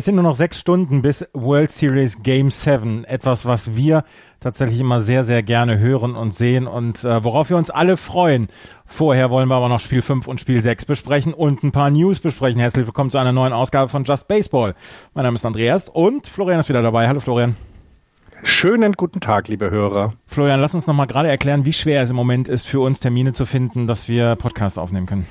Es 0.00 0.06
sind 0.06 0.14
nur 0.14 0.24
noch 0.24 0.34
sechs 0.34 0.58
Stunden 0.58 1.02
bis 1.02 1.26
World 1.34 1.70
Series 1.70 2.22
Game 2.22 2.48
7. 2.48 3.04
Etwas, 3.04 3.44
was 3.44 3.76
wir 3.76 4.04
tatsächlich 4.40 4.80
immer 4.80 4.98
sehr, 4.98 5.24
sehr 5.24 5.42
gerne 5.42 5.78
hören 5.78 6.16
und 6.16 6.34
sehen 6.34 6.66
und 6.66 7.04
äh, 7.04 7.22
worauf 7.22 7.50
wir 7.50 7.58
uns 7.58 7.68
alle 7.68 7.98
freuen. 7.98 8.48
Vorher 8.86 9.28
wollen 9.28 9.50
wir 9.50 9.56
aber 9.56 9.68
noch 9.68 9.78
Spiel 9.78 10.00
5 10.00 10.26
und 10.26 10.40
Spiel 10.40 10.62
6 10.62 10.86
besprechen 10.86 11.34
und 11.34 11.62
ein 11.62 11.70
paar 11.70 11.90
News 11.90 12.18
besprechen. 12.18 12.58
Herzlich 12.58 12.86
willkommen 12.86 13.10
zu 13.10 13.18
einer 13.18 13.32
neuen 13.32 13.52
Ausgabe 13.52 13.90
von 13.90 14.04
Just 14.04 14.26
Baseball. 14.26 14.74
Mein 15.12 15.24
Name 15.24 15.34
ist 15.34 15.44
Andreas 15.44 15.90
und 15.90 16.26
Florian 16.26 16.60
ist 16.60 16.70
wieder 16.70 16.80
dabei. 16.80 17.06
Hallo 17.06 17.20
Florian. 17.20 17.54
Schönen 18.42 18.94
guten 18.94 19.20
Tag, 19.20 19.48
liebe 19.48 19.70
Hörer. 19.70 20.14
Florian, 20.24 20.62
lass 20.62 20.74
uns 20.74 20.86
noch 20.86 20.94
mal 20.94 21.04
gerade 21.04 21.28
erklären, 21.28 21.66
wie 21.66 21.74
schwer 21.74 22.00
es 22.00 22.08
im 22.08 22.16
Moment 22.16 22.48
ist 22.48 22.66
für 22.66 22.80
uns 22.80 23.00
Termine 23.00 23.34
zu 23.34 23.44
finden, 23.44 23.86
dass 23.86 24.08
wir 24.08 24.36
Podcasts 24.36 24.78
aufnehmen 24.78 25.04
können. 25.04 25.26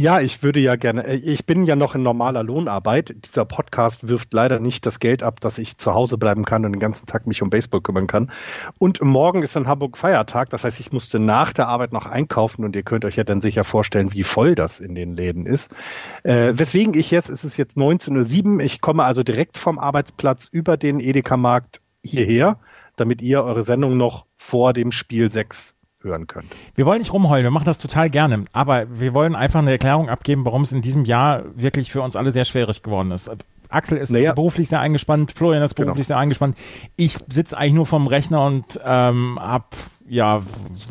Ja, 0.00 0.20
ich 0.20 0.44
würde 0.44 0.60
ja 0.60 0.76
gerne, 0.76 1.04
äh, 1.08 1.16
ich 1.16 1.44
bin 1.44 1.64
ja 1.64 1.74
noch 1.74 1.96
in 1.96 2.04
normaler 2.04 2.44
Lohnarbeit. 2.44 3.16
Dieser 3.24 3.44
Podcast 3.44 4.06
wirft 4.06 4.32
leider 4.32 4.60
nicht 4.60 4.86
das 4.86 5.00
Geld 5.00 5.24
ab, 5.24 5.40
dass 5.40 5.58
ich 5.58 5.76
zu 5.76 5.92
Hause 5.92 6.18
bleiben 6.18 6.44
kann 6.44 6.64
und 6.64 6.70
den 6.70 6.78
ganzen 6.78 7.06
Tag 7.06 7.26
mich 7.26 7.42
um 7.42 7.50
Baseball 7.50 7.80
kümmern 7.80 8.06
kann. 8.06 8.30
Und 8.78 9.02
morgen 9.02 9.42
ist 9.42 9.56
in 9.56 9.66
Hamburg 9.66 9.98
Feiertag, 9.98 10.50
das 10.50 10.62
heißt, 10.62 10.78
ich 10.78 10.92
musste 10.92 11.18
nach 11.18 11.52
der 11.52 11.66
Arbeit 11.66 11.92
noch 11.92 12.06
einkaufen 12.06 12.64
und 12.64 12.76
ihr 12.76 12.84
könnt 12.84 13.04
euch 13.04 13.16
ja 13.16 13.24
dann 13.24 13.40
sicher 13.40 13.64
vorstellen, 13.64 14.12
wie 14.12 14.22
voll 14.22 14.54
das 14.54 14.78
in 14.78 14.94
den 14.94 15.16
Läden 15.16 15.46
ist. 15.46 15.74
Äh, 16.22 16.52
weswegen 16.54 16.94
ich 16.94 17.10
jetzt, 17.10 17.28
es 17.28 17.42
ist 17.42 17.56
jetzt 17.56 17.76
19.07 17.76 18.54
Uhr, 18.54 18.60
ich 18.60 18.80
komme 18.80 19.02
also 19.02 19.24
direkt 19.24 19.58
vom 19.58 19.80
Arbeitsplatz 19.80 20.46
über 20.46 20.76
den 20.76 21.00
Edeka-Markt 21.00 21.80
hierher, 22.04 22.60
damit 22.94 23.20
ihr 23.20 23.42
eure 23.42 23.64
Sendung 23.64 23.96
noch 23.96 24.26
vor 24.36 24.72
dem 24.72 24.92
Spiel 24.92 25.28
6 25.28 25.74
hören 26.02 26.26
könnt. 26.26 26.46
Wir 26.74 26.86
wollen 26.86 26.98
nicht 26.98 27.12
rumheulen, 27.12 27.44
wir 27.44 27.50
machen 27.50 27.64
das 27.64 27.78
total 27.78 28.10
gerne, 28.10 28.44
aber 28.52 28.86
wir 29.00 29.14
wollen 29.14 29.34
einfach 29.34 29.60
eine 29.60 29.70
Erklärung 29.70 30.08
abgeben, 30.08 30.44
warum 30.44 30.62
es 30.62 30.72
in 30.72 30.82
diesem 30.82 31.04
Jahr 31.04 31.44
wirklich 31.54 31.90
für 31.92 32.02
uns 32.02 32.16
alle 32.16 32.30
sehr 32.30 32.44
schwierig 32.44 32.82
geworden 32.82 33.10
ist. 33.10 33.30
Axel 33.68 33.98
ist 33.98 34.10
naja. 34.10 34.32
beruflich 34.32 34.68
sehr 34.68 34.80
eingespannt, 34.80 35.32
Florian 35.32 35.62
ist 35.62 35.74
beruflich 35.74 36.06
genau. 36.06 36.16
sehr 36.16 36.18
eingespannt. 36.18 36.56
Ich 36.96 37.18
sitze 37.28 37.56
eigentlich 37.56 37.74
nur 37.74 37.86
vom 37.86 38.06
Rechner 38.06 38.44
und 38.46 38.80
ähm, 38.82 39.38
hab 39.40 39.74
ja, 40.08 40.40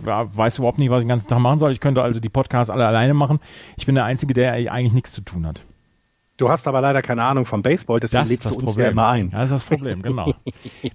weiß 0.04 0.60
überhaupt 0.60 0.78
nicht, 0.78 0.92
was 0.92 1.00
ich 1.00 1.06
den 1.06 1.10
ganzen 1.10 1.28
Tag 1.28 1.40
machen 1.40 1.60
soll. 1.60 1.72
Ich 1.72 1.80
könnte 1.80 2.04
also 2.04 2.20
die 2.20 2.30
Podcasts 2.30 2.70
alle 2.70 2.86
alleine 2.86 3.16
machen. 3.16 3.40
Ich 3.76 3.86
bin 3.86 3.96
der 3.96 4.06
Einzige, 4.06 4.34
der 4.34 4.54
eigentlich 4.54 4.94
nichts 4.94 5.12
zu 5.12 5.22
tun 5.22 5.48
hat. 5.48 5.64
Du 6.38 6.50
hast 6.50 6.68
aber 6.68 6.82
leider 6.82 7.02
keine 7.02 7.24
Ahnung 7.24 7.46
vom 7.46 7.64
Baseball, 7.64 8.00
deswegen 8.00 8.22
das 8.22 8.30
lädst 8.30 8.46
du 8.46 8.50
uns 8.50 8.64
Problem. 8.64 8.86
ja 8.86 8.92
immer 8.92 9.08
ein. 9.08 9.30
Das 9.32 9.46
ist 9.46 9.52
das 9.52 9.64
Problem, 9.64 10.04
genau. 10.04 10.34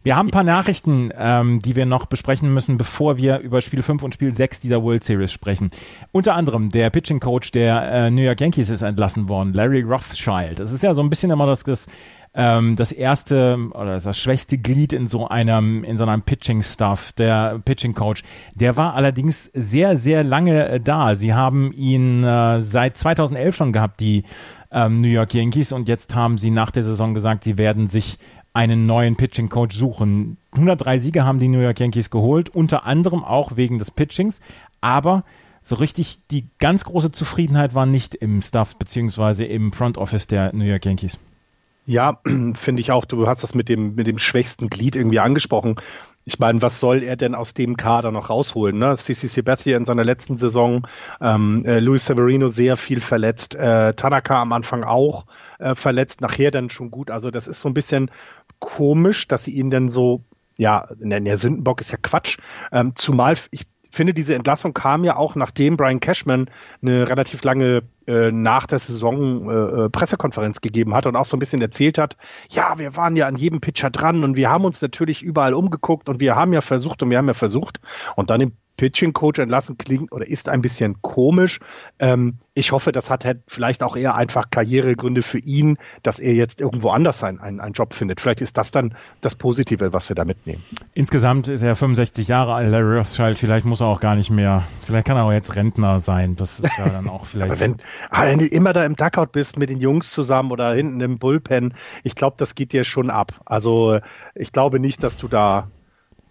wir 0.04 0.16
haben 0.16 0.28
ein 0.28 0.30
paar 0.30 0.44
Nachrichten, 0.44 1.10
ähm, 1.18 1.60
die 1.60 1.74
wir 1.74 1.84
noch 1.84 2.06
besprechen 2.06 2.54
müssen, 2.54 2.78
bevor 2.78 3.16
wir 3.16 3.40
über 3.40 3.60
Spiel 3.60 3.82
5 3.82 4.04
und 4.04 4.14
Spiel 4.14 4.32
6 4.32 4.60
dieser 4.60 4.82
World 4.84 5.02
Series 5.02 5.32
sprechen. 5.32 5.70
Unter 6.12 6.34
anderem 6.34 6.70
der 6.70 6.90
Pitching 6.90 7.18
Coach 7.18 7.50
der 7.50 7.82
äh, 7.82 8.10
New 8.10 8.22
York 8.22 8.40
Yankees 8.40 8.70
ist 8.70 8.82
entlassen 8.82 9.28
worden, 9.28 9.52
Larry 9.52 9.82
Rothschild. 9.82 10.60
Das 10.60 10.72
ist 10.72 10.82
ja 10.82 10.94
so 10.94 11.02
ein 11.02 11.10
bisschen 11.10 11.32
immer 11.32 11.46
das, 11.46 11.64
das 11.64 11.88
ähm, 12.34 12.76
das 12.76 12.92
erste 12.92 13.58
oder 13.72 13.98
das 13.98 14.18
schwächste 14.18 14.56
Glied 14.58 14.92
in 14.92 15.06
so 15.06 15.28
einem 15.28 15.84
in 15.84 15.96
so 15.96 16.04
einem 16.04 16.22
Pitching 16.22 16.62
Stuff, 16.62 17.12
der 17.12 17.60
Pitching 17.64 17.94
Coach. 17.94 18.22
Der 18.54 18.76
war 18.76 18.94
allerdings 18.94 19.50
sehr 19.52 19.96
sehr 19.96 20.24
lange 20.24 20.68
äh, 20.68 20.80
da. 20.80 21.14
Sie 21.14 21.34
haben 21.34 21.72
ihn 21.72 22.24
äh, 22.24 22.62
seit 22.62 22.96
2011 22.96 23.54
schon 23.54 23.72
gehabt, 23.72 24.00
die 24.00 24.24
ähm, 24.72 25.00
New 25.00 25.08
York 25.08 25.34
Yankees 25.34 25.72
und 25.72 25.88
jetzt 25.88 26.14
haben 26.14 26.38
sie 26.38 26.50
nach 26.50 26.70
der 26.70 26.82
Saison 26.82 27.14
gesagt, 27.14 27.44
sie 27.44 27.58
werden 27.58 27.86
sich 27.86 28.18
einen 28.54 28.86
neuen 28.86 29.16
Pitching 29.16 29.48
Coach 29.48 29.76
suchen. 29.76 30.36
103 30.52 30.98
Siege 30.98 31.24
haben 31.24 31.38
die 31.38 31.48
New 31.48 31.60
York 31.60 31.80
Yankees 31.80 32.10
geholt, 32.10 32.50
unter 32.50 32.84
anderem 32.84 33.24
auch 33.24 33.56
wegen 33.56 33.78
des 33.78 33.90
Pitchings, 33.90 34.40
aber 34.80 35.24
so 35.62 35.76
richtig 35.76 36.26
die 36.30 36.48
ganz 36.58 36.84
große 36.84 37.12
Zufriedenheit 37.12 37.74
war 37.74 37.86
nicht 37.86 38.14
im 38.14 38.42
Staff 38.42 38.76
beziehungsweise 38.76 39.44
im 39.44 39.72
Front 39.72 39.96
Office 39.96 40.26
der 40.26 40.52
New 40.54 40.64
York 40.64 40.84
Yankees. 40.84 41.18
Ja, 41.86 42.20
finde 42.54 42.80
ich 42.80 42.90
auch. 42.92 43.04
Du 43.04 43.26
hast 43.26 43.42
das 43.42 43.54
mit 43.54 43.68
dem, 43.68 43.94
mit 43.94 44.06
dem 44.06 44.18
schwächsten 44.18 44.68
Glied 44.68 44.96
irgendwie 44.96 45.20
angesprochen. 45.20 45.76
Ich 46.24 46.38
meine, 46.38 46.62
was 46.62 46.78
soll 46.78 47.02
er 47.02 47.16
denn 47.16 47.34
aus 47.34 47.52
dem 47.52 47.76
Kader 47.76 48.12
noch 48.12 48.30
rausholen? 48.30 48.78
Ne? 48.78 48.96
CC 48.96 49.26
Sabathia 49.26 49.76
in 49.76 49.84
seiner 49.84 50.04
letzten 50.04 50.36
Saison, 50.36 50.86
ähm, 51.20 51.64
äh, 51.64 51.80
Luis 51.80 52.06
Severino 52.06 52.48
sehr 52.48 52.76
viel 52.76 53.00
verletzt, 53.00 53.54
äh, 53.54 53.94
Tanaka 53.94 54.40
am 54.40 54.52
Anfang 54.52 54.84
auch 54.84 55.26
äh, 55.58 55.74
verletzt, 55.74 56.20
nachher 56.20 56.50
dann 56.50 56.70
schon 56.70 56.90
gut. 56.90 57.10
Also 57.10 57.30
das 57.30 57.48
ist 57.48 57.60
so 57.60 57.68
ein 57.68 57.74
bisschen 57.74 58.10
komisch, 58.60 59.26
dass 59.26 59.44
sie 59.44 59.52
ihn 59.52 59.70
dann 59.70 59.88
so 59.88 60.22
ja, 60.58 60.86
der 60.98 61.38
Sündenbock 61.38 61.80
ist 61.80 61.92
ja 61.92 61.98
Quatsch. 62.00 62.38
Ähm, 62.70 62.92
zumal 62.94 63.36
ich 63.50 63.66
finde, 63.94 64.14
diese 64.14 64.34
Entlassung 64.34 64.74
kam 64.74 65.04
ja 65.04 65.16
auch, 65.16 65.36
nachdem 65.36 65.76
Brian 65.76 66.00
Cashman 66.00 66.50
eine 66.80 67.08
relativ 67.08 67.44
lange 67.44 67.82
äh, 68.06 68.32
nach 68.32 68.66
der 68.66 68.78
Saison 68.78 69.48
äh, 69.48 69.84
äh, 69.84 69.90
Pressekonferenz 69.90 70.60
gegeben 70.60 70.94
hat 70.94 71.06
und 71.06 71.14
auch 71.14 71.26
so 71.26 71.36
ein 71.36 71.40
bisschen 71.40 71.60
erzählt 71.60 71.98
hat, 71.98 72.16
ja, 72.48 72.78
wir 72.78 72.96
waren 72.96 73.16
ja 73.16 73.26
an 73.26 73.36
jedem 73.36 73.60
Pitcher 73.60 73.90
dran 73.90 74.24
und 74.24 74.34
wir 74.34 74.50
haben 74.50 74.64
uns 74.64 74.80
natürlich 74.80 75.22
überall 75.22 75.54
umgeguckt 75.54 76.08
und 76.08 76.20
wir 76.20 76.34
haben 76.34 76.52
ja 76.52 76.62
versucht 76.62 77.02
und 77.02 77.10
wir 77.10 77.18
haben 77.18 77.28
ja 77.28 77.34
versucht. 77.34 77.80
Und 78.16 78.30
dann 78.30 78.40
im 78.40 78.52
Pitching 78.76 79.12
Coach 79.12 79.38
entlassen 79.38 79.76
klingt 79.78 80.12
oder 80.12 80.26
ist 80.26 80.48
ein 80.48 80.62
bisschen 80.62 81.00
komisch. 81.02 81.60
Ähm, 81.98 82.38
ich 82.54 82.72
hoffe, 82.72 82.92
das 82.92 83.08
hat 83.08 83.24
halt 83.24 83.40
vielleicht 83.48 83.82
auch 83.82 83.96
eher 83.96 84.14
einfach 84.14 84.50
Karrieregründe 84.50 85.22
für 85.22 85.38
ihn, 85.38 85.78
dass 86.02 86.18
er 86.18 86.34
jetzt 86.34 86.60
irgendwo 86.60 86.90
anders 86.90 87.24
einen, 87.24 87.40
einen, 87.40 87.60
einen 87.60 87.72
Job 87.72 87.94
findet. 87.94 88.20
Vielleicht 88.20 88.42
ist 88.42 88.58
das 88.58 88.70
dann 88.70 88.94
das 89.22 89.34
Positive, 89.34 89.92
was 89.92 90.08
wir 90.08 90.16
da 90.16 90.24
mitnehmen. 90.24 90.62
Insgesamt 90.92 91.48
ist 91.48 91.62
er 91.62 91.76
65 91.76 92.28
Jahre 92.28 92.54
alt, 92.54 92.70
Larry 92.70 92.98
Rothschild. 92.98 93.38
Vielleicht 93.38 93.64
muss 93.64 93.80
er 93.80 93.86
auch 93.86 94.00
gar 94.00 94.16
nicht 94.16 94.30
mehr, 94.30 94.64
vielleicht 94.84 95.06
kann 95.06 95.16
er 95.16 95.24
auch 95.24 95.32
jetzt 95.32 95.56
Rentner 95.56 95.98
sein. 95.98 96.36
Das 96.36 96.60
ist 96.60 96.76
ja 96.76 96.88
dann 96.88 97.08
auch 97.08 97.24
vielleicht. 97.32 97.60
wenn, 97.60 97.76
wenn 98.10 98.38
du 98.38 98.46
immer 98.46 98.72
da 98.72 98.84
im 98.84 98.96
Duckout 98.96 99.32
bist 99.32 99.58
mit 99.58 99.70
den 99.70 99.80
Jungs 99.80 100.10
zusammen 100.10 100.50
oder 100.50 100.74
hinten 100.74 101.00
im 101.00 101.18
Bullpen, 101.18 101.74
ich 102.04 102.14
glaube, 102.14 102.36
das 102.38 102.54
geht 102.54 102.72
dir 102.72 102.84
schon 102.84 103.08
ab. 103.10 103.32
Also 103.46 103.98
ich 104.34 104.52
glaube 104.52 104.78
nicht, 104.78 105.02
dass 105.02 105.16
du 105.16 105.28
da 105.28 105.68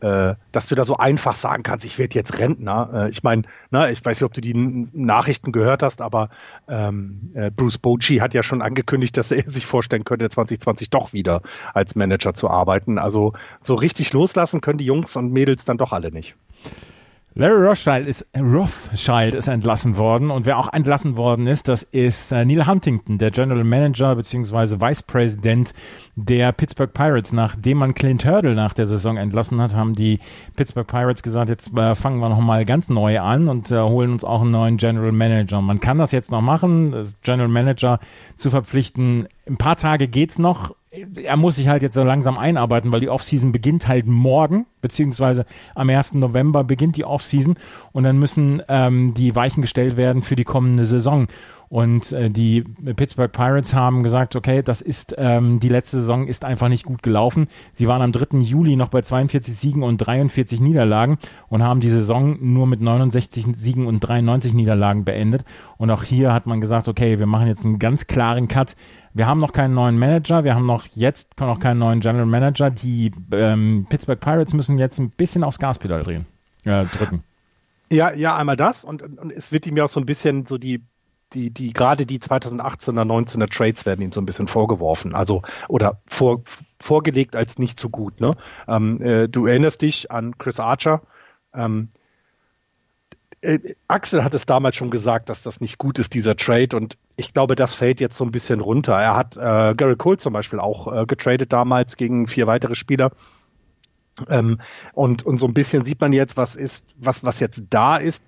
äh, 0.01 0.35
dass 0.51 0.67
du 0.67 0.75
da 0.75 0.83
so 0.83 0.97
einfach 0.97 1.35
sagen 1.35 1.63
kannst, 1.63 1.85
ich 1.85 1.97
werde 1.97 2.15
jetzt 2.15 2.39
Rentner. 2.39 2.89
Äh, 2.93 3.09
ich 3.09 3.23
meine, 3.23 3.43
ne, 3.69 3.91
ich 3.91 4.03
weiß 4.03 4.17
nicht, 4.17 4.25
ob 4.25 4.33
du 4.33 4.41
die 4.41 4.53
Nachrichten 4.55 5.51
gehört 5.51 5.83
hast, 5.83 6.01
aber 6.01 6.29
ähm, 6.67 7.21
äh, 7.33 7.51
Bruce 7.51 7.77
Bochy 7.77 8.17
hat 8.17 8.33
ja 8.33 8.43
schon 8.43 8.61
angekündigt, 8.61 9.15
dass 9.17 9.31
er 9.31 9.49
sich 9.49 9.65
vorstellen 9.65 10.03
könnte, 10.03 10.29
2020 10.29 10.89
doch 10.89 11.13
wieder 11.13 11.41
als 11.73 11.95
Manager 11.95 12.33
zu 12.33 12.49
arbeiten. 12.49 12.97
Also 12.97 13.33
so 13.61 13.75
richtig 13.75 14.11
loslassen 14.13 14.61
können 14.61 14.79
die 14.79 14.85
Jungs 14.85 15.15
und 15.15 15.31
Mädels 15.31 15.65
dann 15.65 15.77
doch 15.77 15.93
alle 15.93 16.11
nicht. 16.11 16.35
Larry 17.33 17.65
Rothschild 17.65 18.09
ist, 18.09 18.27
Rothschild 18.37 19.35
ist 19.35 19.47
entlassen 19.47 19.95
worden 19.95 20.31
und 20.31 20.45
wer 20.45 20.59
auch 20.59 20.73
entlassen 20.73 21.15
worden 21.15 21.47
ist, 21.47 21.69
das 21.69 21.81
ist 21.81 22.33
äh, 22.33 22.43
Neil 22.43 22.67
Huntington, 22.67 23.17
der 23.19 23.31
General 23.31 23.63
Manager 23.63 24.17
bzw. 24.17 24.81
Vice 24.81 25.03
President 25.03 25.73
der 26.15 26.51
Pittsburgh 26.51 26.93
Pirates. 26.93 27.31
Nachdem 27.31 27.77
man 27.77 27.93
Clint 27.93 28.25
Hurdle 28.25 28.53
nach 28.53 28.73
der 28.73 28.85
Saison 28.85 29.15
entlassen 29.15 29.61
hat, 29.61 29.73
haben 29.73 29.95
die 29.95 30.19
Pittsburgh 30.57 30.85
Pirates 30.85 31.23
gesagt, 31.23 31.47
jetzt 31.47 31.73
äh, 31.77 31.95
fangen 31.95 32.19
wir 32.19 32.27
nochmal 32.27 32.65
ganz 32.65 32.89
neu 32.89 33.21
an 33.21 33.47
und 33.47 33.71
äh, 33.71 33.79
holen 33.79 34.11
uns 34.11 34.25
auch 34.25 34.41
einen 34.41 34.51
neuen 34.51 34.75
General 34.75 35.13
Manager. 35.13 35.61
Man 35.61 35.79
kann 35.79 35.99
das 35.99 36.11
jetzt 36.11 36.31
noch 36.31 36.41
machen, 36.41 36.91
das 36.91 37.15
General 37.21 37.47
Manager 37.47 37.99
zu 38.35 38.49
verpflichten. 38.49 39.29
Ein 39.47 39.55
paar 39.55 39.77
Tage 39.77 40.09
geht's 40.09 40.37
noch 40.37 40.75
er 40.91 41.37
muss 41.37 41.55
sich 41.55 41.69
halt 41.69 41.81
jetzt 41.81 41.93
so 41.93 42.03
langsam 42.03 42.37
einarbeiten, 42.37 42.91
weil 42.91 42.99
die 42.99 43.09
Offseason 43.09 43.53
beginnt 43.53 43.87
halt 43.87 44.07
morgen, 44.07 44.65
beziehungsweise 44.81 45.45
am 45.73 45.89
1. 45.89 46.15
November 46.15 46.65
beginnt 46.65 46.97
die 46.97 47.05
Offseason 47.05 47.55
und 47.93 48.03
dann 48.03 48.19
müssen 48.19 48.61
ähm, 48.67 49.13
die 49.13 49.33
Weichen 49.33 49.61
gestellt 49.61 49.95
werden 49.95 50.21
für 50.21 50.35
die 50.35 50.43
kommende 50.43 50.83
Saison. 50.83 51.27
Und 51.71 52.11
äh, 52.11 52.29
die 52.29 52.65
Pittsburgh 52.97 53.31
Pirates 53.31 53.73
haben 53.73 54.03
gesagt, 54.03 54.35
okay, 54.35 54.61
das 54.61 54.81
ist 54.81 55.15
ähm, 55.17 55.61
die 55.61 55.69
letzte 55.69 56.01
Saison 56.01 56.27
ist 56.27 56.43
einfach 56.43 56.67
nicht 56.67 56.83
gut 56.83 57.01
gelaufen. 57.01 57.47
Sie 57.71 57.87
waren 57.87 58.01
am 58.01 58.11
3. 58.11 58.39
Juli 58.39 58.75
noch 58.75 58.89
bei 58.89 59.01
42 59.01 59.55
Siegen 59.55 59.81
und 59.81 59.97
43 59.99 60.59
Niederlagen 60.59 61.17
und 61.47 61.63
haben 61.63 61.79
die 61.79 61.87
Saison 61.87 62.35
nur 62.41 62.67
mit 62.67 62.81
69 62.81 63.55
Siegen 63.55 63.87
und 63.87 64.01
93 64.01 64.53
Niederlagen 64.53 65.05
beendet. 65.05 65.45
Und 65.77 65.91
auch 65.91 66.03
hier 66.03 66.33
hat 66.33 66.45
man 66.45 66.59
gesagt, 66.59 66.89
okay, 66.89 67.19
wir 67.19 67.25
machen 67.25 67.47
jetzt 67.47 67.63
einen 67.63 67.79
ganz 67.79 68.05
klaren 68.05 68.49
Cut. 68.49 68.75
Wir 69.13 69.25
haben 69.25 69.39
noch 69.39 69.53
keinen 69.53 69.73
neuen 69.73 69.97
Manager, 69.97 70.43
wir 70.43 70.55
haben 70.55 70.65
noch 70.65 70.87
jetzt 70.87 71.39
noch 71.39 71.61
keinen 71.61 71.79
neuen 71.79 72.01
General 72.01 72.25
Manager. 72.25 72.69
Die 72.69 73.13
ähm, 73.31 73.85
Pittsburgh 73.87 74.19
Pirates 74.19 74.53
müssen 74.53 74.77
jetzt 74.77 74.99
ein 74.99 75.09
bisschen 75.09 75.45
aufs 75.45 75.57
Gaspedal 75.57 76.03
drehen, 76.03 76.25
äh, 76.65 76.83
drücken. 76.83 77.23
Ja, 77.89 78.11
ja, 78.13 78.35
einmal 78.35 78.57
das 78.57 78.83
und, 78.83 79.01
und 79.01 79.31
es 79.31 79.53
wird 79.53 79.67
ihm 79.67 79.77
ja 79.77 79.85
auch 79.85 79.89
so 79.89 80.01
ein 80.01 80.05
bisschen 80.05 80.45
so 80.45 80.57
die 80.57 80.81
die, 81.33 81.49
die, 81.49 81.73
gerade 81.73 82.05
die 82.05 82.19
2018er, 82.19 83.03
19er 83.03 83.49
Trades 83.49 83.85
werden 83.85 84.01
ihm 84.01 84.11
so 84.11 84.21
ein 84.21 84.25
bisschen 84.25 84.47
vorgeworfen, 84.47 85.15
also, 85.15 85.41
oder 85.67 86.01
vor, 86.05 86.43
vorgelegt 86.79 87.35
als 87.35 87.57
nicht 87.57 87.79
so 87.79 87.89
gut, 87.89 88.19
ne? 88.19 88.33
Ähm, 88.67 89.01
äh, 89.01 89.27
du 89.27 89.45
erinnerst 89.45 89.81
dich 89.81 90.11
an 90.11 90.37
Chris 90.37 90.59
Archer, 90.59 91.01
ähm, 91.53 91.89
äh, 93.41 93.75
Axel 93.87 94.23
hat 94.23 94.33
es 94.33 94.45
damals 94.45 94.75
schon 94.75 94.91
gesagt, 94.91 95.29
dass 95.29 95.41
das 95.41 95.61
nicht 95.61 95.77
gut 95.77 95.99
ist, 95.99 96.13
dieser 96.13 96.35
Trade. 96.35 96.77
Und 96.77 96.97
ich 97.15 97.33
glaube, 97.33 97.55
das 97.55 97.73
fällt 97.73 97.99
jetzt 97.99 98.17
so 98.17 98.23
ein 98.23 98.31
bisschen 98.31 98.59
runter. 98.59 98.93
Er 98.93 99.15
hat 99.15 99.35
äh, 99.35 99.75
Gary 99.75 99.95
Cole 99.95 100.17
zum 100.17 100.33
Beispiel 100.33 100.59
auch 100.59 100.91
äh, 100.93 101.05
getradet 101.05 101.51
damals 101.51 101.97
gegen 101.97 102.27
vier 102.27 102.47
weitere 102.47 102.75
Spieler. 102.75 103.11
Ähm, 104.29 104.59
und, 104.93 105.25
und 105.25 105.39
so 105.39 105.47
ein 105.47 105.53
bisschen 105.53 105.85
sieht 105.85 105.99
man 106.01 106.13
jetzt, 106.13 106.37
was 106.37 106.55
ist, 106.55 106.85
was, 106.97 107.23
was 107.23 107.39
jetzt 107.39 107.63
da 107.69 107.97
ist 107.97 108.23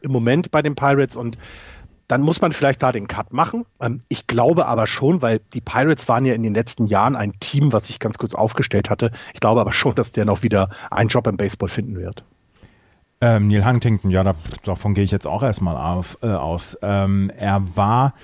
im 0.00 0.12
Moment 0.12 0.50
bei 0.50 0.62
den 0.62 0.74
Pirates 0.74 1.16
und 1.16 1.38
dann 2.08 2.20
muss 2.20 2.40
man 2.40 2.52
vielleicht 2.52 2.82
da 2.82 2.92
den 2.92 3.08
Cut 3.08 3.32
machen. 3.32 3.64
Ähm, 3.80 4.02
ich 4.08 4.26
glaube 4.26 4.66
aber 4.66 4.86
schon, 4.86 5.22
weil 5.22 5.40
die 5.52 5.60
Pirates 5.60 6.08
waren 6.08 6.24
ja 6.24 6.34
in 6.34 6.42
den 6.42 6.54
letzten 6.54 6.86
Jahren 6.86 7.16
ein 7.16 7.38
Team, 7.40 7.72
was 7.72 7.88
ich 7.90 7.98
ganz 7.98 8.18
kurz 8.18 8.34
aufgestellt 8.34 8.90
hatte. 8.90 9.10
Ich 9.32 9.40
glaube 9.40 9.60
aber 9.60 9.72
schon, 9.72 9.94
dass 9.94 10.12
der 10.12 10.24
noch 10.24 10.42
wieder 10.42 10.70
einen 10.90 11.08
Job 11.08 11.26
im 11.26 11.36
Baseball 11.36 11.68
finden 11.68 11.96
wird. 11.96 12.24
Ähm, 13.20 13.46
Neil 13.46 13.64
Huntington, 13.64 14.10
ja, 14.10 14.22
da, 14.22 14.34
davon 14.64 14.94
gehe 14.94 15.04
ich 15.04 15.10
jetzt 15.10 15.26
auch 15.26 15.42
erstmal 15.42 15.76
auf, 15.76 16.18
äh, 16.22 16.26
aus. 16.26 16.76
Ähm, 16.82 17.30
er 17.36 17.62
war, 17.76 18.14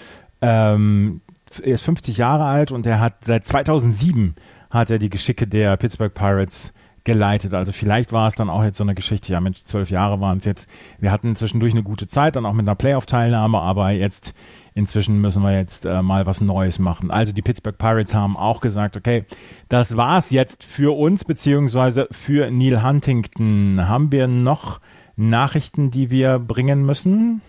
ähm, 0.42 1.22
er 1.62 1.74
ist 1.74 1.84
50 1.84 2.16
Jahre 2.16 2.44
alt 2.44 2.72
und 2.72 2.86
er 2.86 3.00
hat 3.00 3.24
seit 3.24 3.44
2007 3.44 4.34
hat 4.70 4.90
er 4.90 4.98
die 4.98 5.10
Geschicke 5.10 5.46
der 5.46 5.76
Pittsburgh 5.76 6.14
Pirates 6.14 6.72
geleitet. 7.04 7.54
Also 7.54 7.72
vielleicht 7.72 8.12
war 8.12 8.28
es 8.28 8.34
dann 8.34 8.50
auch 8.50 8.62
jetzt 8.64 8.78
so 8.78 8.84
eine 8.84 8.94
Geschichte, 8.94 9.32
ja 9.32 9.40
Mensch, 9.40 9.64
zwölf 9.64 9.90
Jahre 9.90 10.20
waren 10.20 10.38
es 10.38 10.44
jetzt. 10.44 10.68
Wir 10.98 11.10
hatten 11.10 11.34
zwischendurch 11.36 11.72
eine 11.72 11.82
gute 11.82 12.06
Zeit, 12.06 12.36
dann 12.36 12.46
auch 12.46 12.52
mit 12.52 12.66
einer 12.66 12.74
Playoff-Teilnahme, 12.74 13.58
aber 13.58 13.90
jetzt 13.90 14.34
inzwischen 14.74 15.20
müssen 15.20 15.42
wir 15.42 15.56
jetzt 15.56 15.86
äh, 15.86 16.02
mal 16.02 16.26
was 16.26 16.40
Neues 16.40 16.78
machen. 16.78 17.10
Also 17.10 17.32
die 17.32 17.42
Pittsburgh 17.42 17.76
Pirates 17.76 18.14
haben 18.14 18.36
auch 18.36 18.60
gesagt, 18.60 18.96
okay, 18.96 19.24
das 19.68 19.96
war's 19.96 20.30
jetzt 20.30 20.64
für 20.64 20.96
uns 20.96 21.24
beziehungsweise 21.24 22.08
für 22.10 22.50
Neil 22.50 22.82
Huntington. 22.82 23.88
Haben 23.88 24.12
wir 24.12 24.26
noch 24.26 24.80
Nachrichten, 25.16 25.90
die 25.90 26.10
wir 26.10 26.38
bringen 26.38 26.84
müssen? 26.84 27.42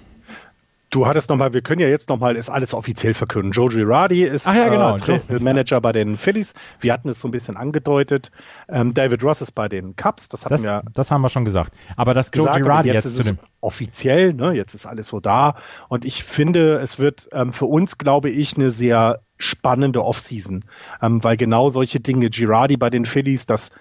Du 0.91 1.07
hattest 1.07 1.29
nochmal, 1.29 1.53
wir 1.53 1.61
können 1.61 1.79
ja 1.79 1.87
jetzt 1.87 2.09
nochmal, 2.09 2.35
ist 2.35 2.49
alles 2.49 2.73
offiziell 2.73 3.13
verkünden. 3.13 3.51
Joe 3.53 3.69
Girardi 3.69 4.23
ist 4.23 4.45
ja, 4.45 4.67
genau. 4.67 4.97
äh, 4.97 5.39
Manager 5.39 5.79
bei 5.79 5.93
den 5.93 6.17
Phillies. 6.17 6.53
Wir 6.81 6.91
hatten 6.91 7.07
es 7.07 7.21
so 7.21 7.29
ein 7.29 7.31
bisschen 7.31 7.55
angedeutet. 7.55 8.29
Ähm, 8.67 8.93
David 8.93 9.23
Ross 9.23 9.41
ist 9.41 9.53
bei 9.53 9.69
den 9.69 9.95
Cubs. 9.95 10.27
Das, 10.27 10.43
hatten 10.43 10.55
das, 10.55 10.63
wir 10.63 10.83
das 10.93 11.09
haben 11.09 11.21
wir 11.21 11.29
schon 11.29 11.45
gesagt. 11.45 11.73
Aber 11.95 12.13
das 12.13 12.29
Joe 12.33 12.51
Girardi 12.51 12.89
jetzt, 12.89 13.05
jetzt 13.05 13.15
zu 13.15 13.23
dem 13.23 13.39
offiziell, 13.61 14.33
ne? 14.33 14.51
Jetzt 14.51 14.73
ist 14.73 14.85
alles 14.85 15.07
so 15.07 15.21
da. 15.21 15.55
Und 15.87 16.03
ich 16.03 16.25
finde, 16.25 16.79
es 16.79 16.99
wird 16.99 17.29
ähm, 17.31 17.53
für 17.53 17.67
uns, 17.67 17.97
glaube 17.97 18.29
ich, 18.29 18.57
eine 18.57 18.69
sehr 18.69 19.21
spannende 19.37 20.03
Offseason, 20.03 20.65
ähm, 21.01 21.23
weil 21.23 21.37
genau 21.37 21.69
solche 21.69 22.01
Dinge, 22.01 22.29
Girardi 22.29 22.75
bei 22.75 22.89
den 22.89 23.05
Phillies, 23.05 23.45
das 23.45 23.71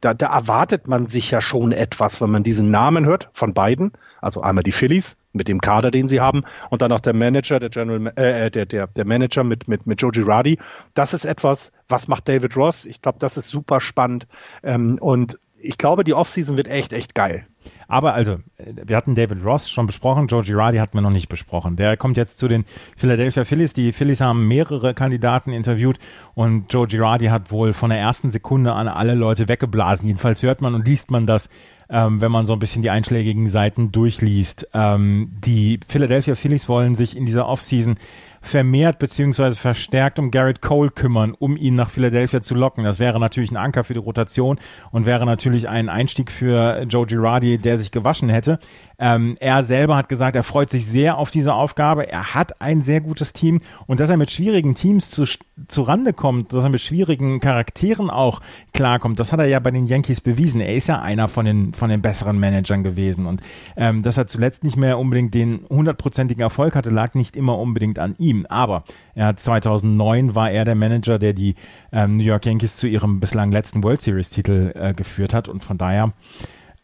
da, 0.00 0.14
da 0.14 0.34
erwartet 0.34 0.88
man 0.88 1.06
sich 1.06 1.30
ja 1.30 1.40
schon 1.40 1.72
etwas, 1.72 2.20
wenn 2.20 2.30
man 2.30 2.42
diesen 2.42 2.70
Namen 2.70 3.04
hört 3.04 3.30
von 3.32 3.54
beiden. 3.54 3.92
Also 4.22 4.40
einmal 4.40 4.62
die 4.62 4.72
Phillies 4.72 5.18
mit 5.32 5.48
dem 5.48 5.60
Kader, 5.60 5.90
den 5.90 6.08
sie 6.08 6.20
haben, 6.20 6.44
und 6.70 6.80
dann 6.80 6.92
auch 6.92 7.00
der 7.00 7.12
Manager, 7.14 7.60
der 7.60 7.68
General, 7.68 8.12
äh, 8.16 8.50
der, 8.50 8.66
der, 8.66 8.86
der 8.86 9.04
Manager 9.04 9.44
mit, 9.44 9.68
mit, 9.68 9.86
mit 9.86 10.00
Joe 10.00 10.12
Girardi. 10.12 10.58
Das 10.94 11.12
ist 11.12 11.24
etwas, 11.24 11.72
was 11.88 12.08
macht 12.08 12.28
David 12.28 12.56
Ross? 12.56 12.86
Ich 12.86 13.02
glaube, 13.02 13.18
das 13.18 13.36
ist 13.36 13.48
super 13.48 13.80
spannend. 13.80 14.26
Ähm, 14.62 14.98
und 15.00 15.38
ich 15.62 15.78
glaube, 15.78 16.04
die 16.04 16.14
Offseason 16.14 16.56
wird 16.56 16.68
echt, 16.68 16.92
echt 16.92 17.14
geil. 17.14 17.46
Aber 17.86 18.14
also, 18.14 18.38
wir 18.58 18.96
hatten 18.96 19.14
David 19.14 19.44
Ross 19.44 19.70
schon 19.70 19.86
besprochen, 19.86 20.26
Joe 20.26 20.42
Girardi 20.42 20.78
hatten 20.78 20.94
wir 20.94 21.02
noch 21.02 21.10
nicht 21.10 21.28
besprochen. 21.28 21.76
Der 21.76 21.96
kommt 21.96 22.16
jetzt 22.16 22.38
zu 22.38 22.48
den 22.48 22.64
Philadelphia 22.96 23.44
Phillies. 23.44 23.72
Die 23.72 23.92
Phillies 23.92 24.20
haben 24.20 24.48
mehrere 24.48 24.94
Kandidaten 24.94 25.52
interviewt 25.52 25.98
und 26.34 26.72
Joe 26.72 26.86
Girardi 26.86 27.26
hat 27.26 27.52
wohl 27.52 27.72
von 27.72 27.90
der 27.90 27.98
ersten 28.00 28.30
Sekunde 28.30 28.72
an 28.72 28.88
alle 28.88 29.14
Leute 29.14 29.48
weggeblasen. 29.48 30.06
Jedenfalls 30.06 30.42
hört 30.42 30.60
man 30.62 30.74
und 30.74 30.86
liest 30.86 31.10
man 31.10 31.26
das, 31.26 31.48
ähm, 31.88 32.20
wenn 32.20 32.32
man 32.32 32.46
so 32.46 32.52
ein 32.52 32.58
bisschen 32.58 32.82
die 32.82 32.90
einschlägigen 32.90 33.48
Seiten 33.48 33.92
durchliest. 33.92 34.68
Ähm, 34.74 35.30
die 35.44 35.80
Philadelphia 35.86 36.34
Phillies 36.34 36.68
wollen 36.68 36.94
sich 36.94 37.16
in 37.16 37.26
dieser 37.26 37.46
Offseason 37.46 37.96
vermehrt 38.42 38.98
beziehungsweise 38.98 39.56
verstärkt 39.56 40.18
um 40.18 40.30
Garrett 40.30 40.60
Cole 40.60 40.90
kümmern, 40.90 41.34
um 41.38 41.56
ihn 41.56 41.76
nach 41.76 41.88
Philadelphia 41.88 42.42
zu 42.42 42.54
locken. 42.54 42.84
Das 42.84 42.98
wäre 42.98 43.18
natürlich 43.18 43.50
ein 43.50 43.56
Anker 43.56 43.84
für 43.84 43.94
die 43.94 44.00
Rotation 44.00 44.58
und 44.90 45.06
wäre 45.06 45.24
natürlich 45.24 45.68
ein 45.68 45.88
Einstieg 45.88 46.30
für 46.30 46.82
Joe 46.82 47.06
Girardi, 47.06 47.58
der 47.58 47.78
sich 47.78 47.92
gewaschen 47.92 48.28
hätte. 48.28 48.58
Ähm, 48.98 49.36
er 49.40 49.62
selber 49.62 49.96
hat 49.96 50.08
gesagt, 50.08 50.36
er 50.36 50.42
freut 50.42 50.70
sich 50.70 50.86
sehr 50.86 51.18
auf 51.18 51.30
diese 51.30 51.54
Aufgabe. 51.54 52.08
Er 52.08 52.34
hat 52.34 52.60
ein 52.60 52.82
sehr 52.82 53.00
gutes 53.00 53.32
Team 53.32 53.58
und 53.86 54.00
dass 54.00 54.10
er 54.10 54.16
mit 54.16 54.30
schwierigen 54.30 54.74
Teams 54.74 55.10
zu, 55.10 55.24
zu 55.66 55.82
Rande 55.82 56.12
kommt, 56.12 56.52
dass 56.52 56.64
er 56.64 56.70
mit 56.70 56.80
schwierigen 56.80 57.40
Charakteren 57.40 58.10
auch 58.10 58.40
klarkommt, 58.72 59.20
das 59.20 59.32
hat 59.32 59.40
er 59.40 59.46
ja 59.46 59.60
bei 59.60 59.70
den 59.70 59.86
Yankees 59.86 60.20
bewiesen. 60.20 60.60
Er 60.60 60.74
ist 60.74 60.88
ja 60.88 61.00
einer 61.00 61.28
von 61.28 61.44
den, 61.44 61.74
von 61.74 61.90
den 61.90 62.02
besseren 62.02 62.38
Managern 62.38 62.82
gewesen 62.82 63.26
und 63.26 63.40
ähm, 63.76 64.02
dass 64.02 64.18
er 64.18 64.26
zuletzt 64.26 64.64
nicht 64.64 64.76
mehr 64.76 64.98
unbedingt 64.98 65.34
den 65.34 65.66
hundertprozentigen 65.68 66.42
Erfolg 66.42 66.74
hatte, 66.74 66.90
lag 66.90 67.14
nicht 67.14 67.36
immer 67.36 67.58
unbedingt 67.58 67.98
an 67.98 68.14
ihm. 68.18 68.31
Aber 68.48 68.84
er 69.14 69.26
hat 69.26 69.40
2009 69.40 70.34
war 70.34 70.50
er 70.50 70.64
der 70.64 70.74
Manager, 70.74 71.18
der 71.18 71.32
die 71.32 71.54
ähm, 71.92 72.16
New 72.16 72.24
York 72.24 72.46
Yankees 72.46 72.76
zu 72.76 72.86
ihrem 72.86 73.20
bislang 73.20 73.52
letzten 73.52 73.82
World 73.82 74.02
Series 74.02 74.30
Titel 74.30 74.72
äh, 74.74 74.92
geführt 74.92 75.34
hat 75.34 75.48
und 75.48 75.62
von 75.62 75.78
daher 75.78 76.12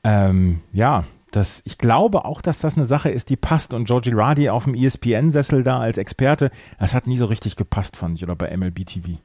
ähm, 0.05 0.61
ja, 0.73 1.05
das, 1.31 1.63
ich 1.67 1.79
glaube 1.79 2.25
auch, 2.25 2.41
dass 2.41 2.61
das 2.61 2.77
eine 2.77 2.87
Sache 2.87 3.11
ist, 3.11 3.31
die 3.31 3.37
passt. 3.37 3.75
Und 3.75 3.87
Georgie 3.87 4.15
Radi 4.15 4.49
auf 4.49 4.65
dem 4.65 4.75
ESPN-Sessel 4.75 5.63
da 5.63 5.79
als 5.79 5.99
Experte, 5.99 6.51
das 6.79 6.95
hat 6.95 7.07
nie 7.07 7.19
so 7.19 7.27
richtig 7.27 7.57
gepasst, 7.57 7.97
fand 7.97 8.17
ich, 8.17 8.25
oder 8.25 8.37
bei 8.37 8.55
MLB 8.57 8.87
TV. 8.87 9.19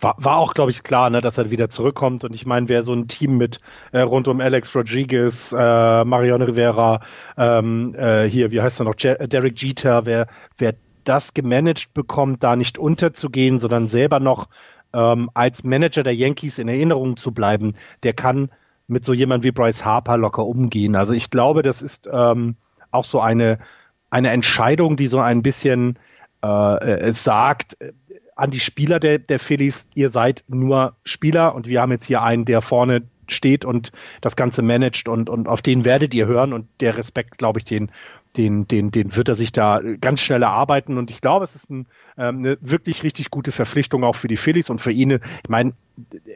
War, 0.00 0.16
war 0.18 0.36
auch, 0.36 0.54
glaube 0.54 0.70
ich, 0.70 0.82
klar, 0.82 1.08
ne, 1.08 1.20
dass 1.20 1.38
er 1.38 1.50
wieder 1.50 1.70
zurückkommt. 1.70 2.24
Und 2.24 2.34
ich 2.34 2.46
meine, 2.46 2.68
wer 2.68 2.82
so 2.82 2.92
ein 2.92 3.08
Team 3.08 3.36
mit 3.38 3.60
äh, 3.92 4.00
rund 4.00 4.28
um 4.28 4.40
Alex 4.40 4.74
Rodriguez, 4.74 5.52
äh, 5.52 6.04
Mariano 6.04 6.44
Rivera, 6.44 7.00
ähm, 7.36 7.94
äh, 7.96 8.28
hier, 8.28 8.50
wie 8.50 8.60
heißt 8.60 8.80
er 8.80 8.84
noch, 8.84 8.94
Jer 8.98 9.26
Derek 9.26 9.60
Jeter, 9.60 10.04
wer, 10.04 10.26
wer 10.58 10.74
das 11.04 11.34
gemanagt 11.34 11.94
bekommt, 11.94 12.42
da 12.42 12.56
nicht 12.56 12.78
unterzugehen, 12.78 13.58
sondern 13.58 13.86
selber 13.88 14.20
noch 14.20 14.48
ähm, 14.92 15.30
als 15.34 15.64
Manager 15.64 16.02
der 16.02 16.14
Yankees 16.14 16.58
in 16.58 16.68
Erinnerung 16.68 17.16
zu 17.16 17.32
bleiben, 17.32 17.74
der 18.02 18.12
kann 18.12 18.50
mit 18.86 19.04
so 19.04 19.12
jemand 19.12 19.44
wie 19.44 19.50
Bryce 19.50 19.84
Harper 19.84 20.16
locker 20.16 20.44
umgehen. 20.44 20.94
Also 20.94 21.14
ich 21.14 21.30
glaube, 21.30 21.62
das 21.62 21.82
ist 21.82 22.08
ähm, 22.10 22.56
auch 22.90 23.04
so 23.04 23.20
eine, 23.20 23.58
eine 24.10 24.30
Entscheidung, 24.30 24.96
die 24.96 25.06
so 25.06 25.20
ein 25.20 25.42
bisschen 25.42 25.98
äh, 26.42 27.12
sagt 27.12 27.80
äh, 27.80 27.92
an 28.36 28.50
die 28.50 28.60
Spieler 28.60 29.00
der, 29.00 29.18
der 29.18 29.38
Phillies, 29.38 29.86
ihr 29.94 30.10
seid 30.10 30.44
nur 30.48 30.96
Spieler 31.04 31.54
und 31.54 31.68
wir 31.68 31.80
haben 31.80 31.92
jetzt 31.92 32.06
hier 32.06 32.22
einen, 32.22 32.44
der 32.44 32.62
vorne 32.62 33.02
steht 33.28 33.64
und 33.64 33.92
das 34.20 34.36
Ganze 34.36 34.60
managt 34.60 35.08
und, 35.08 35.30
und 35.30 35.48
auf 35.48 35.62
den 35.62 35.84
werdet 35.84 36.14
ihr 36.14 36.26
hören 36.26 36.52
und 36.52 36.68
der 36.80 36.96
Respekt, 36.96 37.38
glaube 37.38 37.60
ich, 37.60 37.64
den, 37.64 37.90
den, 38.36 38.66
den, 38.66 38.90
den 38.90 39.16
wird 39.16 39.28
er 39.28 39.34
sich 39.34 39.52
da 39.52 39.80
ganz 40.00 40.20
schnell 40.20 40.42
erarbeiten 40.42 40.98
und 40.98 41.10
ich 41.10 41.20
glaube, 41.20 41.44
es 41.44 41.54
ist 41.54 41.70
ein, 41.70 41.86
ähm, 42.18 42.38
eine 42.38 42.58
wirklich 42.60 43.02
richtig 43.02 43.30
gute 43.30 43.52
Verpflichtung 43.52 44.04
auch 44.04 44.16
für 44.16 44.28
die 44.28 44.36
Phillies 44.36 44.70
und 44.70 44.80
für 44.80 44.92
ihn. 44.92 45.20
Ich 45.42 45.48
meine, 45.48 45.72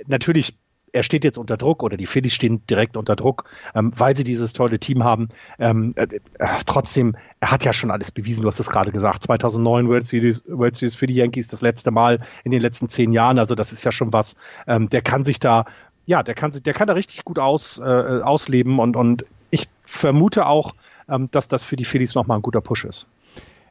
natürlich 0.06 0.54
er 0.92 1.02
steht 1.02 1.24
jetzt 1.24 1.38
unter 1.38 1.56
Druck 1.56 1.82
oder 1.82 1.96
die 1.96 2.06
Phillies 2.06 2.34
stehen 2.34 2.66
direkt 2.66 2.96
unter 2.96 3.16
Druck, 3.16 3.44
ähm, 3.74 3.92
weil 3.96 4.16
sie 4.16 4.24
dieses 4.24 4.52
tolle 4.52 4.78
Team 4.78 5.04
haben. 5.04 5.28
Ähm, 5.58 5.92
äh, 5.96 6.06
äh, 6.38 6.46
trotzdem, 6.66 7.16
er 7.40 7.50
hat 7.50 7.64
ja 7.64 7.72
schon 7.72 7.90
alles 7.90 8.10
bewiesen, 8.10 8.42
du 8.42 8.48
hast 8.48 8.60
es 8.60 8.70
gerade 8.70 8.92
gesagt. 8.92 9.22
2009 9.24 9.88
World 9.88 10.06
Series, 10.06 10.42
World 10.46 10.76
Series 10.76 10.96
für 10.96 11.06
die 11.06 11.14
Yankees 11.14 11.48
das 11.48 11.60
letzte 11.60 11.90
Mal 11.90 12.20
in 12.44 12.50
den 12.50 12.60
letzten 12.60 12.88
zehn 12.88 13.12
Jahren. 13.12 13.38
Also 13.38 13.54
das 13.54 13.72
ist 13.72 13.84
ja 13.84 13.92
schon 13.92 14.12
was. 14.12 14.36
Ähm, 14.66 14.88
der 14.88 15.02
kann 15.02 15.24
sich 15.24 15.40
da, 15.40 15.66
ja, 16.06 16.22
der 16.22 16.34
kann, 16.34 16.52
der 16.52 16.74
kann 16.74 16.86
da 16.86 16.94
richtig 16.94 17.24
gut 17.24 17.38
aus, 17.38 17.78
äh, 17.78 17.82
ausleben 17.82 18.78
und, 18.78 18.96
und 18.96 19.24
ich 19.50 19.68
vermute 19.84 20.46
auch, 20.46 20.74
ähm, 21.08 21.28
dass 21.30 21.48
das 21.48 21.64
für 21.64 21.76
die 21.76 21.84
Phillies 21.84 22.14
nochmal 22.14 22.38
ein 22.38 22.42
guter 22.42 22.60
Push 22.60 22.84
ist. 22.84 23.06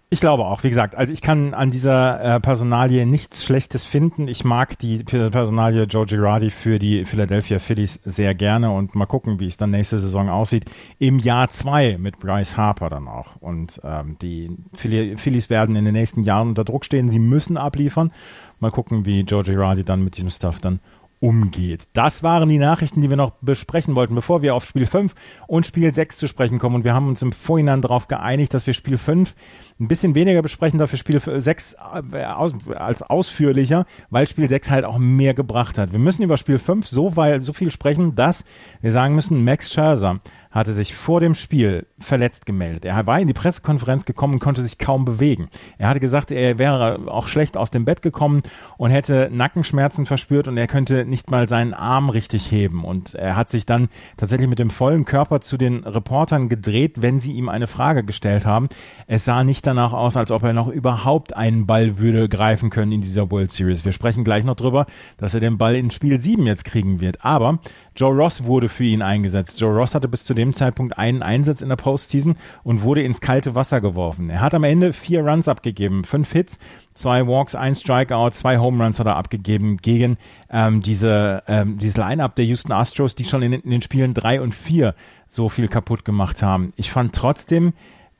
Ich 0.10 0.22
glaube 0.22 0.46
auch, 0.46 0.64
wie 0.64 0.70
gesagt, 0.70 0.96
also 0.96 1.12
ich 1.12 1.22
kann 1.22 1.54
an 1.54 1.70
dieser 1.70 2.36
äh, 2.36 2.40
Personalie 2.40 3.06
nichts 3.06 3.44
Schlechtes 3.44 3.84
finden. 3.84 4.30
Ich 4.30 4.46
mag 4.46 4.80
die 4.80 5.04
Personalie 5.04 5.84
Joe 5.84 6.06
Girardi 6.06 6.50
für 6.50 6.80
die 6.80 7.04
Philadelphia 7.04 7.60
Phillies 7.60 8.00
sehr 8.06 8.34
gerne 8.34 8.72
und 8.72 8.96
mal 8.96 9.06
gucken, 9.06 9.42
wie 9.42 9.48
es 9.48 9.58
dann 9.58 9.72
nächste 9.72 10.00
Saison 10.00 10.30
aussieht. 10.30 10.64
Im 10.98 11.20
Jahr 11.20 11.50
zwei 11.50 11.98
mit 11.98 12.20
Bryce 12.20 12.56
Harper 12.56 12.88
dann 12.88 13.10
auch. 13.10 13.36
Und 13.42 13.82
ähm, 13.84 14.16
die 14.22 14.50
Phillies 14.74 15.50
werden 15.50 15.76
in 15.76 15.84
den 15.84 15.94
nächsten 15.94 16.24
Jahren 16.24 16.48
unter 16.48 16.64
Druck 16.64 16.86
stehen. 16.86 17.10
Sie 17.10 17.20
müssen 17.20 17.58
abliefern. 17.58 18.14
Mal 18.60 18.72
gucken, 18.72 19.06
wie 19.06 19.22
Joe 19.22 19.44
Girardi 19.44 19.84
dann 19.84 20.06
mit 20.06 20.16
diesem 20.16 20.30
Stuff 20.30 20.62
dann 20.62 20.80
umgeht. 21.20 21.88
Das 21.94 22.22
waren 22.22 22.48
die 22.48 22.60
Nachrichten, 22.60 23.02
die 23.02 23.10
wir 23.10 23.18
noch 23.18 23.32
besprechen 23.42 23.96
wollten, 23.96 24.14
bevor 24.14 24.42
wir 24.42 24.54
auf 24.54 24.66
Spiel 24.66 24.86
5 24.86 25.16
und 25.48 25.66
Spiel 25.66 25.94
6 25.94 26.18
zu 26.18 26.28
sprechen 26.28 26.60
kommen. 26.60 26.76
Und 26.76 26.84
wir 26.84 26.94
haben 26.94 27.08
uns 27.08 27.22
im 27.22 27.32
Vorhinein 27.32 27.82
darauf 27.82 28.08
geeinigt, 28.08 28.54
dass 28.54 28.68
wir 28.68 28.74
Spiel 28.74 28.98
5 28.98 29.36
ein 29.80 29.88
bisschen 29.88 30.16
weniger 30.16 30.42
besprechen, 30.42 30.80
dafür 30.80 31.00
Spiel 31.00 31.20
6 31.20 31.78
äh, 32.14 32.18
als 32.24 33.02
ausführlicher, 33.04 33.86
weil 34.10 34.28
Spiel 34.28 34.48
6 34.48 34.70
halt 34.70 34.86
auch 34.86 34.98
mehr 35.00 35.34
gebracht 35.34 35.78
hat. 35.78 35.92
Wir 35.92 36.00
müssen 36.00 36.24
über 36.24 36.38
Spiel 36.38 36.60
5 36.60 36.88
so, 36.88 37.16
weil, 37.16 37.40
so 37.40 37.54
viel 37.54 37.72
sprechen, 37.72 38.16
dass 38.16 38.46
wir 38.82 38.92
sagen 38.92 39.16
müssen, 39.16 39.44
Max 39.44 39.72
Scherzer 39.72 40.20
hatte 40.58 40.74
sich 40.74 40.96
vor 40.96 41.20
dem 41.20 41.36
Spiel 41.36 41.86
verletzt 42.00 42.46
gemeldet. 42.46 42.86
Er 42.86 43.06
war 43.06 43.20
in 43.20 43.28
die 43.28 43.34
Pressekonferenz 43.34 44.06
gekommen 44.06 44.34
und 44.34 44.40
konnte 44.40 44.64
sich 44.64 44.78
kaum 44.78 45.06
bewegen. 45.06 45.50
Er 45.78 45.88
hatte 45.88 46.00
gesagt, 46.00 46.32
er 46.32 46.58
wäre 46.58 47.00
auch 47.08 47.28
schlecht 47.28 47.58
aus 47.58 47.70
dem 47.70 47.86
Bett 47.86 48.02
gekommen 48.02 48.42
und 48.78 48.90
hätte 48.90 49.30
Nackenschmerzen 49.32 50.06
verspürt 50.06 50.48
und 50.48 50.58
er 50.58 50.68
könnte 50.68 51.06
nicht 51.06 51.30
mal 51.30 51.48
seinen 51.48 51.74
Arm 51.74 52.10
richtig 52.10 52.52
heben. 52.52 52.84
Und 52.84 53.14
er 53.14 53.36
hat 53.36 53.50
sich 53.50 53.66
dann 53.66 53.90
tatsächlich 54.18 54.50
mit 54.50 54.60
dem 54.60 54.72
vollen 54.72 55.06
Körper 55.06 55.42
zu 55.42 55.58
den 55.58 55.84
Reportern 55.84 56.50
gedreht, 56.50 57.02
wenn 57.02 57.20
sie 57.20 57.34
ihm 57.34 57.50
eine 57.50 57.68
Frage 57.68 58.04
gestellt 58.04 58.46
haben. 58.46 58.68
Es 59.06 59.26
sah 59.26 59.44
nicht 59.44 59.66
danach 59.68 59.94
aus, 59.94 60.18
als 60.18 60.32
ob 60.32 60.44
er 60.44 60.54
noch 60.54 60.68
überhaupt 60.68 61.36
einen 61.36 61.68
Ball 61.68 62.00
würde 62.00 62.28
greifen 62.30 62.72
können 62.72 62.92
in 62.92 63.02
dieser 63.02 63.30
World 63.30 63.52
Series. 63.52 63.86
Wir 63.86 63.92
sprechen 63.92 64.24
gleich 64.24 64.44
noch 64.44 64.56
drüber, 64.56 64.88
dass 65.18 65.36
er 65.36 65.40
den 65.40 65.60
Ball 65.60 65.76
in 65.76 65.92
Spiel 65.92 66.20
7 66.20 66.48
jetzt 66.48 66.66
kriegen 66.66 67.00
wird. 67.00 67.24
Aber 67.24 67.60
Joe 67.98 68.16
Ross 68.16 68.44
wurde 68.44 68.70
für 68.70 68.84
ihn 68.84 69.02
eingesetzt. 69.02 69.60
Joe 69.60 69.76
Ross 69.76 69.96
hatte 69.96 70.08
bis 70.08 70.24
zu 70.24 70.34
dem 70.34 70.54
Zeitpunkt 70.54 70.98
einen 70.98 71.24
Einsatz 71.24 71.62
in 71.62 71.70
der 71.70 71.76
Postseason 71.76 72.36
und 72.64 72.84
wurde 72.84 73.02
ins 73.02 73.22
kalte 73.22 73.56
Wasser 73.56 73.82
geworfen. 73.82 74.30
Er 74.30 74.42
hat 74.42 74.54
am 74.54 74.64
Ende 74.64 74.94
vier 74.94 75.26
Runs 75.26 75.48
abgegeben, 75.48 76.04
fünf 76.04 76.32
Hits, 76.32 76.60
zwei 76.94 77.26
Walks, 77.26 77.56
ein 77.56 77.74
Strikeout, 77.74 78.32
zwei 78.32 78.60
Home 78.60 78.84
Runs 78.84 79.00
hat 79.00 79.08
er 79.08 79.16
abgegeben 79.16 79.78
gegen 79.78 80.18
ähm, 80.52 80.82
diese 80.82 81.44
ähm, 81.48 81.80
dieses 81.80 81.98
Line-up 81.98 82.36
der 82.36 82.46
Houston 82.46 82.72
Astros, 82.72 83.16
die 83.16 83.26
schon 83.26 83.42
in, 83.42 83.54
in 83.54 83.72
den 83.72 83.82
Spielen 83.82 84.14
drei 84.14 84.42
und 84.42 84.54
vier 84.54 84.94
so 85.28 85.50
viel 85.50 85.68
kaputt 85.68 86.06
gemacht 86.06 86.44
haben. 86.44 86.74
Ich 86.76 86.92
fand 86.92 87.16
trotzdem, 87.16 87.74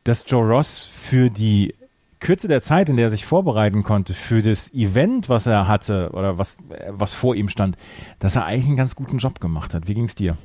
dass 0.04 0.26
Joe 0.28 0.48
Ross 0.48 0.80
für 0.80 1.30
die 1.30 1.76
Kürze 2.20 2.48
der 2.48 2.62
Zeit, 2.62 2.90
in 2.90 2.98
der 2.98 3.08
er 3.08 3.10
sich 3.12 3.26
vorbereiten 3.26 3.84
konnte 3.84 4.14
für 4.14 4.42
das 4.42 4.74
Event, 4.74 5.30
was 5.30 5.46
er 5.46 5.68
hatte 5.68 6.10
oder 6.14 6.38
was, 6.38 6.58
was 6.90 7.14
vor 7.14 7.36
ihm 7.36 7.50
stand, 7.50 7.78
dass 8.20 8.36
er 8.36 8.46
eigentlich 8.46 8.68
einen 8.68 8.78
ganz 8.78 8.96
guten 8.96 9.18
Job 9.18 9.40
gemacht 9.40 9.74
hat. 9.74 9.88
Wie 9.88 9.94
ging 9.94 10.06
es 10.06 10.16
dir? 10.16 10.38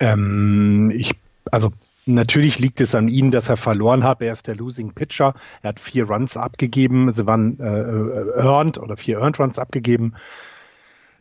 Ähm, 0.00 0.90
ich, 0.94 1.12
also 1.50 1.72
natürlich 2.06 2.58
liegt 2.58 2.80
es 2.80 2.94
an 2.94 3.08
ihm, 3.08 3.30
dass 3.30 3.48
er 3.48 3.56
verloren 3.56 4.04
hat. 4.04 4.20
Er 4.20 4.32
ist 4.32 4.46
der 4.46 4.56
Losing 4.56 4.92
Pitcher. 4.92 5.34
Er 5.62 5.68
hat 5.68 5.80
vier 5.80 6.06
Runs 6.06 6.36
abgegeben. 6.36 7.12
Sie 7.12 7.26
waren 7.26 7.58
äh, 7.60 7.80
äh, 7.80 8.40
earned 8.40 8.78
oder 8.78 8.96
vier 8.96 9.18
Earned 9.18 9.38
Runs 9.38 9.58
abgegeben. 9.58 10.14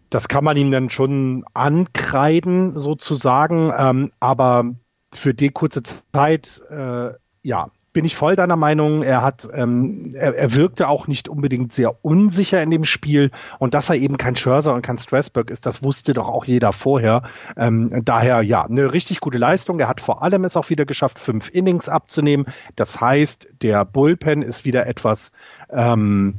Das 0.10 0.28
kann 0.28 0.44
man 0.44 0.58
ihm 0.58 0.72
dann 0.72 0.90
schon 0.90 1.44
ankreiden, 1.54 2.78
sozusagen. 2.78 3.72
Ähm, 3.76 4.12
aber 4.20 4.76
für 5.14 5.34
die 5.34 5.50
kurze 5.50 5.84
Zeit, 5.84 6.62
äh, 6.70 7.12
ja, 7.42 7.70
bin 7.94 8.06
ich 8.06 8.16
voll 8.16 8.36
deiner 8.36 8.56
Meinung. 8.56 9.04
Er 9.04 9.22
hat, 9.22 9.48
ähm, 9.54 10.14
er, 10.16 10.36
er 10.36 10.54
wirkte 10.54 10.88
auch 10.88 11.08
nicht 11.08 11.30
unbedingt 11.30 11.72
sehr 11.72 12.04
unsicher 12.04 12.62
in 12.62 12.72
dem 12.72 12.84
Spiel 12.84 13.32
und 13.60 13.74
dass 13.76 13.90
er 13.90 13.96
eben 13.96 14.18
kein 14.18 14.36
Scherzer 14.36 14.74
und 14.74 14.82
kein 14.82 14.98
Strasburg 14.98 15.52
ist, 15.52 15.66
das 15.66 15.84
wusste 15.84 16.14
doch 16.14 16.28
auch 16.28 16.46
jeder 16.46 16.74
vorher. 16.74 17.24
Ähm, 17.56 18.02
daher 18.04 18.42
ja, 18.42 18.64
eine 18.64 18.92
richtig 18.92 19.20
gute 19.20 19.38
Leistung. 19.38 19.80
Er 19.80 19.88
hat 19.88 20.02
vor 20.02 20.24
allem 20.24 20.44
es 20.44 20.58
auch 20.58 20.70
wieder 20.70 20.86
geschafft, 20.86 21.20
fünf 21.20 21.50
Innings 21.50 21.88
abzunehmen. 21.88 22.48
Das 22.76 23.00
heißt, 23.00 23.48
der 23.62 23.86
Bullpen 23.86 24.42
ist 24.42 24.66
wieder 24.66 24.88
etwas 24.88 25.32
ähm, 25.70 26.36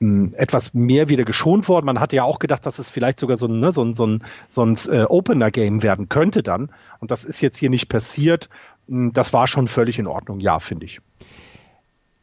etwas 0.00 0.74
mehr 0.74 1.08
wieder 1.08 1.24
geschont 1.24 1.68
worden. 1.68 1.86
Man 1.86 1.98
hatte 1.98 2.16
ja 2.16 2.22
auch 2.22 2.38
gedacht, 2.38 2.64
dass 2.66 2.78
es 2.78 2.88
vielleicht 2.88 3.18
sogar 3.18 3.36
so 3.36 3.46
ein, 3.46 3.58
ne, 3.58 3.72
so 3.72 3.82
ein, 3.82 3.94
so 3.94 4.06
ein, 4.06 4.24
so 4.48 4.64
ein 4.64 4.76
äh, 4.90 5.04
Opener-Game 5.04 5.82
werden 5.82 6.08
könnte 6.08 6.42
dann. 6.42 6.70
Und 7.00 7.10
das 7.10 7.24
ist 7.24 7.40
jetzt 7.40 7.56
hier 7.56 7.70
nicht 7.70 7.88
passiert. 7.88 8.48
Hm, 8.88 9.12
das 9.12 9.32
war 9.32 9.46
schon 9.46 9.68
völlig 9.68 9.98
in 9.98 10.06
Ordnung, 10.06 10.40
ja, 10.40 10.58
finde 10.58 10.86
ich. 10.86 11.00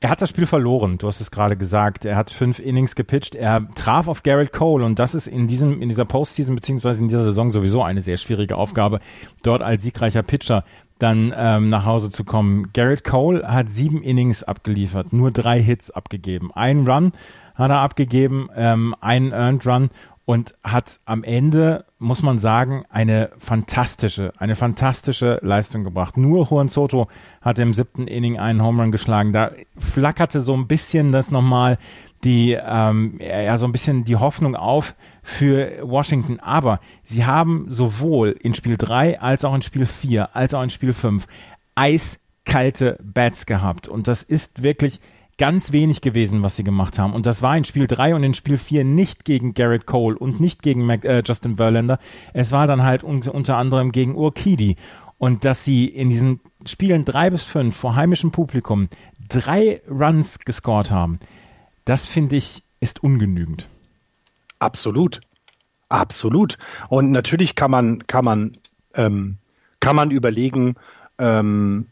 Er 0.01 0.09
hat 0.11 0.21
das 0.21 0.29
Spiel 0.29 0.45
verloren, 0.45 0.99
du 0.99 1.07
hast 1.07 1.19
es 1.19 1.31
gerade 1.31 1.57
gesagt. 1.57 2.05
Er 2.05 2.15
hat 2.15 2.29
fünf 2.29 2.59
Innings 2.59 2.95
gepitcht. 2.95 3.33
Er 3.33 3.67
traf 3.73 4.07
auf 4.07 4.21
Garrett 4.21 4.53
Cole 4.53 4.85
und 4.85 4.99
das 4.99 5.15
ist 5.15 5.25
in 5.25 5.47
diesem, 5.47 5.81
in 5.81 5.89
dieser 5.89 6.05
Postseason 6.05 6.53
beziehungsweise 6.53 7.01
in 7.01 7.07
dieser 7.07 7.23
Saison 7.23 7.49
sowieso 7.49 7.81
eine 7.81 8.01
sehr 8.01 8.17
schwierige 8.17 8.57
Aufgabe, 8.57 8.99
dort 9.41 9.63
als 9.63 9.81
siegreicher 9.81 10.21
Pitcher 10.21 10.63
dann 10.99 11.33
ähm, 11.35 11.69
nach 11.69 11.85
Hause 11.85 12.09
zu 12.09 12.23
kommen. 12.23 12.69
Garrett 12.73 13.03
Cole 13.03 13.47
hat 13.47 13.67
sieben 13.67 14.01
Innings 14.01 14.43
abgeliefert, 14.43 15.11
nur 15.11 15.31
drei 15.31 15.61
Hits 15.61 15.91
abgegeben. 15.91 16.51
Ein 16.53 16.85
Run 16.87 17.11
hat 17.55 17.71
er 17.71 17.79
abgegeben, 17.79 18.49
ähm, 18.55 18.95
einen 19.01 19.31
Earned 19.31 19.65
Run 19.65 19.89
und 20.25 20.55
hat 20.63 20.99
am 21.05 21.23
Ende, 21.23 21.85
muss 21.99 22.23
man 22.23 22.39
sagen, 22.39 22.83
eine 22.89 23.29
fantastische, 23.37 24.33
eine 24.37 24.55
fantastische 24.55 25.39
Leistung 25.43 25.83
gebracht. 25.83 26.17
Nur 26.17 26.47
Juan 26.49 26.67
Soto 26.67 27.07
hat 27.41 27.59
im 27.59 27.75
siebten 27.75 28.07
Inning 28.07 28.39
einen 28.39 28.63
Home 28.63 28.81
Run 28.81 28.91
geschlagen. 28.91 29.33
Da 29.33 29.51
flackerte 29.77 30.41
so 30.41 30.55
ein 30.55 30.67
bisschen 30.67 31.11
das 31.11 31.29
nochmal 31.29 31.77
die, 32.23 32.57
ähm, 32.59 33.19
ja, 33.21 33.55
so 33.57 33.67
ein 33.67 33.71
bisschen 33.71 34.03
die 34.03 34.15
Hoffnung 34.15 34.55
auf 34.55 34.95
für 35.21 35.77
Washington. 35.83 36.39
Aber 36.39 36.79
sie 37.03 37.25
haben 37.25 37.67
sowohl 37.69 38.29
in 38.31 38.55
Spiel 38.55 38.77
3 38.77 39.21
als 39.21 39.45
auch 39.45 39.53
in 39.53 39.61
Spiel 39.61 39.85
4 39.85 40.35
als 40.35 40.55
auch 40.55 40.63
in 40.63 40.71
Spiel 40.71 40.93
5 40.93 41.27
eiskalte 41.75 42.97
Bats 43.03 43.45
gehabt. 43.45 43.87
Und 43.87 44.07
das 44.07 44.23
ist 44.23 44.63
wirklich 44.63 44.99
ganz 45.37 45.71
wenig 45.71 46.01
gewesen, 46.01 46.43
was 46.43 46.55
sie 46.55 46.63
gemacht 46.63 46.97
haben. 46.97 47.13
Und 47.13 47.25
das 47.25 47.41
war 47.41 47.57
in 47.57 47.65
Spiel 47.65 47.87
3 47.87 48.15
und 48.15 48.23
in 48.23 48.33
Spiel 48.33 48.57
4 48.57 48.85
nicht 48.85 49.25
gegen 49.25 49.53
Garrett 49.53 49.85
Cole 49.85 50.17
und 50.17 50.39
nicht 50.39 50.61
gegen 50.61 50.85
Mac, 50.85 51.03
äh, 51.03 51.23
Justin 51.25 51.57
Verlander. 51.57 51.99
Es 52.33 52.51
war 52.51 52.67
dann 52.67 52.83
halt 52.83 53.03
un 53.03 53.21
unter 53.23 53.57
anderem 53.57 53.91
gegen 53.91 54.15
Urquidi. 54.15 54.77
Und 55.17 55.45
dass 55.45 55.63
sie 55.63 55.85
in 55.85 56.09
diesen 56.09 56.41
Spielen 56.65 57.05
3 57.05 57.29
bis 57.29 57.43
5 57.43 57.75
vor 57.75 57.95
heimischem 57.95 58.31
Publikum 58.31 58.89
drei 59.27 59.81
Runs 59.89 60.39
gescored 60.39 60.91
haben, 60.91 61.19
das 61.85 62.05
finde 62.05 62.35
ich 62.35 62.63
ist 62.79 63.03
ungenügend. 63.03 63.67
Absolut. 64.59 65.21
Absolut. 65.89 66.57
Und 66.89 67.11
natürlich 67.11 67.55
kann 67.55 67.71
man, 67.71 68.07
kann 68.07 68.25
man, 68.25 68.51
ähm, 68.93 69.37
kann 69.79 69.95
man 69.95 70.11
überlegen, 70.11 70.75
ähm, 71.17 71.87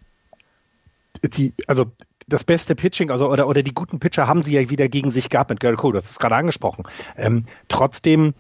die, 1.24 1.54
also 1.68 1.92
das 2.28 2.44
beste 2.44 2.76
Pitching, 2.76 3.12
also 3.12 3.30
oder, 3.30 3.48
oder 3.48 3.64
die 3.64 3.74
guten 3.74 4.00
Pitcher 4.00 4.28
haben 4.28 4.44
sie 4.44 4.54
ja 4.54 4.70
wieder 4.70 4.88
gegen 4.90 5.12
sich 5.12 5.30
gehabt 5.30 5.50
mit 5.50 5.60
Gary 5.60 5.76
Cole, 5.76 5.94
das 5.94 6.10
ist 6.10 6.20
gerade 6.20 6.36
angesprochen. 6.36 6.86
Ähm, 7.18 7.46
trotzdem, 7.68 8.34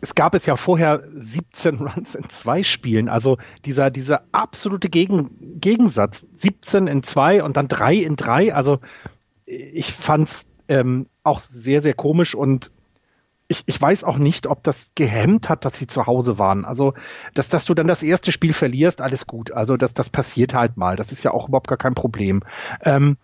es 0.00 0.14
gab 0.14 0.34
es 0.34 0.46
ja 0.46 0.56
vorher 0.56 1.02
17 1.14 1.76
Runs 1.76 2.14
in 2.14 2.28
zwei 2.28 2.62
Spielen, 2.62 3.08
also 3.08 3.38
dieser, 3.64 3.90
dieser 3.90 4.24
absolute 4.32 4.88
Gegen, 4.88 5.60
Gegensatz, 5.60 6.26
17 6.34 6.86
in 6.86 7.02
zwei 7.02 7.42
und 7.42 7.56
dann 7.56 7.68
drei 7.68 7.94
in 7.94 8.16
drei, 8.16 8.54
also 8.54 8.80
ich 9.46 9.92
fand's 9.92 10.46
ähm, 10.68 11.06
auch 11.22 11.40
sehr, 11.40 11.82
sehr 11.82 11.94
komisch 11.94 12.34
und 12.34 12.70
ich, 13.54 13.62
ich 13.66 13.80
weiß 13.80 14.04
auch 14.04 14.18
nicht, 14.18 14.46
ob 14.46 14.62
das 14.64 14.90
gehemmt 14.94 15.48
hat, 15.48 15.64
dass 15.64 15.78
sie 15.78 15.86
zu 15.86 16.06
Hause 16.06 16.38
waren. 16.38 16.64
Also, 16.64 16.94
dass, 17.34 17.48
dass 17.48 17.64
du 17.64 17.74
dann 17.74 17.86
das 17.86 18.02
erste 18.02 18.32
Spiel 18.32 18.52
verlierst, 18.52 19.00
alles 19.00 19.26
gut. 19.26 19.52
Also, 19.52 19.76
das, 19.76 19.94
das 19.94 20.10
passiert 20.10 20.54
halt 20.54 20.76
mal. 20.76 20.96
Das 20.96 21.12
ist 21.12 21.22
ja 21.22 21.30
auch 21.30 21.48
überhaupt 21.48 21.68
gar 21.68 21.78
kein 21.78 21.94
Problem. 21.94 22.42
Ähm, 22.82 23.16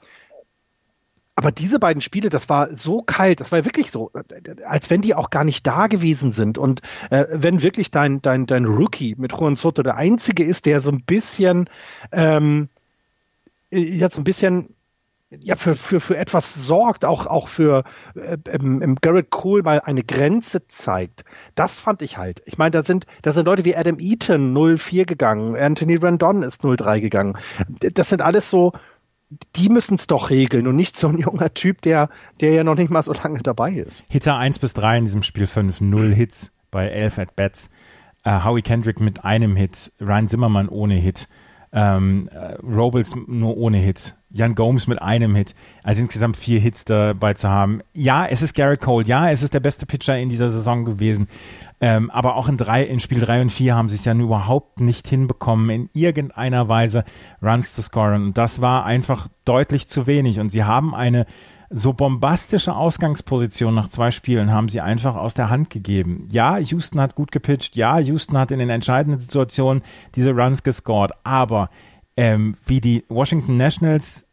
aber 1.34 1.52
diese 1.52 1.78
beiden 1.78 2.02
Spiele, 2.02 2.28
das 2.28 2.49
war 2.49 2.75
so 2.75 3.02
kalt, 3.02 3.40
das 3.40 3.50
war 3.50 3.64
wirklich 3.64 3.90
so, 3.90 4.10
als 4.66 4.90
wenn 4.90 5.00
die 5.00 5.14
auch 5.14 5.30
gar 5.30 5.44
nicht 5.44 5.66
da 5.66 5.87
gewesen 5.87 6.32
sind. 6.32 6.58
Und 6.58 6.82
äh, 7.10 7.25
wenn 7.30 7.62
wirklich 7.62 7.90
dein, 7.90 8.20
dein, 8.20 8.46
dein 8.46 8.66
Rookie 8.66 9.14
mit 9.16 9.32
Juan 9.32 9.56
Soto 9.56 9.82
der 9.82 9.96
einzige 9.96 10.44
ist, 10.44 10.66
der 10.66 10.80
so 10.80 10.90
ein 10.90 11.02
bisschen 11.02 11.70
ähm, 12.12 12.68
jetzt 13.70 14.18
ein 14.18 14.25
bisschen 14.25 14.75
ja 15.38 15.56
für, 15.56 15.76
für, 15.76 16.00
für 16.00 16.16
etwas 16.16 16.54
sorgt, 16.54 17.04
auch, 17.04 17.26
auch 17.26 17.49
für 17.49 17.84
äh, 18.14 18.37
im, 18.52 18.96
Garrett 18.96 19.30
Cole 19.30 19.62
mal 19.62 19.80
eine 19.80 20.02
Grenze 20.02 20.66
zeigt. 20.66 21.25
Das 21.54 21.78
fand 21.78 22.02
ich 22.02 22.16
halt. 22.16 22.42
Ich 22.46 22.58
meine, 22.58 22.72
da 22.72 22.82
sind, 22.82 23.06
da 23.22 23.32
sind 23.32 23.46
Leute 23.46 23.64
wie 23.64 23.76
Adam 23.76 23.99
Eaton 24.00 24.56
0-4 24.56 25.04
gegangen, 25.04 25.56
Anthony 25.56 25.96
Randon 25.96 26.42
ist 26.42 26.62
0-3 26.62 27.00
gegangen. 27.00 27.38
Das 27.78 28.08
sind 28.08 28.22
alles 28.22 28.50
so, 28.50 28.72
die 29.54 29.68
müssen 29.68 29.94
es 29.94 30.08
doch 30.08 30.30
regeln 30.30 30.66
und 30.66 30.75
nicht 30.75 30.96
so 30.96 31.08
ein 31.08 31.18
junger 31.18 31.54
Typ, 31.54 31.82
der, 31.82 32.10
der 32.40 32.52
ja 32.52 32.64
noch 32.64 32.75
nicht 32.75 32.90
mal 32.90 33.02
so 33.02 33.12
lange 33.12 33.42
dabei 33.42 33.72
ist. 33.72 34.02
Hitter 34.08 34.37
1 34.37 34.58
bis 34.58 34.75
3 34.75 34.99
in 34.99 35.04
diesem 35.04 35.22
Spiel 35.22 35.46
5, 35.46 35.80
0 35.80 36.12
Hits 36.12 36.50
bei 36.70 36.88
11 36.88 37.18
at 37.18 37.37
Bats. 37.37 37.70
Uh, 38.26 38.44
Howie 38.44 38.60
Kendrick 38.60 39.00
mit 39.00 39.25
einem 39.25 39.56
Hit, 39.56 39.92
Ryan 39.99 40.28
Zimmermann 40.28 40.68
ohne 40.68 40.94
Hit, 40.94 41.26
ähm, 41.72 42.28
uh, 42.34 42.66
Robles 42.66 43.14
nur 43.26 43.56
ohne 43.56 43.78
Hit. 43.78 44.16
Jan 44.32 44.54
Gomes 44.54 44.86
mit 44.86 45.02
einem 45.02 45.34
Hit, 45.34 45.56
also 45.82 46.02
insgesamt 46.02 46.36
vier 46.36 46.60
Hits 46.60 46.84
dabei 46.84 47.34
zu 47.34 47.48
haben. 47.48 47.80
Ja, 47.92 48.26
es 48.26 48.42
ist 48.42 48.54
Garrett 48.54 48.80
Cole, 48.80 49.04
ja, 49.04 49.28
es 49.28 49.42
ist 49.42 49.54
der 49.54 49.60
beste 49.60 49.86
Pitcher 49.86 50.16
in 50.18 50.28
dieser 50.28 50.50
Saison 50.50 50.84
gewesen. 50.84 51.26
Ähm, 51.80 52.10
aber 52.10 52.36
auch 52.36 52.48
in 52.48 52.56
drei, 52.56 52.84
in 52.84 53.00
Spiel 53.00 53.20
drei 53.20 53.40
und 53.40 53.50
vier 53.50 53.74
haben 53.74 53.88
sie 53.88 53.96
es 53.96 54.04
ja 54.04 54.14
überhaupt 54.14 54.80
nicht 54.80 55.08
hinbekommen, 55.08 55.70
in 55.70 55.90
irgendeiner 55.94 56.68
Weise 56.68 57.04
Runs 57.42 57.74
zu 57.74 57.82
scoren. 57.82 58.22
Und 58.26 58.38
das 58.38 58.60
war 58.60 58.84
einfach 58.84 59.28
deutlich 59.44 59.88
zu 59.88 60.06
wenig. 60.06 60.38
Und 60.38 60.50
sie 60.50 60.62
haben 60.62 60.94
eine 60.94 61.26
so 61.70 61.92
bombastische 61.92 62.74
Ausgangsposition 62.74 63.74
nach 63.74 63.88
zwei 63.88 64.10
Spielen 64.10 64.52
haben 64.52 64.68
sie 64.68 64.80
einfach 64.80 65.14
aus 65.14 65.34
der 65.34 65.50
Hand 65.50 65.70
gegeben. 65.70 66.26
Ja, 66.30 66.58
Houston 66.58 67.00
hat 67.00 67.14
gut 67.14 67.30
gepitcht. 67.30 67.76
Ja, 67.76 67.98
Houston 67.98 68.36
hat 68.36 68.50
in 68.50 68.58
den 68.58 68.70
entscheidenden 68.70 69.20
Situationen 69.20 69.82
diese 70.16 70.32
Runs 70.32 70.64
gescored. 70.64 71.12
Aber 71.22 71.70
ähm, 72.16 72.56
wie 72.66 72.80
die 72.80 73.04
Washington 73.08 73.56
Nationals 73.56 74.26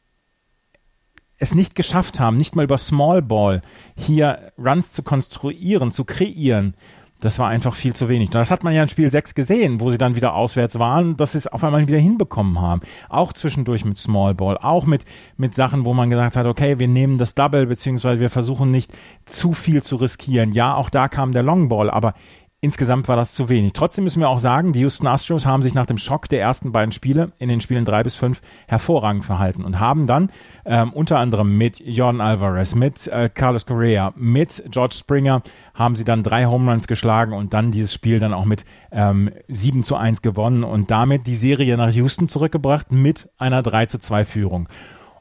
es 1.37 1.53
nicht 1.53 1.75
geschafft 1.75 2.19
haben, 2.19 2.37
nicht 2.37 2.55
mal 2.55 2.65
über 2.65 2.79
Small 2.79 3.21
Ball 3.21 3.61
hier 3.95 4.51
Runs 4.57 4.91
zu 4.91 5.03
konstruieren, 5.03 5.91
zu 5.91 6.05
kreieren, 6.05 6.73
Das 7.19 7.39
war 7.39 7.47
einfach 7.47 7.73
viel 7.73 7.95
zu 7.95 8.09
wenig. 8.09 8.29
Das 8.29 8.51
hat 8.51 8.63
man 8.63 8.73
ja 8.73 8.83
in 8.83 8.89
Spiel 8.89 9.09
6 9.09 9.33
gesehen, 9.33 9.79
wo 9.79 9.89
sie 9.89 9.97
dann 9.97 10.15
wieder 10.15 10.35
auswärts 10.35 10.77
waren, 10.77 11.17
dass 11.17 11.31
sie 11.31 11.39
es 11.39 11.47
auf 11.47 11.63
einmal 11.63 11.87
wieder 11.87 11.97
hinbekommen 11.97 12.61
haben. 12.61 12.81
Auch 13.09 13.33
zwischendurch 13.33 13.85
mit 13.85 13.97
Small 13.97 14.35
Ball, 14.35 14.57
auch 14.57 14.85
mit, 14.85 15.03
mit 15.35 15.55
Sachen, 15.55 15.83
wo 15.83 15.95
man 15.95 16.11
gesagt 16.11 16.35
hat, 16.35 16.45
okay, 16.45 16.77
wir 16.77 16.87
nehmen 16.87 17.17
das 17.17 17.33
Double, 17.33 17.65
beziehungsweise 17.65 18.19
wir 18.19 18.29
versuchen 18.29 18.69
nicht 18.69 18.91
zu 19.25 19.53
viel 19.53 19.81
zu 19.81 19.95
riskieren. 19.95 20.51
Ja, 20.51 20.75
auch 20.75 20.91
da 20.91 21.07
kam 21.07 21.33
der 21.33 21.43
Long 21.43 21.69
Ball, 21.69 21.89
aber 21.89 22.13
Insgesamt 22.59 23.07
war 23.07 23.15
das 23.15 23.35
zu 23.35 23.49
wenig. 23.49 23.73
Trotzdem 23.73 24.03
müssen 24.03 24.19
wir 24.19 24.29
auch 24.29 24.39
sagen, 24.39 24.73
die 24.73 24.79
Houston 24.79 25.05
Astros 25.05 25.45
haben 25.45 25.61
sich 25.61 25.75
nach 25.75 25.85
dem 25.85 25.99
Schock 25.99 26.27
der 26.27 26.41
ersten 26.41 26.71
beiden 26.71 26.91
Spiele 26.91 27.31
in 27.37 27.49
den 27.49 27.61
Spielen 27.61 27.85
drei 27.85 28.01
bis 28.01 28.15
fünf 28.15 28.41
hervorragend 28.67 29.23
verhalten 29.25 29.63
und 29.63 29.79
haben 29.79 30.07
dann 30.07 30.31
ähm, 30.65 30.91
unter 30.91 31.19
anderem 31.19 31.55
mit 31.55 31.79
Jordan 31.79 32.19
Alvarez, 32.19 32.73
mit 32.73 33.05
äh, 33.05 33.29
Carlos 33.29 33.67
Correa, 33.67 34.11
mit 34.15 34.63
George 34.71 34.95
Springer 34.97 35.43
haben 35.75 35.95
sie 35.95 36.03
dann 36.03 36.23
drei 36.23 36.47
Home 36.47 36.71
Runs 36.71 36.87
geschlagen 36.87 37.33
und 37.33 37.53
dann 37.53 37.71
dieses 37.71 37.93
Spiel 37.93 38.17
dann 38.17 38.33
auch 38.33 38.45
mit 38.45 38.65
ähm, 38.91 39.29
7 39.47 39.83
zu 39.83 39.95
1 39.95 40.23
gewonnen 40.23 40.63
und 40.63 40.89
damit 40.89 41.27
die 41.27 41.35
Serie 41.35 41.77
nach 41.77 41.91
Houston 41.91 42.27
zurückgebracht 42.27 42.91
mit 42.91 43.29
einer 43.37 43.61
3 43.61 43.85
zu 43.85 43.99
2 43.99 44.25
Führung. 44.25 44.67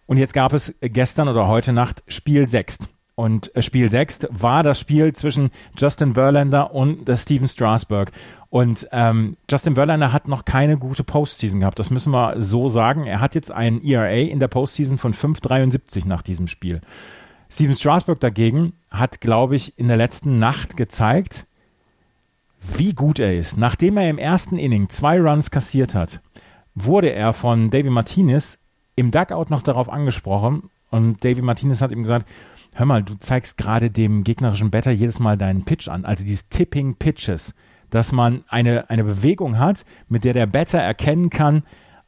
Und 0.07 0.17
jetzt 0.17 0.33
gab 0.33 0.55
es 0.55 0.75
gestern 0.81 1.29
oder 1.29 1.49
heute 1.49 1.75
Nacht 1.75 2.03
Spiel 2.09 2.49
6. 2.49 2.89
Und 3.17 3.57
äh, 3.57 3.63
Spiel 3.63 3.89
6 3.89 4.29
war 4.31 4.63
das 4.63 4.79
Spiel 4.79 5.13
zwischen 5.15 5.51
Justin 5.77 6.15
Verlander 6.15 6.73
und 6.73 7.09
der 7.09 7.17
Steven 7.17 7.49
Strasberg. 7.49 8.13
Und 8.51 8.87
ähm, 8.93 9.37
Justin 9.51 9.75
Verlander 9.75 10.13
hat 10.13 10.29
noch 10.29 10.45
keine 10.45 10.77
gute 10.77 11.03
Postseason 11.03 11.61
gehabt. 11.61 11.79
Das 11.79 11.91
müssen 11.91 12.13
wir 12.13 12.43
so 12.43 12.69
sagen. 12.69 13.07
Er 13.07 13.21
hat 13.21 13.35
jetzt 13.35 13.51
einen 13.51 13.83
ERA 13.83 14.11
in 14.11 14.39
der 14.39 14.49
Postseason 14.49 14.99
von 14.99 15.15
5,73 15.15 16.07
nach 16.07 16.23
diesem 16.23 16.47
Spiel. 16.47 16.83
Steven 17.49 17.75
Strasberg 17.75 18.21
dagegen 18.21 18.75
hat, 18.91 19.21
glaube 19.21 19.57
ich, 19.57 19.79
in 19.79 19.89
der 19.89 19.97
letzten 19.97 20.39
Nacht 20.39 20.77
gezeigt, 20.77 21.47
wie 22.77 22.93
gut 22.93 23.19
er 23.19 23.35
ist. 23.35 23.57
Nachdem 23.57 23.97
er 23.97 24.11
im 24.11 24.19
ersten 24.19 24.59
Inning 24.59 24.91
zwei 24.91 25.19
Runs 25.19 25.51
kassiert 25.51 25.95
hat, 25.95 26.21
wurde 26.75 27.13
er 27.13 27.33
von 27.33 27.71
David 27.71 27.93
Martinez 27.93 28.59
im 28.95 29.11
Dugout 29.11 29.47
noch 29.49 29.63
darauf 29.63 29.89
angesprochen. 29.89 30.71
Und 30.91 31.25
David 31.25 31.45
Martinez 31.45 31.81
hat 31.81 31.93
ihm 31.93 32.03
gesagt, 32.03 32.29
hör 32.77 32.87
mal, 32.87 33.03
du 33.03 33.15
zeigst 33.15 33.57
gerade 33.57 33.91
dem 33.91 34.23
gegnerischen 34.23 34.71
Better 34.71 34.91
jedes 34.91 35.19
Mal 35.19 35.37
deinen 35.37 35.65
Pitch 35.65 35.89
an, 35.89 36.05
also 36.05 36.25
dieses 36.25 36.49
Tipping 36.51 36.95
Pitches, 36.97 37.55
dass 37.91 38.13
man 38.13 38.45
eine, 38.49 38.91
eine 38.91 39.05
Bewegung 39.05 39.59
hat, 39.59 39.85
mit 40.09 40.25
der 40.25 40.35
der 40.35 40.47
Better 40.47 40.79
erkennen 40.79 41.31
kann, 41.31 41.63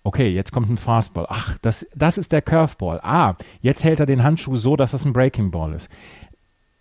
okay, 0.04 0.28
jetzt 0.28 0.52
kommt 0.52 0.68
ein 0.68 0.76
Fastball. 0.76 1.26
Ach, 1.28 1.56
das, 1.62 1.86
das 1.94 2.18
ist 2.18 2.32
der 2.32 2.42
Curveball. 2.42 3.00
Ah, 3.02 3.36
jetzt 3.60 3.82
hält 3.82 4.00
er 4.00 4.06
den 4.06 4.22
Handschuh 4.22 4.56
so, 4.56 4.76
dass 4.76 4.90
das 4.90 5.04
ein 5.04 5.12
Breaking 5.12 5.50
Ball 5.50 5.72
ist. 5.72 5.88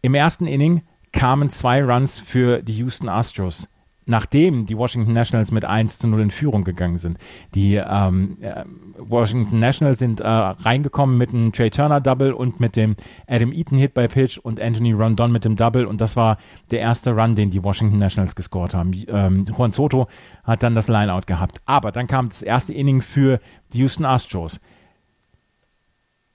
Im 0.02 0.14
ersten 0.14 0.48
Inning 0.48 0.82
kamen 1.14 1.50
zwei 1.50 1.84
Runs 1.84 2.20
für 2.20 2.62
die 2.62 2.74
Houston 2.74 3.10
Astros 3.10 3.70
nachdem 4.08 4.66
die 4.66 4.78
Washington 4.78 5.14
Nationals 5.14 5.52
mit 5.52 5.66
1 5.66 6.00
zu 6.00 6.08
0 6.08 6.22
in 6.22 6.32
Führung 6.32 6.64
gegangen 6.64 6.98
sind. 6.98 7.18
Die 7.54 7.76
ähm, 7.76 8.38
äh, 8.42 8.64
Washington 8.98 9.60
Nationals 9.60 10.00
sind 10.00 10.22
äh, 10.22 10.28
reingekommen 10.28 11.18
mit 11.18 11.34
einem 11.34 11.52
Trey 11.52 11.70
Turner 11.70 12.02
Double 12.02 12.34
und 12.34 12.60
mit 12.60 12.76
dem 12.76 12.96
Adam 13.28 13.52
Eaton 13.52 13.78
Hit 13.78 13.94
bei 13.94 14.08
Pitch 14.08 14.38
und 14.38 14.60
Anthony 14.60 14.94
Rondon 14.94 15.32
mit 15.32 15.46
dem 15.46 15.56
Double 15.56 15.86
und 15.86 16.02
das 16.02 16.16
war 16.16 16.38
der 16.72 16.80
erste 16.80 17.12
Run, 17.12 17.36
den 17.36 17.52
die 17.52 17.64
Washington 17.64 18.00
Nationals 18.00 18.36
gescored 18.36 18.74
haben. 18.74 18.94
Ähm, 19.08 19.46
Juan 19.46 19.72
Soto 19.72 20.08
hat 20.44 20.64
dann 20.64 20.74
das 20.74 20.88
Lineout 20.88 21.28
gehabt. 21.28 21.62
Aber 21.66 21.92
dann 21.92 22.08
kam 22.08 22.30
das 22.30 22.42
erste 22.42 22.74
Inning 22.74 23.02
für 23.02 23.40
die 23.74 23.80
Houston 23.80 24.06
Astros. 24.06 24.60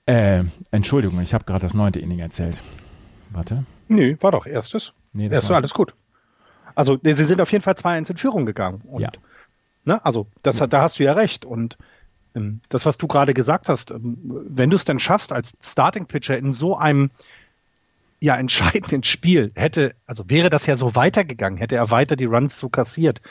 Äh, 0.05 0.43
Entschuldigung, 0.71 1.19
ich 1.21 1.33
habe 1.33 1.45
gerade 1.45 1.61
das 1.61 1.73
neunte 1.73 1.99
Inning 1.99 2.19
erzählt. 2.19 2.59
Warte. 3.31 3.65
Nö, 3.87 4.15
war 4.19 4.31
doch 4.31 4.45
erstes. 4.45 4.93
Nee, 5.13 5.29
das 5.29 5.49
war 5.49 5.57
alles 5.57 5.73
gut. 5.73 5.93
Also 6.75 6.97
sie 7.01 7.13
sind 7.13 7.41
auf 7.41 7.51
jeden 7.51 7.63
Fall 7.63 7.75
2-1 7.75 8.11
in 8.11 8.17
Führung 8.17 8.45
gegangen. 8.45 8.81
Und, 8.85 9.01
ja. 9.01 9.09
Ne, 9.85 10.03
also 10.05 10.27
das, 10.41 10.57
da 10.57 10.81
hast 10.81 10.99
du 10.99 11.03
ja 11.03 11.13
recht. 11.13 11.45
Und 11.45 11.77
ähm, 12.35 12.61
das, 12.69 12.85
was 12.85 12.97
du 12.97 13.07
gerade 13.07 13.33
gesagt 13.33 13.69
hast, 13.69 13.91
ähm, 13.91 14.17
wenn 14.47 14.69
du 14.69 14.75
es 14.75 14.85
denn 14.85 14.99
schaffst, 14.99 15.31
als 15.31 15.53
Starting 15.61 16.05
Pitcher 16.05 16.37
in 16.37 16.53
so 16.53 16.77
einem 16.77 17.11
ja 18.19 18.37
entscheidenden 18.37 19.03
Spiel 19.03 19.51
hätte, 19.53 19.95
also 20.05 20.23
wäre 20.29 20.49
das 20.49 20.65
ja 20.65 20.77
so 20.77 20.95
weitergegangen, 20.95 21.59
hätte 21.59 21.75
er 21.75 21.91
weiter 21.91 22.15
die 22.15 22.25
Runs 22.25 22.57
so 22.57 22.69
kassiert, 22.69 23.21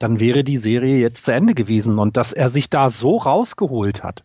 dann 0.00 0.18
wäre 0.18 0.42
die 0.42 0.56
Serie 0.56 0.98
jetzt 0.98 1.24
zu 1.24 1.32
Ende 1.32 1.54
gewesen. 1.54 2.00
Und 2.00 2.16
dass 2.16 2.32
er 2.32 2.50
sich 2.50 2.68
da 2.68 2.90
so 2.90 3.18
rausgeholt 3.18 4.02
hat, 4.02 4.24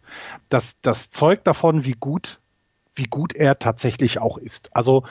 das, 0.49 0.78
das 0.82 1.12
zeugt 1.12 1.45
davon, 1.45 1.86
wie 1.86 1.95
gut, 1.99 2.39
wie 2.95 3.06
gut 3.06 3.36
er 3.36 3.60
tatsächlich 3.60 4.17
auch 4.17 4.39
ist. 4.39 4.76
Also, 4.76 5.04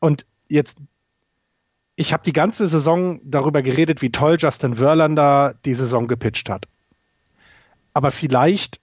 und 0.00 0.24
jetzt 0.48 0.78
ich 1.96 2.12
habe 2.12 2.22
die 2.22 2.34
ganze 2.34 2.68
Saison 2.68 3.20
darüber 3.24 3.62
geredet, 3.62 4.02
wie 4.02 4.12
toll 4.12 4.36
Justin 4.38 4.76
Verlander 4.76 5.54
die 5.64 5.74
Saison 5.74 6.06
gepitcht 6.06 6.50
hat. 6.50 6.66
Aber 7.94 8.10
vielleicht 8.10 8.80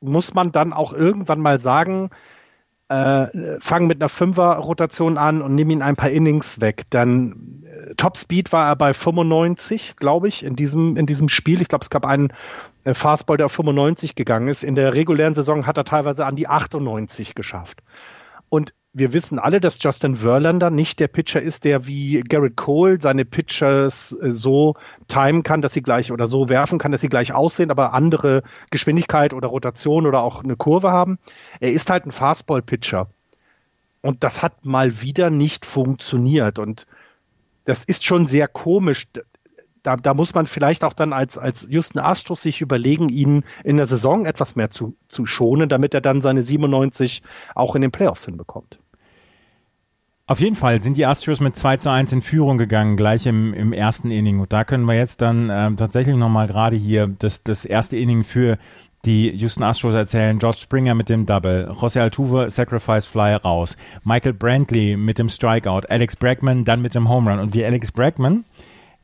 muss 0.00 0.32
man 0.32 0.50
dann 0.50 0.72
auch 0.72 0.94
irgendwann 0.94 1.40
mal 1.40 1.60
sagen, 1.60 2.10
äh, 2.88 3.26
fang 3.60 3.86
mit 3.86 4.00
einer 4.00 4.08
Fünfer-Rotation 4.08 5.18
an 5.18 5.42
und 5.42 5.54
nimm 5.54 5.68
ihn 5.68 5.82
ein 5.82 5.96
paar 5.96 6.08
Innings 6.08 6.62
weg. 6.62 6.84
Dann 6.88 7.64
äh, 7.64 7.94
Top 7.96 8.16
Speed 8.16 8.50
war 8.52 8.66
er 8.68 8.76
bei 8.76 8.94
95, 8.94 9.96
glaube 9.96 10.28
ich, 10.28 10.42
in 10.42 10.56
diesem, 10.56 10.96
in 10.96 11.04
diesem 11.04 11.28
Spiel. 11.28 11.60
Ich 11.60 11.68
glaube, 11.68 11.82
es 11.82 11.90
gab 11.90 12.06
einen 12.06 12.32
äh, 12.84 12.94
Fastball, 12.94 13.36
der 13.36 13.46
auf 13.46 13.52
95 13.52 14.14
gegangen 14.14 14.48
ist. 14.48 14.64
In 14.64 14.74
der 14.74 14.94
regulären 14.94 15.34
Saison 15.34 15.66
hat 15.66 15.76
er 15.76 15.84
teilweise 15.84 16.24
an 16.24 16.36
die 16.36 16.48
98 16.48 17.34
geschafft. 17.34 17.82
Und 18.48 18.72
wir 18.92 19.12
wissen 19.12 19.38
alle, 19.38 19.60
dass 19.60 19.82
Justin 19.82 20.16
Verlander 20.16 20.70
nicht 20.70 20.98
der 21.00 21.08
Pitcher 21.08 21.40
ist, 21.40 21.64
der 21.64 21.86
wie 21.86 22.20
Garrett 22.22 22.56
Cole 22.56 22.98
seine 23.00 23.24
Pitchers 23.24 24.16
äh, 24.20 24.30
so 24.30 24.74
timen 25.08 25.42
kann, 25.42 25.62
dass 25.62 25.74
sie 25.74 25.82
gleich 25.82 26.10
oder 26.10 26.26
so 26.26 26.48
werfen 26.48 26.78
kann, 26.78 26.92
dass 26.92 27.00
sie 27.00 27.08
gleich 27.08 27.32
aussehen, 27.32 27.70
aber 27.70 27.92
andere 27.92 28.42
Geschwindigkeit 28.70 29.34
oder 29.34 29.48
Rotation 29.48 30.06
oder 30.06 30.22
auch 30.22 30.42
eine 30.42 30.56
Kurve 30.56 30.90
haben. 30.90 31.18
Er 31.60 31.72
ist 31.72 31.90
halt 31.90 32.06
ein 32.06 32.12
Fastball-Pitcher. 32.12 33.08
Und 34.00 34.24
das 34.24 34.42
hat 34.42 34.64
mal 34.64 35.02
wieder 35.02 35.30
nicht 35.30 35.66
funktioniert. 35.66 36.58
Und 36.58 36.86
das 37.64 37.84
ist 37.84 38.04
schon 38.04 38.26
sehr 38.26 38.48
komisch 38.48 39.08
da, 39.82 39.96
da 39.96 40.14
muss 40.14 40.34
man 40.34 40.46
vielleicht 40.46 40.84
auch 40.84 40.92
dann 40.92 41.12
als, 41.12 41.38
als 41.38 41.66
Justin 41.70 42.00
Astros 42.00 42.42
sich 42.42 42.60
überlegen, 42.60 43.08
ihn 43.08 43.44
in 43.64 43.76
der 43.76 43.86
Saison 43.86 44.26
etwas 44.26 44.56
mehr 44.56 44.70
zu, 44.70 44.96
zu 45.08 45.26
schonen, 45.26 45.68
damit 45.68 45.94
er 45.94 46.00
dann 46.00 46.22
seine 46.22 46.42
97 46.42 47.22
auch 47.54 47.74
in 47.74 47.82
den 47.82 47.90
Playoffs 47.90 48.24
hinbekommt. 48.24 48.78
Auf 50.26 50.40
jeden 50.40 50.56
Fall 50.56 50.80
sind 50.80 50.98
die 50.98 51.06
Astros 51.06 51.40
mit 51.40 51.56
2 51.56 51.78
zu 51.78 51.90
1 51.90 52.12
in 52.12 52.20
Führung 52.20 52.58
gegangen, 52.58 52.98
gleich 52.98 53.24
im, 53.24 53.54
im 53.54 53.72
ersten 53.72 54.10
Inning. 54.10 54.40
Und 54.40 54.52
da 54.52 54.64
können 54.64 54.84
wir 54.84 54.94
jetzt 54.94 55.22
dann 55.22 55.48
ähm, 55.50 55.78
tatsächlich 55.78 56.16
nochmal 56.16 56.46
gerade 56.46 56.76
hier 56.76 57.06
das, 57.06 57.44
das 57.44 57.64
erste 57.64 57.96
Inning 57.96 58.24
für 58.24 58.58
die 59.06 59.30
Houston 59.30 59.62
Astros 59.62 59.94
erzählen. 59.94 60.38
George 60.38 60.58
Springer 60.58 60.94
mit 60.94 61.08
dem 61.08 61.24
Double, 61.24 61.70
José 61.70 62.00
Altuve 62.00 62.50
Sacrifice 62.50 63.06
Fly 63.06 63.36
raus, 63.36 63.78
Michael 64.04 64.34
Brantley 64.34 64.98
mit 64.98 65.18
dem 65.18 65.30
Strikeout, 65.30 65.86
Alex 65.88 66.16
Bregman 66.16 66.66
dann 66.66 66.82
mit 66.82 66.94
dem 66.94 67.08
Home 67.08 67.30
Run. 67.30 67.40
Und 67.40 67.54
wie 67.54 67.64
Alex 67.64 67.90
Bregman 67.90 68.44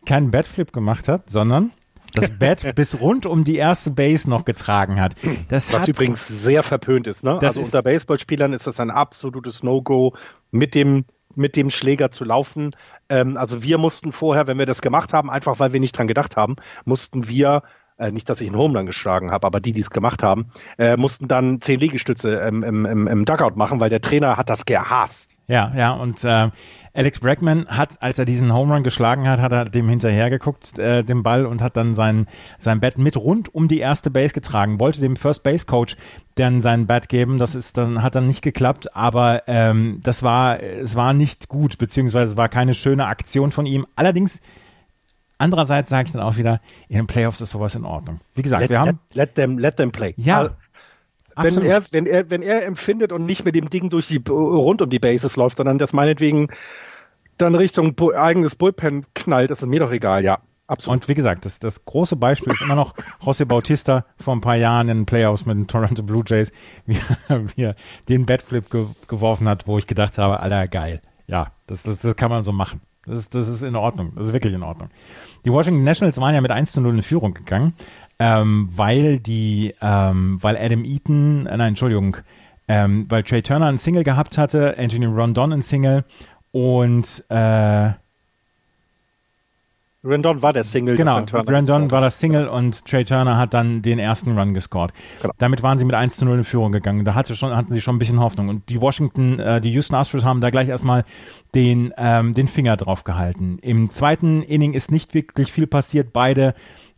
keinen 0.06 0.30
Batflip 0.30 0.72
gemacht 0.72 1.08
hat, 1.08 1.30
sondern 1.30 1.72
das 2.14 2.30
Bat 2.38 2.74
bis 2.74 3.00
rund 3.00 3.26
um 3.26 3.44
die 3.44 3.56
erste 3.56 3.90
Base 3.90 4.28
noch 4.28 4.44
getragen 4.44 5.00
hat. 5.00 5.14
Das 5.48 5.72
Was 5.72 5.82
hat, 5.82 5.88
übrigens 5.88 6.26
sehr 6.26 6.62
verpönt 6.62 7.06
ist. 7.06 7.24
Ne? 7.24 7.38
also 7.40 7.60
unter 7.60 7.82
Baseballspielern 7.82 8.52
ist 8.52 8.66
das 8.66 8.80
ein 8.80 8.90
absolutes 8.90 9.62
No-Go, 9.62 10.14
mit 10.50 10.74
dem 10.74 11.04
mit 11.36 11.56
dem 11.56 11.70
Schläger 11.70 12.12
zu 12.12 12.24
laufen. 12.24 12.76
Ähm, 13.08 13.36
also 13.36 13.64
wir 13.64 13.76
mussten 13.76 14.12
vorher, 14.12 14.46
wenn 14.46 14.58
wir 14.58 14.66
das 14.66 14.82
gemacht 14.82 15.12
haben, 15.12 15.30
einfach 15.30 15.58
weil 15.58 15.72
wir 15.72 15.80
nicht 15.80 15.98
dran 15.98 16.06
gedacht 16.06 16.36
haben, 16.36 16.54
mussten 16.84 17.28
wir 17.28 17.62
äh, 17.98 18.10
nicht, 18.10 18.28
dass 18.28 18.40
ich 18.40 18.48
einen 18.48 18.56
Home 18.56 18.78
Run 18.78 18.86
geschlagen 18.86 19.30
habe, 19.30 19.46
aber 19.46 19.60
die, 19.60 19.72
die 19.72 19.80
es 19.80 19.90
gemacht 19.90 20.22
haben, 20.22 20.46
äh, 20.78 20.96
mussten 20.96 21.28
dann 21.28 21.60
zehn 21.60 21.80
Liegestütze 21.80 22.36
im, 22.36 22.62
im, 22.62 22.86
im, 22.86 23.06
im 23.06 23.24
Dugout 23.24 23.56
machen, 23.56 23.80
weil 23.80 23.90
der 23.90 24.00
Trainer 24.00 24.36
hat 24.36 24.50
das 24.50 24.64
gehasst. 24.64 25.38
Ja, 25.46 25.72
ja, 25.76 25.92
und 25.92 26.24
äh, 26.24 26.50
Alex 26.96 27.18
Bregman 27.18 27.66
hat, 27.66 28.00
als 28.00 28.20
er 28.20 28.24
diesen 28.24 28.54
Home 28.54 28.72
Run 28.72 28.84
geschlagen 28.84 29.28
hat, 29.28 29.40
hat 29.40 29.50
er 29.50 29.64
dem 29.64 29.88
hinterhergeguckt, 29.88 30.78
äh, 30.78 31.02
dem 31.02 31.24
Ball, 31.24 31.44
und 31.44 31.60
hat 31.60 31.76
dann 31.76 31.96
sein, 31.96 32.26
sein 32.60 32.78
Bat 32.78 32.98
mit 32.98 33.16
rund 33.16 33.52
um 33.52 33.66
die 33.66 33.80
erste 33.80 34.12
Base 34.12 34.32
getragen, 34.32 34.78
wollte 34.78 35.00
dem 35.00 35.16
First 35.16 35.42
Base 35.42 35.66
Coach 35.66 35.96
dann 36.36 36.62
sein 36.62 36.86
Bat 36.86 37.08
geben. 37.08 37.38
Das 37.38 37.56
ist 37.56 37.76
dann, 37.76 38.02
hat 38.02 38.14
dann 38.14 38.28
nicht 38.28 38.42
geklappt, 38.42 38.94
aber 38.94 39.42
ähm, 39.48 40.00
das 40.04 40.22
war, 40.22 40.62
es 40.62 40.94
war 40.94 41.12
nicht 41.14 41.48
gut, 41.48 41.78
beziehungsweise 41.78 42.36
war 42.36 42.48
keine 42.48 42.74
schöne 42.74 43.06
Aktion 43.06 43.50
von 43.50 43.66
ihm. 43.66 43.86
Allerdings, 43.96 44.40
andererseits 45.36 45.88
sage 45.88 46.06
ich 46.06 46.12
dann 46.12 46.22
auch 46.22 46.36
wieder, 46.36 46.60
in 46.88 46.96
den 46.96 47.08
Playoffs 47.08 47.40
ist 47.40 47.50
sowas 47.50 47.74
in 47.74 47.84
Ordnung. 47.84 48.20
Wie 48.36 48.42
gesagt, 48.42 48.62
let, 48.62 48.70
wir 48.70 48.78
haben. 48.78 49.00
Let, 49.10 49.14
let, 49.14 49.34
them, 49.34 49.58
let 49.58 49.76
them 49.76 49.90
play. 49.90 50.14
Ja. 50.16 50.50
Wenn 51.36 51.62
er, 51.62 51.82
wenn, 51.90 52.06
er, 52.06 52.30
wenn 52.30 52.42
er 52.42 52.64
empfindet 52.64 53.12
und 53.12 53.26
nicht 53.26 53.44
mit 53.44 53.54
dem 53.54 53.70
Ding 53.70 53.90
durch 53.90 54.08
die 54.08 54.22
rund 54.28 54.82
um 54.82 54.90
die 54.90 54.98
Bases 54.98 55.36
läuft, 55.36 55.56
sondern 55.56 55.78
das 55.78 55.92
meinetwegen 55.92 56.48
dann 57.38 57.54
Richtung 57.54 57.96
eigenes 58.14 58.54
Bullpen 58.54 59.06
knallt, 59.14 59.50
ist 59.50 59.62
es 59.62 59.68
mir 59.68 59.80
doch 59.80 59.90
egal, 59.90 60.24
ja. 60.24 60.38
Absolut. 60.66 61.02
Und 61.02 61.08
wie 61.08 61.14
gesagt, 61.14 61.44
das, 61.44 61.58
das 61.58 61.84
große 61.84 62.16
Beispiel 62.16 62.52
ist 62.52 62.62
immer 62.62 62.74
noch 62.74 62.94
José 63.22 63.44
Bautista 63.44 64.06
vor 64.16 64.34
ein 64.34 64.40
paar 64.40 64.56
Jahren 64.56 64.88
in 64.88 65.00
den 65.00 65.06
Playoffs 65.06 65.44
mit 65.44 65.58
den 65.58 65.66
Toronto 65.66 66.02
Blue 66.02 66.24
Jays, 66.26 66.52
wie, 66.86 66.96
wie 67.54 67.62
er 67.62 67.76
den 68.08 68.24
Batflip 68.24 68.70
ge 68.70 68.86
geworfen 69.06 69.46
hat, 69.46 69.66
wo 69.66 69.76
ich 69.76 69.86
gedacht 69.86 70.16
habe, 70.16 70.40
Alter, 70.40 70.66
geil. 70.68 71.02
Ja, 71.26 71.52
das, 71.66 71.82
das, 71.82 71.98
das 71.98 72.16
kann 72.16 72.30
man 72.30 72.44
so 72.44 72.52
machen. 72.52 72.80
Das 73.06 73.18
ist, 73.18 73.34
das 73.34 73.48
ist 73.48 73.62
in 73.62 73.76
Ordnung. 73.76 74.12
Das 74.16 74.28
ist 74.28 74.32
wirklich 74.32 74.54
in 74.54 74.62
Ordnung. 74.62 74.88
Die 75.44 75.52
Washington 75.52 75.84
Nationals 75.84 76.18
waren 76.18 76.34
ja 76.34 76.40
mit 76.40 76.50
1 76.50 76.72
zu 76.72 76.80
0 76.80 76.94
in 76.94 77.02
Führung 77.02 77.34
gegangen, 77.34 77.74
ähm, 78.18 78.68
weil 78.72 79.18
die, 79.18 79.74
ähm, 79.80 80.38
weil 80.40 80.56
Adam 80.56 80.84
Eaton, 80.84 81.46
äh, 81.46 81.56
nein, 81.56 81.68
Entschuldigung, 81.68 82.16
ähm, 82.68 83.06
weil 83.08 83.22
Trey 83.22 83.42
Turner 83.42 83.66
ein 83.66 83.78
Single 83.78 84.04
gehabt 84.04 84.38
hatte, 84.38 84.76
Anthony 84.78 85.06
Rondon 85.06 85.52
ein 85.52 85.62
Single 85.62 86.04
und 86.52 87.24
äh, 87.28 87.90
Rendon 90.04 90.42
war 90.42 90.52
der 90.52 90.64
Single. 90.64 90.96
Genau, 90.96 91.24
Rendon 91.32 91.90
war 91.90 92.02
das 92.02 92.20
Single 92.20 92.46
und 92.46 92.84
Trey 92.84 93.04
Turner 93.04 93.38
hat 93.38 93.54
dann 93.54 93.80
den 93.80 93.98
ersten 93.98 94.36
Run 94.38 94.52
gescored. 94.52 94.92
Genau. 95.22 95.32
Damit 95.38 95.62
waren 95.62 95.78
sie 95.78 95.86
mit 95.86 95.94
1 95.94 96.16
zu 96.16 96.26
0 96.26 96.38
in 96.38 96.44
Führung 96.44 96.72
gegangen. 96.72 97.06
Da 97.06 97.14
hatte 97.14 97.34
schon, 97.34 97.56
hatten 97.56 97.72
sie 97.72 97.80
schon 97.80 97.96
ein 97.96 97.98
bisschen 97.98 98.20
Hoffnung. 98.20 98.50
Und 98.50 98.68
die 98.68 98.80
Washington, 98.80 99.38
äh, 99.38 99.62
die 99.62 99.72
Houston 99.72 99.94
Astros 99.96 100.24
haben 100.24 100.42
da 100.42 100.50
gleich 100.50 100.68
erstmal 100.68 101.04
den, 101.54 101.94
ähm, 101.96 102.34
den 102.34 102.48
Finger 102.48 102.76
drauf 102.76 103.04
gehalten. 103.04 103.58
Im 103.62 103.88
zweiten 103.88 104.42
Inning 104.42 104.74
ist 104.74 104.90
nicht 104.90 105.14
wirklich 105.14 105.50
viel 105.50 105.66
passiert. 105.66 106.12
Beide 106.12 106.54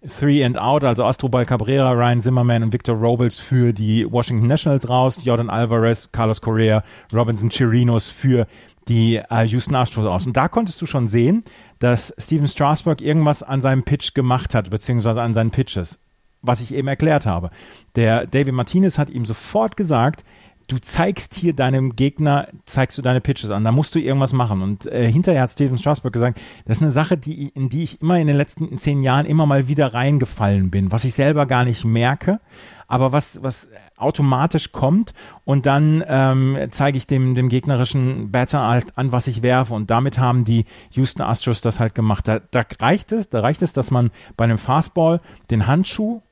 Three 0.08 0.44
and 0.44 0.58
Out, 0.58 0.84
also 0.84 1.04
Astrobal 1.04 1.44
Cabrera, 1.44 1.92
Ryan 1.92 2.20
Zimmerman 2.20 2.62
und 2.62 2.72
Victor 2.72 2.96
Robles 2.96 3.38
für 3.38 3.72
die 3.72 4.10
Washington 4.10 4.46
Nationals 4.46 4.88
raus, 4.88 5.20
Jordan 5.24 5.50
Alvarez, 5.50 6.10
Carlos 6.12 6.40
Correa, 6.40 6.82
Robinson 7.12 7.50
Chirinos 7.50 8.06
für 8.08 8.46
die 8.88 9.16
äh, 9.16 9.44
Houston 9.46 9.74
Astros 9.74 10.06
aus. 10.06 10.26
Und 10.26 10.36
da 10.36 10.48
konntest 10.48 10.80
du 10.80 10.86
schon 10.86 11.08
sehen, 11.08 11.44
dass 11.78 12.14
Steven 12.18 12.46
Strasburg 12.46 13.00
irgendwas 13.00 13.42
an 13.42 13.60
seinem 13.60 13.82
Pitch 13.82 14.14
gemacht 14.14 14.54
hat, 14.54 14.70
beziehungsweise 14.70 15.22
an 15.22 15.34
seinen 15.34 15.50
Pitches, 15.50 15.98
was 16.42 16.60
ich 16.60 16.72
eben 16.72 16.88
erklärt 16.88 17.26
habe. 17.26 17.50
Der 17.96 18.26
David 18.26 18.54
Martinez 18.54 18.98
hat 18.98 19.10
ihm 19.10 19.26
sofort 19.26 19.76
gesagt, 19.76 20.24
du 20.68 20.79
zeigst 20.79 21.35
hier 21.35 21.52
deinem 21.52 21.94
Gegner, 21.94 22.48
zeigst 22.64 22.98
du 22.98 23.02
deine 23.02 23.20
Pitches 23.20 23.50
an, 23.50 23.64
da 23.64 23.72
musst 23.72 23.94
du 23.94 24.00
irgendwas 24.00 24.33
machen. 24.33 24.62
Und 24.62 24.87
äh, 24.87 25.11
hinterher 25.11 25.42
hat 25.42 25.50
Steven 25.50 25.79
Strasburg 25.79 26.12
gesagt, 26.12 26.40
das 26.64 26.79
ist 26.79 26.83
eine 26.83 26.90
Sache, 26.90 27.16
die, 27.16 27.48
in 27.48 27.68
die 27.68 27.85
ich 27.85 28.00
immer 28.00 28.18
in 28.18 28.26
den 28.26 28.37
letzten 28.37 28.76
zehn 28.79 29.02
Jahren 29.02 29.26
immer 29.26 29.46
mal 29.46 29.68
wieder 29.68 29.94
reingefallen 29.94 30.70
bin, 30.70 30.90
was 30.90 31.05
ich 31.05 31.14
selber 31.14 31.46
gar 31.46 31.64
nicht 31.64 31.85
merke, 31.85 32.40
aber 32.88 33.12
was, 33.12 33.42
was 33.42 33.68
automatisch 33.96 34.72
kommt 34.72 35.12
und 35.44 35.66
dann 35.66 36.05
ähm, 36.07 36.57
zeige 36.70 36.98
ich 36.98 37.07
dem, 37.07 37.35
dem 37.35 37.48
gegnerischen 37.48 38.31
Batter 38.31 38.66
halt 38.66 38.98
an, 38.98 39.12
was 39.12 39.26
ich 39.26 39.42
werfe 39.42 39.74
und 39.74 39.90
damit 39.90 40.18
haben 40.18 40.44
die 40.44 40.64
Houston 40.92 41.22
Astros 41.22 41.61
das 41.61 41.81
halt 41.81 41.94
gemacht. 41.94 42.26
Da, 42.26 42.40
da 42.50 42.64
reicht 42.81 43.12
es, 43.12 43.29
da 43.29 43.40
reicht 43.40 43.62
es, 43.62 43.72
dass 43.72 43.90
man 43.90 44.11
bei 44.37 44.44
einem 44.44 44.59
Fastball 44.59 45.20
den 45.50 45.66
Handschuh 45.66 46.22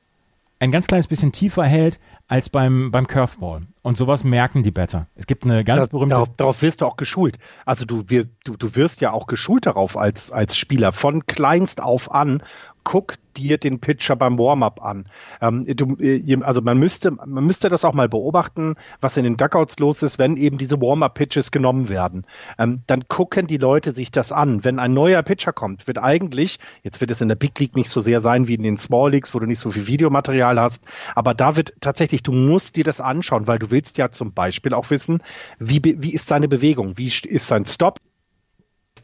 ein 0.59 0.71
ganz 0.71 0.87
kleines 0.87 1.07
bisschen 1.07 1.31
tiefer 1.31 1.65
hält 1.65 1.99
als 2.27 2.49
beim, 2.49 2.91
beim 2.91 3.07
Curveball. 3.07 3.67
Und 3.81 3.97
sowas 3.97 4.23
merken 4.23 4.63
die 4.63 4.71
Batter. 4.71 5.07
Es 5.15 5.27
gibt 5.27 5.43
eine 5.43 5.63
ganz 5.63 5.87
berühmte. 5.87 6.15
Darauf, 6.15 6.35
darauf 6.37 6.61
wirst 6.61 6.81
du 6.81 6.85
auch 6.85 6.97
geschult. 6.97 7.37
Also 7.65 7.85
du, 7.85 8.05
wir, 8.07 8.25
du, 8.43 8.55
du 8.57 8.75
wirst 8.75 9.01
ja 9.01 9.11
auch 9.11 9.27
geschult 9.27 9.65
darauf 9.65 9.97
als, 9.97 10.31
als 10.31 10.57
Spieler 10.57 10.91
von 10.91 11.25
kleinst 11.25 11.81
auf 11.81 12.11
an 12.11 12.41
guck 12.85 13.15
dir 13.35 13.57
den 13.57 13.81
Pitcher 13.81 14.15
beim 14.15 14.37
Warm-up 14.37 14.81
an. 14.81 15.05
Ähm, 15.41 15.65
du, 15.65 15.97
äh, 15.99 16.37
also 16.43 16.61
man 16.61 16.77
müsste, 16.77 17.11
man 17.11 17.43
müsste 17.45 17.67
das 17.67 17.83
auch 17.83 17.93
mal 17.93 18.07
beobachten, 18.07 18.75
was 19.01 19.17
in 19.17 19.25
den 19.25 19.35
Duckouts 19.35 19.77
los 19.79 20.01
ist, 20.03 20.17
wenn 20.17 20.37
eben 20.37 20.57
diese 20.57 20.79
Warm-up-Pitches 20.79 21.51
genommen 21.51 21.89
werden. 21.89 22.25
Ähm, 22.57 22.83
dann 22.87 23.07
gucken 23.09 23.47
die 23.47 23.57
Leute 23.57 23.91
sich 23.91 24.11
das 24.11 24.31
an. 24.31 24.63
Wenn 24.63 24.79
ein 24.79 24.93
neuer 24.93 25.21
Pitcher 25.23 25.51
kommt, 25.51 25.87
wird 25.87 25.97
eigentlich, 25.97 26.59
jetzt 26.83 27.01
wird 27.01 27.11
es 27.11 27.19
in 27.19 27.27
der 27.27 27.35
Big 27.35 27.59
League 27.59 27.75
nicht 27.75 27.89
so 27.89 27.99
sehr 27.99 28.21
sein 28.21 28.47
wie 28.47 28.55
in 28.55 28.63
den 28.63 28.77
Small 28.77 29.11
Leagues, 29.11 29.33
wo 29.33 29.39
du 29.39 29.47
nicht 29.47 29.59
so 29.59 29.71
viel 29.71 29.87
Videomaterial 29.87 30.59
hast, 30.59 30.85
aber 31.15 31.33
da 31.33 31.57
wird 31.57 31.73
tatsächlich, 31.81 32.23
du 32.23 32.31
musst 32.31 32.77
dir 32.77 32.83
das 32.83 33.01
anschauen, 33.01 33.47
weil 33.47 33.59
du 33.59 33.71
willst 33.71 33.97
ja 33.97 34.11
zum 34.11 34.33
Beispiel 34.33 34.73
auch 34.73 34.89
wissen, 34.91 35.21
wie, 35.59 35.81
wie 35.83 36.13
ist 36.13 36.27
seine 36.27 36.47
Bewegung, 36.47 36.97
wie 36.97 37.07
ist 37.07 37.47
sein 37.47 37.65
Stop, 37.65 37.99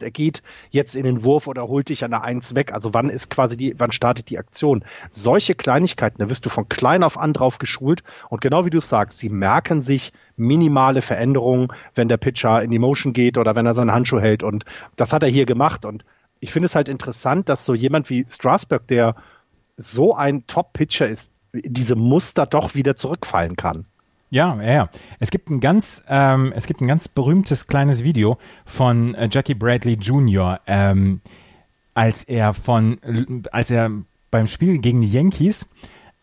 er 0.00 0.10
geht 0.10 0.42
jetzt 0.70 0.94
in 0.94 1.04
den 1.04 1.24
Wurf 1.24 1.46
oder 1.46 1.68
holt 1.68 1.90
dich 1.90 2.04
an 2.04 2.12
der 2.12 2.24
Eins 2.24 2.54
weg. 2.54 2.72
Also 2.72 2.94
wann 2.94 3.10
ist 3.10 3.28
quasi 3.28 3.56
die, 3.56 3.74
wann 3.78 3.92
startet 3.92 4.30
die 4.30 4.38
Aktion? 4.38 4.84
Solche 5.10 5.54
Kleinigkeiten, 5.54 6.18
da 6.18 6.30
wirst 6.30 6.46
du 6.46 6.50
von 6.50 6.68
klein 6.68 7.02
auf 7.02 7.18
an 7.18 7.32
drauf 7.32 7.58
geschult 7.58 8.02
und 8.30 8.40
genau 8.40 8.64
wie 8.64 8.70
du 8.70 8.80
sagst, 8.80 9.18
sie 9.18 9.28
merken 9.28 9.82
sich 9.82 10.12
minimale 10.36 11.02
Veränderungen, 11.02 11.68
wenn 11.94 12.08
der 12.08 12.16
Pitcher 12.16 12.62
in 12.62 12.70
die 12.70 12.78
Motion 12.78 13.12
geht 13.12 13.36
oder 13.36 13.54
wenn 13.54 13.66
er 13.66 13.74
seinen 13.74 13.92
Handschuh 13.92 14.20
hält 14.20 14.42
und 14.42 14.64
das 14.96 15.12
hat 15.12 15.22
er 15.22 15.28
hier 15.28 15.44
gemacht 15.44 15.84
und 15.84 16.04
ich 16.40 16.50
finde 16.50 16.66
es 16.66 16.74
halt 16.74 16.88
interessant, 16.88 17.48
dass 17.48 17.64
so 17.64 17.74
jemand 17.74 18.10
wie 18.10 18.24
Strasberg, 18.28 18.86
der 18.88 19.14
so 19.76 20.14
ein 20.14 20.46
Top-Pitcher 20.46 21.06
ist, 21.06 21.30
diese 21.52 21.94
Muster 21.94 22.46
doch 22.46 22.74
wieder 22.74 22.96
zurückfallen 22.96 23.56
kann. 23.56 23.86
Ja, 24.32 24.62
ja. 24.62 24.88
Es 25.20 25.30
gibt 25.30 25.50
ein 25.50 25.60
ganz, 25.60 26.04
ähm, 26.08 26.54
es 26.56 26.66
gibt 26.66 26.80
ein 26.80 26.88
ganz 26.88 27.06
berühmtes 27.06 27.66
kleines 27.66 28.02
Video 28.02 28.38
von 28.64 29.14
äh, 29.14 29.28
Jackie 29.30 29.54
Bradley 29.54 29.92
Jr., 29.92 30.58
ähm, 30.66 31.20
als 31.92 32.24
er 32.24 32.54
von, 32.54 32.98
als 33.52 33.70
er 33.70 33.90
beim 34.30 34.46
Spiel 34.46 34.78
gegen 34.78 35.02
die 35.02 35.12
Yankees 35.12 35.68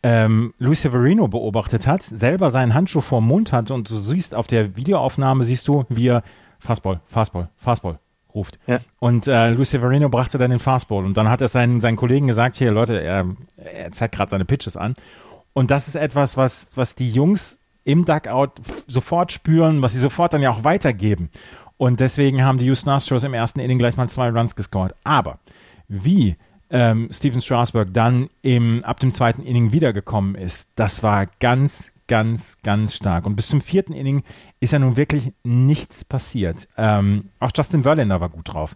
ähm, 0.02 0.56
Luis 0.58 0.82
Severino 0.82 1.28
beobachtet 1.28 1.86
hat, 1.86 2.02
selber 2.02 2.50
seinen 2.50 2.74
Handschuh 2.74 3.02
vorm 3.02 3.28
Mund 3.28 3.52
hatte 3.52 3.76
und 3.76 3.88
du 3.88 3.96
siehst 3.96 4.34
auf 4.34 4.48
der 4.48 4.76
Videoaufnahme 4.76 5.44
siehst 5.44 5.68
du, 5.68 5.86
wie 5.90 6.08
er 6.08 6.24
Fastball, 6.58 7.02
Fastball, 7.06 7.50
Fastball 7.58 8.00
ruft. 8.34 8.58
Ja. 8.66 8.80
Und 8.98 9.28
äh, 9.28 9.52
Luis 9.52 9.70
Severino 9.70 10.10
brachte 10.10 10.40
dann 10.40 10.50
den 10.50 10.60
Fastball 10.60 11.06
und 11.06 11.16
dann 11.16 11.30
hat 11.30 11.42
er 11.42 11.48
seinen, 11.48 11.80
seinen 11.80 11.96
Kollegen 11.96 12.26
gesagt, 12.26 12.56
hier 12.56 12.72
Leute, 12.72 13.00
er, 13.00 13.26
er 13.56 13.92
zeigt 13.92 14.16
gerade 14.16 14.32
seine 14.32 14.46
Pitches 14.46 14.78
an. 14.78 14.96
Und 15.54 15.70
das 15.70 15.88
ist 15.88 15.96
etwas, 15.96 16.38
was, 16.38 16.70
was 16.74 16.96
die 16.96 17.12
Jungs 17.12 17.59
im 17.90 18.06
Duckout 18.06 18.52
sofort 18.88 19.32
spüren, 19.32 19.82
was 19.82 19.94
sie 19.94 20.00
sofort 20.00 20.34
dann 20.34 20.42
ja 20.42 20.52
auch 20.52 20.64
weitergeben. 20.64 21.30
Und 21.78 22.00
deswegen 22.00 22.44
haben 22.44 22.58
die 22.58 22.66
Houston 22.66 22.90
Astros 22.90 23.24
im 23.24 23.34
ersten 23.34 23.60
Inning 23.60 23.80
gleich 23.80 23.98
mal 23.98 24.10
zwei 24.10 24.30
Runs 24.30 24.56
gescored. 24.56 24.94
Aber 25.04 25.40
wie 25.88 26.36
ähm, 26.70 27.10
Steven 27.12 27.42
Strasburg 27.42 27.94
dann 27.94 28.30
im, 28.42 28.84
ab 28.84 29.00
dem 29.00 29.12
zweiten 29.12 29.42
Inning 29.42 29.72
wiedergekommen 29.72 30.36
ist, 30.36 30.70
das 30.76 31.04
war 31.04 31.26
ganz, 31.40 31.92
ganz, 32.08 32.58
ganz 32.64 32.96
stark. 32.96 33.26
Und 33.26 33.36
bis 33.36 33.48
zum 33.48 33.62
vierten 33.62 33.94
Inning 33.94 34.24
ist 34.60 34.74
ja 34.74 34.80
nun 34.80 34.98
wirklich 34.98 35.32
nichts 35.44 36.04
passiert. 36.04 36.68
Ähm, 36.78 37.30
auch 37.40 37.52
Justin 37.56 37.84
Verlander 37.84 38.22
war 38.22 38.30
gut 38.30 38.54
drauf. 38.54 38.76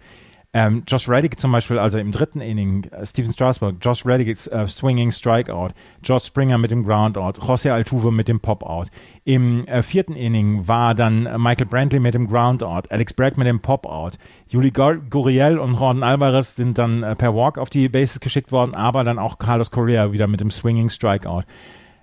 Ähm, 0.55 0.83
Josh 0.87 1.09
Reddick 1.09 1.39
zum 1.39 1.51
Beispiel, 1.51 1.79
also 1.79 1.97
im 1.97 2.11
dritten 2.11 2.39
Inning, 2.39 2.83
äh, 2.91 3.07
Steven 3.07 3.33
Strasburg, 3.33 3.77
Josh 3.81 4.05
Reddick 4.05 4.27
äh, 4.27 4.67
Swinging 4.67 5.11
Strikeout, 5.11 5.69
Josh 6.03 6.25
Springer 6.25 6.59
mit 6.59 6.69
dem 6.69 6.85
Groundout, 6.85 7.41
José 7.41 7.71
Altuve 7.71 8.11
mit 8.11 8.27
dem 8.27 8.39
Popout. 8.39 8.85
Im 9.25 9.65
äh, 9.65 9.81
vierten 9.81 10.15
Inning 10.15 10.67
war 10.67 10.93
dann 10.93 11.25
äh, 11.25 11.39
Michael 11.39 11.65
Brantley 11.65 11.99
mit 11.99 12.13
dem 12.13 12.27
Groundout, 12.27 12.83
Alex 12.91 13.13
Bragg 13.13 13.35
mit 13.35 13.47
dem 13.47 13.61
Popout, 13.61 14.11
Juli 14.47 14.69
Gurriel 14.69 15.57
und 15.57 15.73
Jordan 15.73 16.03
Alvarez 16.03 16.55
sind 16.55 16.77
dann 16.77 17.01
äh, 17.01 17.15
per 17.15 17.33
Walk 17.33 17.57
auf 17.57 17.71
die 17.71 17.89
Bases 17.89 18.19
geschickt 18.19 18.51
worden, 18.51 18.75
aber 18.75 19.03
dann 19.03 19.17
auch 19.17 19.39
Carlos 19.39 19.71
Correa 19.71 20.11
wieder 20.11 20.27
mit 20.27 20.39
dem 20.39 20.51
Swinging 20.51 20.89
Strikeout. 20.89 21.45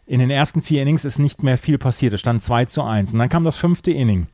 In 0.07 0.19
den 0.19 0.31
ersten 0.31 0.61
vier 0.61 0.83
Innings 0.83 1.05
ist 1.05 1.21
nicht 1.21 1.45
mehr 1.45 1.57
viel 1.57 1.79
passiert, 1.79 2.15
es 2.15 2.21
stand 2.21 2.43
2 2.43 2.65
zu 2.65 2.83
1 2.83 3.13
und 3.13 3.21
dann 3.21 3.29
kam 3.29 3.45
das 3.45 3.57
fünfte 3.57 3.93
Inning. 3.93 4.27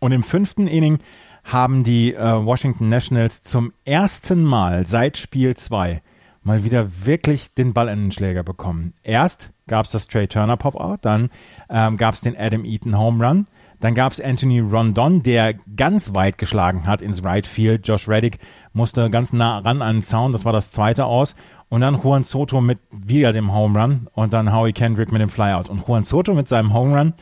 Und 0.00 0.12
im 0.12 0.22
fünften 0.22 0.66
Inning 0.66 0.98
haben 1.44 1.84
die 1.84 2.14
äh, 2.14 2.44
Washington 2.44 2.88
Nationals 2.88 3.42
zum 3.42 3.72
ersten 3.84 4.42
Mal 4.44 4.86
seit 4.86 5.16
Spiel 5.18 5.56
2 5.56 6.02
mal 6.42 6.62
wieder 6.62 7.06
wirklich 7.06 7.54
den 7.54 7.72
Ball 7.72 7.88
in 7.88 8.04
den 8.04 8.12
Schläger 8.12 8.42
bekommen. 8.42 8.92
Erst 9.02 9.50
gab 9.66 9.86
es 9.86 9.92
das 9.92 10.06
Trey 10.06 10.28
Turner 10.28 10.56
Pop-Out, 10.56 11.00
dann 11.02 11.30
ähm, 11.70 11.96
gab 11.96 12.14
es 12.14 12.20
den 12.20 12.36
Adam 12.36 12.64
Eaton 12.64 12.98
Home 12.98 13.26
Run, 13.26 13.44
dann 13.80 13.94
gab 13.94 14.12
es 14.12 14.20
Anthony 14.20 14.60
Rondon, 14.60 15.22
der 15.22 15.54
ganz 15.54 16.14
weit 16.14 16.38
geschlagen 16.38 16.86
hat 16.86 17.02
ins 17.02 17.24
Right 17.24 17.46
Field. 17.46 17.86
Josh 17.88 18.08
Reddick 18.08 18.38
musste 18.72 19.10
ganz 19.10 19.32
nah 19.32 19.58
ran 19.58 19.82
an 19.82 19.96
den 19.96 20.02
Sound, 20.02 20.34
das 20.34 20.44
war 20.44 20.52
das 20.52 20.70
zweite 20.70 21.06
aus. 21.06 21.34
Und 21.70 21.80
dann 21.80 22.00
Juan 22.00 22.24
Soto 22.24 22.60
mit 22.60 22.78
wieder 22.90 23.32
dem 23.32 23.52
Home 23.52 23.80
Run 23.80 24.08
und 24.12 24.32
dann 24.32 24.52
Howie 24.52 24.72
Kendrick 24.72 25.10
mit 25.10 25.20
dem 25.20 25.30
Flyout. 25.30 25.68
Und 25.68 25.88
Juan 25.88 26.04
Soto 26.04 26.34
mit 26.34 26.46
seinem 26.46 26.72
Home 26.72 26.96
Run 26.96 27.14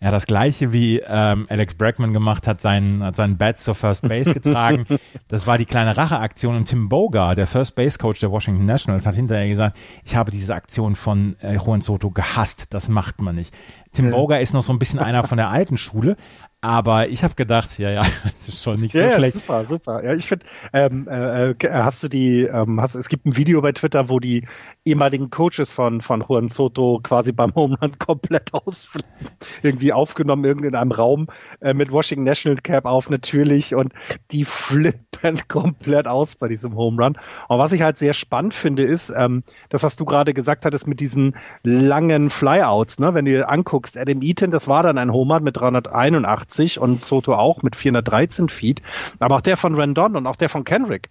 er 0.00 0.10
das 0.10 0.26
gleiche 0.26 0.72
wie 0.72 1.00
ähm, 1.06 1.44
Alex 1.48 1.74
Bregman 1.74 2.14
gemacht 2.14 2.46
hat, 2.46 2.62
seinen, 2.62 3.02
hat 3.02 3.16
seinen 3.16 3.36
Bat 3.36 3.58
zur 3.58 3.74
First 3.74 4.08
Base 4.08 4.32
getragen. 4.32 4.86
das 5.28 5.46
war 5.46 5.58
die 5.58 5.66
kleine 5.66 5.96
Racheaktion 5.96 6.56
und 6.56 6.64
Tim 6.64 6.88
Boga, 6.88 7.34
der 7.34 7.46
First 7.46 7.74
Base 7.74 7.98
Coach 7.98 8.20
der 8.20 8.30
Washington 8.30 8.64
Nationals, 8.64 9.04
hat 9.04 9.14
hinterher 9.14 9.48
gesagt, 9.48 9.76
ich 10.04 10.16
habe 10.16 10.30
diese 10.30 10.54
Aktion 10.54 10.94
von 10.94 11.36
äh, 11.42 11.56
Juan 11.56 11.82
Soto 11.82 12.10
gehasst, 12.10 12.72
das 12.72 12.88
macht 12.88 13.20
man 13.20 13.34
nicht. 13.34 13.54
Tim 13.92 14.06
ja. 14.06 14.12
Boga 14.12 14.38
ist 14.38 14.54
noch 14.54 14.62
so 14.62 14.72
ein 14.72 14.78
bisschen 14.78 15.00
einer 15.00 15.24
von 15.24 15.36
der 15.36 15.50
alten 15.50 15.76
Schule, 15.76 16.16
aber 16.62 17.08
ich 17.08 17.24
habe 17.24 17.34
gedacht, 17.34 17.78
ja, 17.78 17.90
ja, 17.90 18.02
das 18.24 18.48
ist 18.48 18.62
schon 18.62 18.80
nicht 18.80 18.92
so 18.92 18.98
ja, 18.98 19.16
schlecht. 19.16 19.36
Ja, 19.36 19.40
super, 19.40 19.66
super. 19.66 20.04
Ja, 20.04 20.14
ich 20.14 20.26
finde, 20.26 20.44
ähm, 20.74 21.08
äh, 21.08 21.50
äh, 21.52 21.56
hast 21.70 22.02
du 22.02 22.08
die, 22.08 22.42
ähm, 22.42 22.80
hast, 22.80 22.94
es 22.94 23.08
gibt 23.08 23.24
ein 23.24 23.36
Video 23.36 23.62
bei 23.62 23.72
Twitter, 23.72 24.10
wo 24.10 24.20
die 24.20 24.46
ehemaligen 24.84 25.30
Coaches 25.30 25.72
von, 25.72 26.02
von 26.02 26.22
Juan 26.26 26.50
Soto 26.50 27.00
quasi 27.02 27.32
beim 27.32 27.54
Homeland 27.54 27.98
komplett 27.98 28.52
ausflippen. 28.52 29.28
Irgendwie 29.62 29.92
aufgenommen, 29.92 30.44
irgendwie 30.44 30.68
in 30.68 30.74
einem 30.74 30.92
Raum 30.92 31.28
äh, 31.60 31.72
mit 31.72 31.90
Washington 31.92 32.24
National 32.24 32.60
Cap 32.60 32.84
auf 32.84 33.08
natürlich 33.08 33.74
und 33.74 33.94
die 34.30 34.44
flippen 34.44 35.40
komplett 35.48 36.06
aus 36.06 36.36
bei 36.36 36.48
diesem 36.48 36.76
Home 36.76 37.02
Run. 37.02 37.18
Und 37.48 37.58
was 37.58 37.72
ich 37.72 37.80
halt 37.80 37.96
sehr 37.96 38.12
spannend 38.12 38.52
finde, 38.52 38.82
ist, 38.82 39.10
ähm, 39.16 39.44
das, 39.70 39.82
was 39.82 39.96
du 39.96 40.04
gerade 40.04 40.34
gesagt 40.34 40.66
hattest 40.66 40.86
mit 40.86 41.00
diesen 41.00 41.36
langen 41.62 42.28
Flyouts, 42.28 42.98
ne? 42.98 43.14
wenn 43.14 43.24
du 43.24 43.30
dir 43.30 43.48
anguckst, 43.48 43.96
Adam 43.96 44.20
Eaton, 44.20 44.50
das 44.50 44.68
war 44.68 44.82
dann 44.82 44.98
ein 44.98 45.12
Home 45.12 45.34
Run 45.34 45.42
mit 45.42 45.56
381 45.56 46.49
480 46.50 46.80
und 46.80 47.02
Soto 47.02 47.34
auch 47.34 47.62
mit 47.62 47.76
413 47.76 48.48
Feet. 48.48 48.82
Aber 49.18 49.36
auch 49.36 49.40
der 49.40 49.56
von 49.56 49.74
Randon 49.74 50.16
und 50.16 50.26
auch 50.26 50.36
der 50.36 50.48
von 50.48 50.64
Kendrick, 50.64 51.08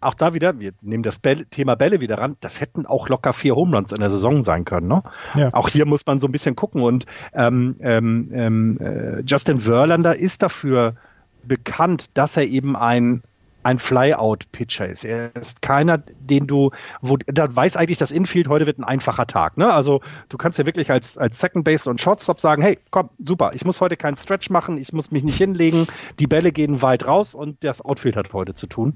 auch 0.00 0.14
da 0.14 0.34
wieder, 0.34 0.60
wir 0.60 0.72
nehmen 0.82 1.02
das 1.02 1.18
Bälle, 1.18 1.46
Thema 1.46 1.74
Bälle 1.74 2.00
wieder 2.00 2.18
ran, 2.18 2.36
das 2.40 2.60
hätten 2.60 2.86
auch 2.86 3.08
locker 3.08 3.32
vier 3.32 3.56
Homeruns 3.56 3.92
in 3.92 4.00
der 4.00 4.10
Saison 4.10 4.42
sein 4.42 4.64
können. 4.64 4.88
Ne? 4.88 5.02
Ja. 5.34 5.54
Auch 5.54 5.68
hier 5.68 5.86
muss 5.86 6.04
man 6.06 6.18
so 6.18 6.28
ein 6.28 6.32
bisschen 6.32 6.54
gucken 6.54 6.82
und 6.82 7.06
ähm, 7.32 7.76
ähm, 7.80 8.30
ähm 8.32 8.78
äh, 8.80 9.20
Justin 9.22 9.58
Verlander 9.58 10.14
ist 10.14 10.42
dafür 10.42 10.96
bekannt, 11.44 12.10
dass 12.14 12.36
er 12.36 12.44
eben 12.44 12.76
ein 12.76 13.22
ein 13.66 13.80
Flyout-Pitcher 13.80 14.86
ist. 14.86 15.04
Er 15.04 15.34
ist 15.34 15.60
keiner, 15.60 15.98
den 15.98 16.46
du, 16.46 16.70
wo, 17.00 17.16
da 17.26 17.54
weiß 17.54 17.76
eigentlich 17.76 17.98
das 17.98 18.12
Infield, 18.12 18.48
heute 18.48 18.64
wird 18.64 18.78
ein 18.78 18.84
einfacher 18.84 19.26
Tag. 19.26 19.56
Ne? 19.56 19.72
Also 19.72 20.02
du 20.28 20.38
kannst 20.38 20.60
ja 20.60 20.66
wirklich 20.66 20.92
als, 20.92 21.18
als 21.18 21.40
Second 21.40 21.64
Base 21.64 21.90
und 21.90 22.00
Shortstop 22.00 22.38
sagen, 22.38 22.62
hey, 22.62 22.78
komm, 22.92 23.10
super, 23.18 23.50
ich 23.54 23.64
muss 23.64 23.80
heute 23.80 23.96
keinen 23.96 24.16
Stretch 24.16 24.50
machen, 24.50 24.78
ich 24.78 24.92
muss 24.92 25.10
mich 25.10 25.24
nicht 25.24 25.36
hinlegen, 25.36 25.88
die 26.20 26.28
Bälle 26.28 26.52
gehen 26.52 26.80
weit 26.80 27.08
raus 27.08 27.34
und 27.34 27.64
das 27.64 27.82
Outfield 27.82 28.14
hat 28.14 28.32
heute 28.32 28.54
zu 28.54 28.68
tun. 28.68 28.94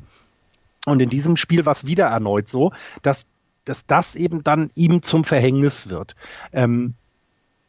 Und 0.86 1.02
in 1.02 1.10
diesem 1.10 1.36
Spiel 1.36 1.66
war 1.66 1.72
es 1.72 1.88
wieder 1.88 2.06
erneut 2.06 2.48
so, 2.48 2.72
dass, 3.02 3.26
dass 3.64 3.86
das 3.86 4.14
eben 4.14 4.44
dann 4.44 4.70
ihm 4.76 5.02
zum 5.02 5.24
Verhängnis 5.24 5.88
wird. 5.88 6.14
Ähm, 6.52 6.94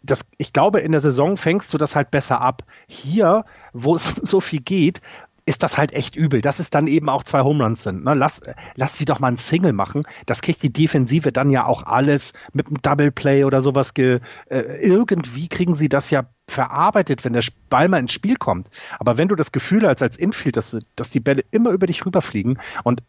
das, 0.04 0.26
ich 0.38 0.54
glaube, 0.54 0.82
in 0.82 0.92
der 0.92 1.02
Saison 1.02 1.38
fängst 1.38 1.74
du 1.74 1.78
das 1.78 1.96
halt 1.96 2.12
besser 2.12 2.42
ab. 2.42 2.64
Hier, 2.88 3.44
wo 3.74 3.96
es 3.96 4.06
so 4.22 4.40
viel 4.40 4.62
geht, 4.62 5.02
ist 5.46 5.64
das 5.64 5.78
halt 5.78 5.94
echt 5.94 6.16
übel, 6.16 6.42
dass 6.42 6.60
es 6.60 6.70
dann 6.70 6.88
eben 6.88 7.10
auch 7.10 7.24
zwei 7.24 7.42
Homeruns 7.42 7.84
sind. 7.84 8.04
Ne? 8.04 8.14
Lass, 8.14 8.42
lass 8.76 8.98
sie 8.98 9.06
doch 9.06 9.20
mal 9.20 9.30
ein 9.30 9.38
Single 9.38 9.74
machen. 9.74 10.04
Das 10.26 10.42
kriegt 10.42 10.62
die 10.62 10.72
Defensive 10.72 11.32
dann 11.32 11.50
ja 11.50 11.66
auch 11.66 11.84
alles 11.84 12.34
mit 12.54 12.68
einem 12.68 12.82
Double 12.82 13.12
Play 13.12 13.44
oder 13.44 13.62
sowas. 13.62 13.92
Äh, 13.98 14.20
irgendwie 14.50 15.48
kriegen 15.48 15.76
sie 15.76 15.90
das 15.90 16.10
ja 16.10 16.26
verarbeitet, 16.48 17.26
wenn 17.26 17.34
der 17.34 17.44
Ball 17.70 17.88
mal 17.90 18.00
ins 18.00 18.14
Spiel 18.14 18.36
kommt. 18.36 18.70
Aber 19.00 19.18
wenn 19.18 19.28
du 19.28 19.36
das 19.36 19.52
Gefühl 19.52 19.88
hast 19.88 20.04
als 20.04 20.18
Infield, 20.18 20.58
dass, 20.58 20.78
dass 20.96 21.10
die 21.10 21.20
Bälle 21.20 21.44
immer 21.52 21.72
über 21.72 21.88
dich 21.88 22.06
rüberfliegen 22.06 22.60
und 22.84 23.04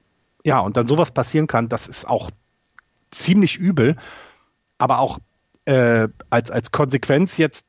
ja, 0.44 0.58
und 0.58 0.76
dann 0.76 0.86
sowas 0.86 1.12
passieren 1.12 1.46
kann, 1.46 1.68
das 1.68 1.86
ist 1.86 2.08
auch 2.08 2.30
ziemlich 3.10 3.56
übel. 3.58 3.96
Aber 4.78 4.98
auch 4.98 5.18
äh, 5.66 6.08
als, 6.30 6.50
als 6.50 6.72
Konsequenz 6.72 7.36
jetzt, 7.36 7.66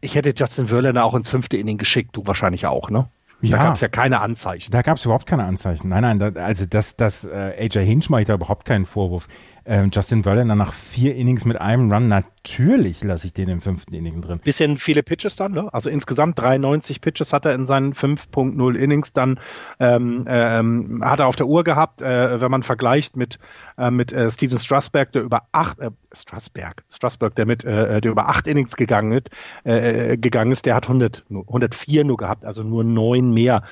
ich 0.00 0.14
hätte 0.14 0.32
Justin 0.36 0.68
Verlander 0.68 1.04
auch 1.04 1.14
ins 1.14 1.30
fünfte 1.30 1.56
Inning 1.56 1.78
geschickt, 1.78 2.16
du 2.16 2.26
wahrscheinlich 2.26 2.66
auch, 2.66 2.90
ne? 2.90 3.08
Ja, 3.40 3.56
da 3.56 3.64
gab 3.64 3.74
es 3.76 3.80
ja 3.80 3.88
keine 3.88 4.20
Anzeichen. 4.20 4.72
Da 4.72 4.82
gab 4.82 4.96
es 4.96 5.04
überhaupt 5.04 5.26
keine 5.26 5.44
Anzeichen. 5.44 5.88
Nein, 5.88 6.02
nein, 6.02 6.18
da, 6.18 6.30
also 6.42 6.66
das, 6.66 6.96
das 6.96 7.24
äh, 7.24 7.54
AJ 7.58 7.84
Hinch 7.84 8.10
mache 8.10 8.22
ich 8.22 8.26
da 8.26 8.34
überhaupt 8.34 8.64
keinen 8.64 8.84
Vorwurf. 8.84 9.28
Ähm, 9.70 9.90
Justin 9.92 10.22
Verlander 10.22 10.54
nach 10.54 10.72
vier 10.72 11.14
Innings 11.14 11.44
mit 11.44 11.60
einem 11.60 11.92
Run, 11.92 12.08
natürlich 12.08 13.04
lasse 13.04 13.26
ich 13.26 13.34
den 13.34 13.50
im 13.50 13.60
fünften 13.60 13.92
Inning 13.92 14.22
drin. 14.22 14.38
Bisschen 14.38 14.78
viele 14.78 15.02
Pitches 15.02 15.36
dann, 15.36 15.52
ne? 15.52 15.68
Also 15.74 15.90
insgesamt 15.90 16.38
93 16.38 17.02
Pitches 17.02 17.34
hat 17.34 17.44
er 17.44 17.54
in 17.54 17.66
seinen 17.66 17.92
5.0 17.92 18.74
Innings 18.76 19.12
dann 19.12 19.38
ähm, 19.78 20.24
ähm, 20.26 21.02
hat 21.04 21.20
er 21.20 21.26
auf 21.26 21.36
der 21.36 21.46
Uhr 21.46 21.64
gehabt, 21.64 22.00
äh, 22.00 22.40
wenn 22.40 22.50
man 22.50 22.62
vergleicht 22.62 23.18
mit 23.18 23.38
äh, 23.76 23.90
mit 23.90 24.10
äh, 24.10 24.30
Steven 24.30 24.58
Strasberg, 24.58 25.12
der 25.12 25.20
über 25.20 25.42
acht 25.52 25.78
äh, 25.80 25.90
Strasberg, 26.14 26.82
Strasberg, 26.88 27.34
der 27.34 27.44
mit 27.44 27.62
äh, 27.64 28.00
der 28.00 28.10
über 28.10 28.30
acht 28.30 28.46
Innings 28.46 28.74
gegangen 28.74 29.12
ist, 29.12 29.28
äh, 29.64 30.16
gegangen 30.16 30.50
ist, 30.50 30.64
der 30.64 30.76
hat 30.76 30.84
100, 30.84 31.26
104 31.28 32.04
nur 32.04 32.16
gehabt, 32.16 32.46
also 32.46 32.62
nur 32.62 32.84
neun 32.84 33.34
mehr, 33.34 33.64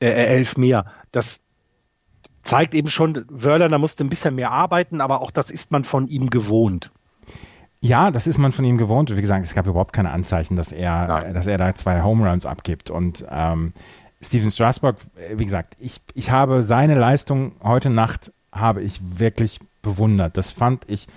äh, 0.00 0.08
elf 0.08 0.56
mehr. 0.56 0.86
Das 1.10 1.42
zeigt 2.42 2.74
eben 2.74 2.88
schon, 2.88 3.24
Wörler 3.28 3.78
musste 3.78 4.04
ein 4.04 4.08
bisschen 4.08 4.34
mehr 4.34 4.50
arbeiten, 4.50 5.00
aber 5.00 5.20
auch 5.20 5.30
das 5.30 5.50
ist 5.50 5.70
man 5.70 5.84
von 5.84 6.08
ihm 6.08 6.30
gewohnt. 6.30 6.90
Ja, 7.80 8.12
das 8.12 8.28
ist 8.28 8.38
man 8.38 8.52
von 8.52 8.64
ihm 8.64 8.78
gewohnt. 8.78 9.14
Wie 9.16 9.20
gesagt, 9.20 9.44
es 9.44 9.54
gab 9.54 9.66
überhaupt 9.66 9.92
keine 9.92 10.10
Anzeichen, 10.12 10.54
dass 10.54 10.70
er, 10.70 11.08
Nein. 11.08 11.34
dass 11.34 11.48
er 11.48 11.58
da 11.58 11.74
zwei 11.74 12.02
Home 12.02 12.28
Runs 12.28 12.46
abgibt. 12.46 12.90
Und 12.90 13.26
ähm, 13.28 13.72
Steven 14.20 14.50
Strasburg, 14.52 14.96
wie 15.34 15.44
gesagt, 15.44 15.76
ich, 15.80 16.00
ich 16.14 16.30
habe 16.30 16.62
seine 16.62 16.94
Leistung 16.94 17.52
heute 17.62 17.90
Nacht 17.90 18.32
habe 18.52 18.82
ich 18.82 19.00
wirklich 19.18 19.58
bewundert. 19.82 20.36
Das 20.36 20.52
fand 20.52 20.88
ich 20.88 21.08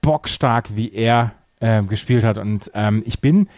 bockstark, 0.00 0.76
wie 0.76 0.92
er 0.92 1.32
äh, 1.58 1.82
gespielt 1.82 2.24
hat. 2.24 2.38
Und 2.38 2.70
ähm, 2.74 3.02
ich 3.04 3.20
bin 3.20 3.48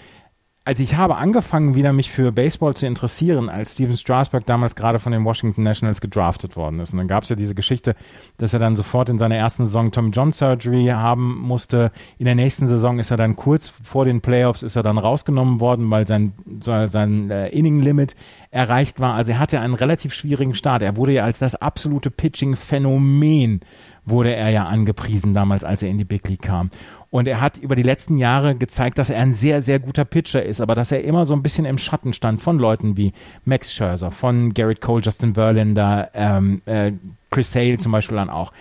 also 0.66 0.83
ich 0.83 0.96
habe 0.96 1.14
angefangen, 1.14 1.76
wieder 1.76 1.92
mich 1.92 2.11
für 2.11 2.33
Baseball 2.33 2.74
zu 2.74 2.88
interessieren, 2.88 3.48
als 3.48 3.74
Steven 3.74 3.96
Strasberg 3.96 4.44
damals 4.46 4.74
gerade 4.74 4.98
von 4.98 5.12
den 5.12 5.24
Washington 5.24 5.62
Nationals 5.62 6.00
gedraftet 6.00 6.57
worden 6.57 6.81
ist. 6.81 6.92
Und 6.92 6.98
dann 6.98 7.07
gab 7.07 7.22
es 7.22 7.29
ja 7.29 7.37
diese 7.37 7.55
Geschichte, 7.55 7.94
dass 8.38 8.52
er 8.52 8.59
dann 8.59 8.74
sofort 8.74 9.09
in 9.09 9.16
seiner 9.16 9.37
ersten 9.37 9.66
Saison 9.66 9.92
Tommy 9.92 10.11
John 10.11 10.33
Surgery 10.33 10.87
haben 10.87 11.38
musste. 11.38 11.92
In 12.18 12.24
der 12.24 12.35
nächsten 12.35 12.66
Saison 12.66 12.98
ist 12.98 13.12
er 13.12 13.16
dann 13.16 13.37
kurz 13.37 13.68
vor 13.68 14.05
den 14.05 14.20
Playoffs 14.22 14.64
ist 14.64 14.74
er 14.74 14.83
dann 14.83 14.98
rausgenommen 14.98 15.61
worden, 15.61 15.88
weil 15.88 16.05
sein, 16.05 16.33
sein 16.59 17.31
äh, 17.31 17.46
Inning 17.50 17.81
Limit 17.81 18.16
erreicht 18.50 18.98
war. 18.98 19.14
Also 19.14 19.33
er 19.33 19.38
hatte 19.38 19.61
einen 19.61 19.74
relativ 19.74 20.14
schwierigen 20.14 20.57
Start. 20.57 20.83
Er 20.83 20.96
wurde 20.96 21.12
ja 21.12 21.22
als 21.22 21.38
das 21.38 21.55
absolute 21.55 22.11
Pitching-Phänomen 22.11 23.61
wurde 24.07 24.35
er 24.35 24.50
ja 24.50 24.64
angepriesen 24.64 25.35
damals, 25.35 25.64
als 25.64 25.83
er 25.83 25.90
in 25.90 25.98
die 25.98 26.05
Big 26.05 26.26
League 26.29 26.42
kam. 26.42 26.70
Und 27.16 27.26
er 27.26 27.40
hat 27.40 27.57
über 27.57 27.76
die 27.76 27.83
letzten 27.83 28.18
Jahre 28.18 28.55
gezeigt, 28.55 28.98
dass 28.98 29.09
er 29.09 29.18
ein 29.18 29.33
sehr, 29.33 29.62
sehr 29.62 29.79
guter 29.79 30.05
Pitcher 30.05 30.42
ist, 30.44 30.61
aber 30.61 30.74
dass 30.74 30.92
er 30.92 31.02
immer 31.02 31.24
so 31.24 31.33
ein 31.33 31.42
bisschen 31.42 31.64
im 31.64 31.79
Schatten 31.79 32.12
stand 32.12 32.42
von 32.42 32.59
Leuten 32.59 32.98
wie 32.98 33.12
Max 33.46 33.72
Scherzer, 33.72 34.11
von 34.11 34.52
Garrett 34.52 34.83
Cole, 34.83 35.00
Justin 35.00 35.33
Verlander, 35.33 36.11
ähm, 36.12 36.61
äh, 36.66 36.92
Chris 37.31 37.50
Sale 37.50 37.79
zum 37.79 37.92
Beispiel 37.92 38.18
dann 38.18 38.29
auch. 38.29 38.52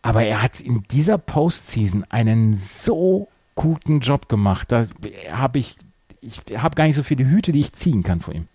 Aber 0.00 0.22
er 0.22 0.40
hat 0.40 0.62
in 0.62 0.82
dieser 0.90 1.18
Postseason 1.18 2.06
einen 2.08 2.54
so 2.54 3.28
guten 3.54 4.00
Job 4.00 4.30
gemacht. 4.30 4.72
Da 4.72 4.86
habe 5.30 5.58
ich, 5.58 5.76
ich 6.22 6.40
habe 6.56 6.76
gar 6.76 6.86
nicht 6.86 6.96
so 6.96 7.02
viele 7.02 7.28
Hüte, 7.28 7.52
die 7.52 7.60
ich 7.60 7.74
ziehen 7.74 8.02
kann 8.02 8.22
vor 8.22 8.32
ihm. 8.32 8.48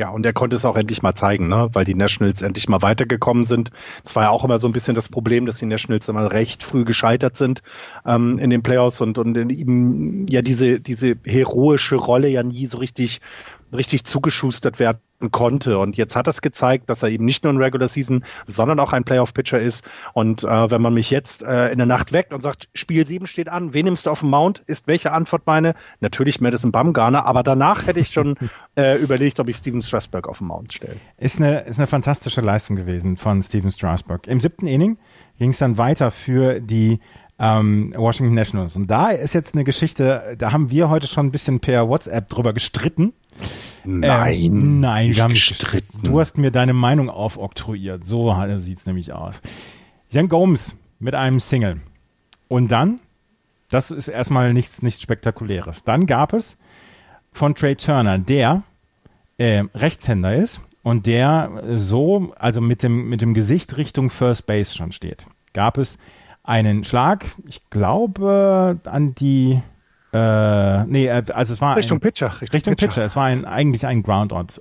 Ja, 0.00 0.08
und 0.08 0.24
er 0.24 0.32
konnte 0.32 0.56
es 0.56 0.64
auch 0.64 0.76
endlich 0.76 1.02
mal 1.02 1.14
zeigen, 1.14 1.48
ne? 1.48 1.68
weil 1.74 1.84
die 1.84 1.94
Nationals 1.94 2.40
endlich 2.40 2.70
mal 2.70 2.80
weitergekommen 2.80 3.44
sind. 3.44 3.70
Das 4.02 4.16
war 4.16 4.22
ja 4.22 4.30
auch 4.30 4.44
immer 4.44 4.58
so 4.58 4.66
ein 4.66 4.72
bisschen 4.72 4.94
das 4.94 5.10
Problem, 5.10 5.44
dass 5.44 5.58
die 5.58 5.66
Nationals 5.66 6.08
immer 6.08 6.32
recht 6.32 6.62
früh 6.62 6.86
gescheitert 6.86 7.36
sind 7.36 7.62
ähm, 8.06 8.38
in 8.38 8.48
den 8.48 8.62
Playoffs 8.62 9.02
und, 9.02 9.18
und 9.18 9.36
eben 9.36 10.24
ja 10.30 10.40
diese, 10.40 10.80
diese 10.80 11.16
heroische 11.26 11.96
Rolle 11.96 12.28
ja 12.28 12.42
nie 12.42 12.64
so 12.64 12.78
richtig 12.78 13.20
richtig 13.72 14.04
zugeschustert 14.04 14.78
werden 14.78 15.00
konnte. 15.30 15.78
Und 15.78 15.96
jetzt 15.96 16.16
hat 16.16 16.26
es 16.28 16.40
gezeigt, 16.40 16.88
dass 16.88 17.02
er 17.02 17.10
eben 17.10 17.26
nicht 17.26 17.44
nur 17.44 17.52
ein 17.52 17.58
Regular 17.58 17.88
Season, 17.88 18.24
sondern 18.46 18.80
auch 18.80 18.92
ein 18.92 19.04
Playoff-Pitcher 19.04 19.60
ist. 19.60 19.88
Und 20.14 20.44
äh, 20.44 20.70
wenn 20.70 20.80
man 20.80 20.94
mich 20.94 21.10
jetzt 21.10 21.42
äh, 21.42 21.70
in 21.70 21.78
der 21.78 21.86
Nacht 21.86 22.12
weckt 22.12 22.32
und 22.32 22.40
sagt, 22.40 22.68
Spiel 22.74 23.06
7 23.06 23.26
steht 23.26 23.48
an, 23.48 23.74
wen 23.74 23.84
nimmst 23.84 24.06
du 24.06 24.10
auf 24.10 24.20
dem 24.20 24.30
Mount, 24.30 24.60
ist 24.66 24.86
welche 24.86 25.12
Antwort 25.12 25.46
meine? 25.46 25.74
Natürlich 26.00 26.40
Madison 26.40 26.72
Bumgarner, 26.72 27.26
aber 27.26 27.42
danach 27.42 27.86
hätte 27.86 28.00
ich 28.00 28.08
schon 28.08 28.36
äh, 28.76 28.98
überlegt, 28.98 29.40
ob 29.40 29.48
ich 29.48 29.56
Steven 29.56 29.82
Strasberg 29.82 30.26
auf 30.26 30.38
dem 30.38 30.46
Mount 30.46 30.72
stelle. 30.72 30.96
Ist 31.18 31.38
eine, 31.38 31.60
ist 31.60 31.78
eine 31.78 31.86
fantastische 31.86 32.40
Leistung 32.40 32.76
gewesen 32.76 33.16
von 33.16 33.42
Steven 33.42 33.70
Strasberg. 33.70 34.26
Im 34.26 34.40
siebten 34.40 34.66
Inning 34.66 34.98
ging 35.38 35.50
es 35.50 35.58
dann 35.58 35.76
weiter 35.76 36.10
für 36.10 36.60
die 36.60 37.00
ähm, 37.38 37.92
Washington 37.96 38.34
Nationals. 38.34 38.76
Und 38.76 38.90
da 38.90 39.08
ist 39.10 39.32
jetzt 39.32 39.54
eine 39.54 39.64
Geschichte, 39.64 40.36
da 40.38 40.52
haben 40.52 40.70
wir 40.70 40.90
heute 40.90 41.06
schon 41.06 41.26
ein 41.26 41.30
bisschen 41.30 41.60
per 41.60 41.88
WhatsApp 41.88 42.28
drüber 42.28 42.52
gestritten. 42.52 43.14
Nein, 43.84 44.42
ähm, 44.42 44.80
nein, 44.80 45.14
wir 45.14 45.22
haben 45.22 45.34
gestritten. 45.34 46.00
Du 46.02 46.20
hast 46.20 46.38
mir 46.38 46.50
deine 46.50 46.72
Meinung 46.72 47.08
aufoktroyiert. 47.08 48.04
So 48.04 48.36
sieht's 48.58 48.86
nämlich 48.86 49.12
aus. 49.12 49.40
Jan 50.10 50.28
Gomes 50.28 50.76
mit 50.98 51.14
einem 51.14 51.40
Single. 51.40 51.80
Und 52.48 52.72
dann, 52.72 53.00
das 53.70 53.90
ist 53.90 54.08
erstmal 54.08 54.52
nichts, 54.52 54.82
nichts 54.82 55.02
Spektakuläres. 55.02 55.84
Dann 55.84 56.06
gab 56.06 56.32
es 56.32 56.56
von 57.32 57.54
Trey 57.54 57.76
Turner, 57.76 58.18
der 58.18 58.62
äh, 59.38 59.64
Rechtshänder 59.74 60.34
ist 60.34 60.60
und 60.82 61.06
der 61.06 61.62
so, 61.76 62.32
also 62.38 62.60
mit 62.60 62.82
dem, 62.82 63.08
mit 63.08 63.20
dem 63.20 63.34
Gesicht 63.34 63.76
Richtung 63.76 64.10
First 64.10 64.46
Base 64.46 64.76
schon 64.76 64.92
steht. 64.92 65.26
Gab 65.52 65.78
es 65.78 65.98
einen 66.42 66.84
Schlag, 66.84 67.24
ich 67.46 67.68
glaube, 67.70 68.80
an 68.84 69.14
die 69.14 69.60
äh, 70.12 70.84
nee, 70.84 71.06
äh, 71.06 71.22
also 71.32 71.54
es 71.54 71.60
war 71.60 71.76
Richtung 71.76 71.98
ein, 71.98 72.00
Pitcher. 72.00 72.32
Richtung, 72.40 72.48
Richtung 72.52 72.74
Pitcher. 72.76 72.88
Pitcher. 72.88 73.04
Es 73.04 73.16
war 73.16 73.24
ein, 73.24 73.44
eigentlich 73.44 73.86
ein 73.86 74.02
Groundout. 74.02 74.60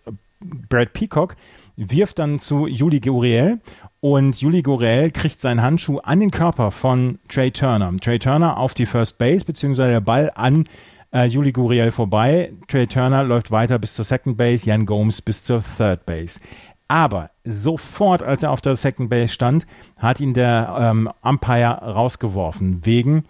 Brad 0.69 0.93
Peacock 0.93 1.35
wirft 1.75 2.19
dann 2.19 2.39
zu 2.39 2.67
Juli 2.67 2.99
Guriel 2.99 3.59
und 4.01 4.39
Juli 4.39 4.61
Guriel 4.61 5.11
kriegt 5.11 5.39
seinen 5.39 5.61
Handschuh 5.61 5.99
an 5.99 6.19
den 6.19 6.31
Körper 6.31 6.71
von 6.71 7.19
Trey 7.27 7.51
Turner. 7.51 7.95
Trey 7.97 8.19
Turner 8.19 8.57
auf 8.57 8.73
die 8.73 8.85
First 8.85 9.17
Base, 9.17 9.43
beziehungsweise 9.43 9.91
der 9.91 10.01
Ball 10.01 10.31
an 10.35 10.65
äh, 11.11 11.25
Juli 11.25 11.51
Guriel 11.51 11.91
vorbei. 11.91 12.53
Trey 12.67 12.87
Turner 12.87 13.23
läuft 13.23 13.51
weiter 13.51 13.79
bis 13.79 13.95
zur 13.95 14.05
Second 14.05 14.37
Base, 14.37 14.65
Jan 14.65 14.85
Gomes 14.85 15.21
bis 15.21 15.43
zur 15.43 15.61
Third 15.77 16.05
Base. 16.05 16.39
Aber 16.87 17.29
sofort, 17.43 18.23
als 18.23 18.43
er 18.43 18.51
auf 18.51 18.61
der 18.61 18.75
Second 18.75 19.09
Base 19.09 19.33
stand, 19.33 19.67
hat 19.97 20.19
ihn 20.19 20.33
der 20.33 20.75
ähm, 20.79 21.09
Umpire 21.21 21.81
rausgeworfen 21.81 22.85
wegen 22.85 23.25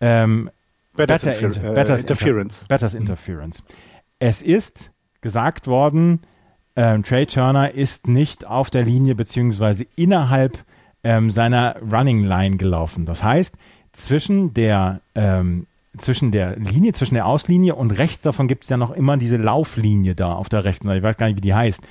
ähm, 0.00 0.50
Better, 0.96 1.14
better, 1.14 1.38
inter 1.38 1.64
äh, 1.64 1.74
better 1.74 1.98
Interference. 1.98 2.64
Better 2.68 2.94
Interference. 2.94 3.64
Es 4.18 4.42
ist 4.42 4.92
gesagt 5.20 5.66
worden, 5.66 6.20
ähm, 6.76 7.02
Trey 7.02 7.26
Turner 7.26 7.72
ist 7.72 8.08
nicht 8.08 8.46
auf 8.46 8.70
der 8.70 8.84
Linie 8.84 9.14
beziehungsweise 9.14 9.86
innerhalb 9.96 10.58
ähm, 11.04 11.30
seiner 11.30 11.76
Running 11.80 12.20
Line 12.20 12.56
gelaufen. 12.56 13.06
Das 13.06 13.22
heißt, 13.22 13.56
zwischen 13.92 14.54
der 14.54 15.00
ähm, 15.14 15.66
zwischen 15.98 16.32
der 16.32 16.56
Linie, 16.56 16.92
zwischen 16.92 17.14
der 17.14 17.26
Auslinie 17.26 17.74
und 17.74 17.98
rechts 17.98 18.22
davon 18.22 18.48
gibt 18.48 18.64
es 18.64 18.70
ja 18.70 18.76
noch 18.76 18.90
immer 18.92 19.16
diese 19.18 19.36
Lauflinie 19.36 20.14
da 20.14 20.32
auf 20.32 20.48
der 20.48 20.64
rechten 20.64 20.86
Seite. 20.86 20.98
Ich 20.98 21.04
weiß 21.04 21.18
gar 21.18 21.26
nicht, 21.26 21.36
wie 21.36 21.42
die 21.42 21.54
heißt. 21.54 21.82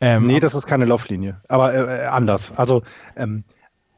Ähm, 0.00 0.26
nee, 0.26 0.40
das 0.40 0.54
ist 0.54 0.66
keine 0.66 0.84
Lauflinie, 0.84 1.38
aber 1.48 1.72
äh, 1.72 2.04
äh, 2.04 2.06
anders. 2.06 2.52
Also 2.54 2.82
ähm, 3.16 3.44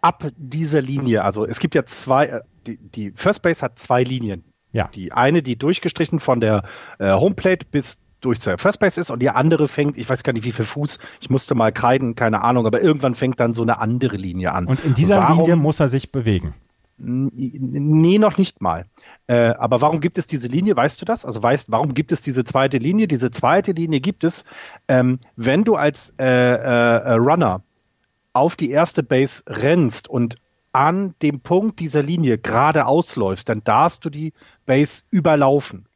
ab 0.01 0.29
dieser 0.37 0.81
Linie, 0.81 1.25
also 1.25 1.45
es 1.45 1.59
gibt 1.59 1.75
ja 1.75 1.85
zwei, 1.85 2.27
äh, 2.27 2.41
die, 2.67 2.77
die 2.77 3.11
First 3.13 3.43
Base 3.43 3.63
hat 3.63 3.79
zwei 3.81 4.05
Linien. 4.05 4.45
Ja. 4.73 4.89
Die 4.95 5.13
eine, 5.13 5.43
die 5.43 5.57
durchgestrichen 5.57 6.21
von 6.21 6.41
der 6.41 6.65
äh, 6.99 7.13
Homeplate 7.13 7.67
bis 7.71 7.99
durch 8.21 8.41
zur 8.41 8.59
First 8.59 8.81
Base 8.81 9.01
ist 9.01 9.11
und 9.11 9.21
die 9.21 9.31
andere 9.31 9.69
fängt, 9.69 9.97
ich 9.97 10.09
weiß 10.09 10.23
gar 10.23 10.33
nicht 10.33 10.45
wie 10.45 10.53
viel 10.53 10.65
Fuß, 10.65 10.99
ich 11.21 11.31
musste 11.31 11.55
mal 11.55 11.73
kreiden, 11.73 12.15
keine 12.15 12.43
Ahnung, 12.43 12.67
aber 12.67 12.83
irgendwann 12.83 13.15
fängt 13.15 13.39
dann 13.39 13.53
so 13.53 13.63
eine 13.63 13.79
andere 13.79 14.17
Linie 14.17 14.53
an. 14.53 14.67
Und 14.67 14.85
in 14.85 14.95
dieser 14.95 15.19
Warum, 15.19 15.39
Linie 15.39 15.57
muss 15.57 15.81
er 15.81 15.89
sich 15.89 16.11
bewegen. 16.11 16.55
Nee, 17.01 18.19
noch 18.19 18.39
nicht 18.39 18.61
mal. 18.61 18.87
Äh, 19.29 19.51
aber 19.51 19.81
warum 19.81 20.01
gibt 20.01 20.19
es 20.19 20.27
diese 20.27 20.49
Linie? 20.49 20.77
Weißt 20.77 21.01
du 21.01 21.05
das? 21.05 21.25
Also 21.25 21.41
weißt, 21.41 21.71
warum 21.71 21.95
gibt 21.95 22.11
es 22.11 22.23
diese 22.23 22.45
zweite 22.45 22.79
Linie? 22.79 23.07
Diese 23.07 23.31
zweite 23.31 23.71
Linie 23.71 24.01
gibt 24.01 24.25
es, 24.25 24.45
ähm, 24.89 25.21
wenn 25.37 25.63
du 25.63 25.77
als 25.77 26.13
äh, 26.19 26.25
äh, 26.25 27.13
Runner 27.13 27.63
auf 28.33 28.57
die 28.57 28.71
erste 28.71 29.05
Base 29.05 29.45
rennst 29.47 30.09
und 30.09 30.37
an 30.73 31.15
dem 31.23 31.41
Punkt 31.41 31.81
dieser 31.81 32.03
Linie 32.03 32.39
gerade 32.39 32.87
ausläufst, 32.87 33.49
dann 33.49 33.65
darfst 33.65 34.05
du 34.05 34.11
die 34.11 34.33
Base 34.67 35.05
überlaufen. 35.11 35.87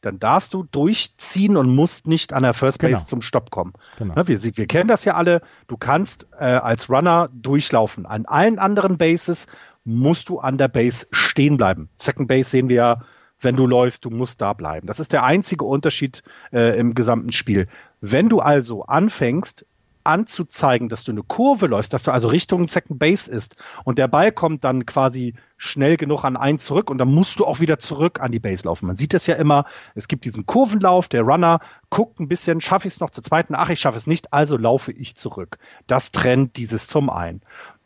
Dann 0.00 0.18
darfst 0.18 0.52
du 0.52 0.64
durchziehen 0.64 1.56
und 1.56 1.74
musst 1.74 2.06
nicht 2.06 2.32
an 2.34 2.42
der 2.42 2.52
First 2.52 2.80
Base 2.80 2.92
genau. 2.92 3.06
zum 3.06 3.22
Stopp 3.22 3.50
kommen. 3.50 3.72
Genau. 3.98 4.14
Ne, 4.14 4.28
wir, 4.28 4.42
wir, 4.42 4.66
kennen 4.66 4.88
das 4.88 5.04
ja 5.04 5.14
alle. 5.14 5.40
Du 5.66 5.76
kannst 5.78 6.28
äh, 6.38 6.44
als 6.44 6.90
Runner 6.90 7.30
durchlaufen. 7.32 8.04
An 8.04 8.26
allen 8.26 8.58
anderen 8.58 8.98
Bases 8.98 9.46
musst 9.84 10.28
du 10.28 10.40
an 10.40 10.58
der 10.58 10.68
Base 10.68 11.06
stehen 11.10 11.56
bleiben. 11.56 11.88
Second 11.96 12.28
Base 12.28 12.50
sehen 12.50 12.68
wir 12.68 12.76
ja, 12.76 13.02
wenn 13.40 13.56
du 13.56 13.66
läufst, 13.66 14.04
du 14.04 14.10
musst 14.10 14.40
da 14.40 14.52
bleiben. 14.52 14.86
Das 14.86 15.00
ist 15.00 15.12
der 15.12 15.24
einzige 15.24 15.64
Unterschied 15.64 16.22
äh, 16.52 16.78
im 16.78 16.94
gesamten 16.94 17.32
Spiel. 17.32 17.68
Wenn 18.00 18.28
du 18.28 18.40
also 18.40 18.84
anfängst, 18.84 19.66
anzuzeigen, 20.04 20.88
dass 20.88 21.04
du 21.04 21.12
eine 21.12 21.22
Kurve 21.22 21.66
läufst, 21.66 21.92
dass 21.92 22.02
du 22.02 22.12
also 22.12 22.28
Richtung 22.28 22.68
Second 22.68 22.98
Base 22.98 23.30
ist 23.30 23.56
und 23.84 23.98
der 23.98 24.08
Ball 24.08 24.32
kommt 24.32 24.64
dann 24.64 24.86
quasi 24.86 25.34
schnell 25.56 25.96
genug 25.96 26.24
an 26.24 26.36
einen 26.36 26.58
zurück 26.58 26.90
und 26.90 26.98
dann 26.98 27.08
musst 27.08 27.38
du 27.40 27.46
auch 27.46 27.60
wieder 27.60 27.78
zurück 27.78 28.20
an 28.20 28.30
die 28.30 28.38
Base 28.38 28.64
laufen. 28.64 28.86
Man 28.86 28.96
sieht 28.96 29.14
das 29.14 29.26
ja 29.26 29.34
immer, 29.36 29.64
es 29.94 30.08
gibt 30.08 30.24
diesen 30.24 30.46
Kurvenlauf, 30.46 31.08
der 31.08 31.22
Runner 31.22 31.60
guckt 31.90 32.20
ein 32.20 32.28
bisschen, 32.28 32.60
schaffe 32.60 32.86
ich 32.86 32.94
es 32.94 33.00
noch 33.00 33.10
zur 33.10 33.24
zweiten, 33.24 33.54
ach, 33.54 33.70
ich 33.70 33.80
schaffe 33.80 33.98
es 33.98 34.06
nicht, 34.06 34.32
also 34.32 34.56
laufe 34.56 34.92
ich 34.92 35.16
zurück. 35.16 35.58
Das 35.86 36.12
trennt 36.12 36.56
dieses 36.56 36.86
zum 36.86 37.10
einen. 37.10 37.40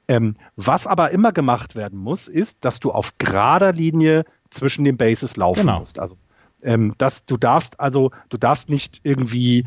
Ähm, 0.09 0.37
was 0.57 0.87
aber 0.87 1.11
immer 1.11 1.33
gemacht 1.33 1.77
werden 1.77 1.99
muss, 1.99 2.29
ist, 2.29 2.65
dass 2.65 2.81
du 2.81 2.91
auf 2.91 3.19
gerader 3.19 3.73
Linie 3.73 4.25
zwischen 4.51 4.85
den 4.85 4.97
Bases 4.97 5.37
laufen 5.37 5.67
genau. 5.67 5.79
musst. 5.81 5.99
Also 5.99 6.17
ähm, 6.63 6.95
dass 6.99 7.25
du 7.25 7.37
darfst 7.37 7.79
also 7.79 8.11
du 8.31 8.37
darfst 8.37 8.69
nicht 8.69 9.01
irgendwie 9.05 9.67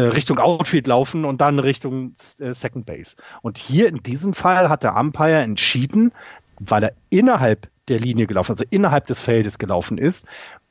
Richtung 0.00 0.38
Outfield 0.38 0.86
laufen 0.86 1.24
und 1.24 1.40
dann 1.40 1.58
Richtung 1.58 2.14
äh, 2.38 2.52
Second 2.52 2.86
Base. 2.86 3.16
Und 3.42 3.58
hier 3.58 3.88
in 3.88 4.02
diesem 4.02 4.34
Fall 4.34 4.68
hat 4.68 4.82
der 4.82 4.96
Umpire 4.96 5.40
entschieden, 5.40 6.12
weil 6.58 6.84
er 6.84 6.92
innerhalb 7.10 7.68
der 7.88 7.98
Linie 7.98 8.26
gelaufen, 8.26 8.52
also 8.52 8.64
innerhalb 8.70 9.06
des 9.06 9.22
Feldes 9.22 9.58
gelaufen 9.58 9.98
ist. 9.98 10.26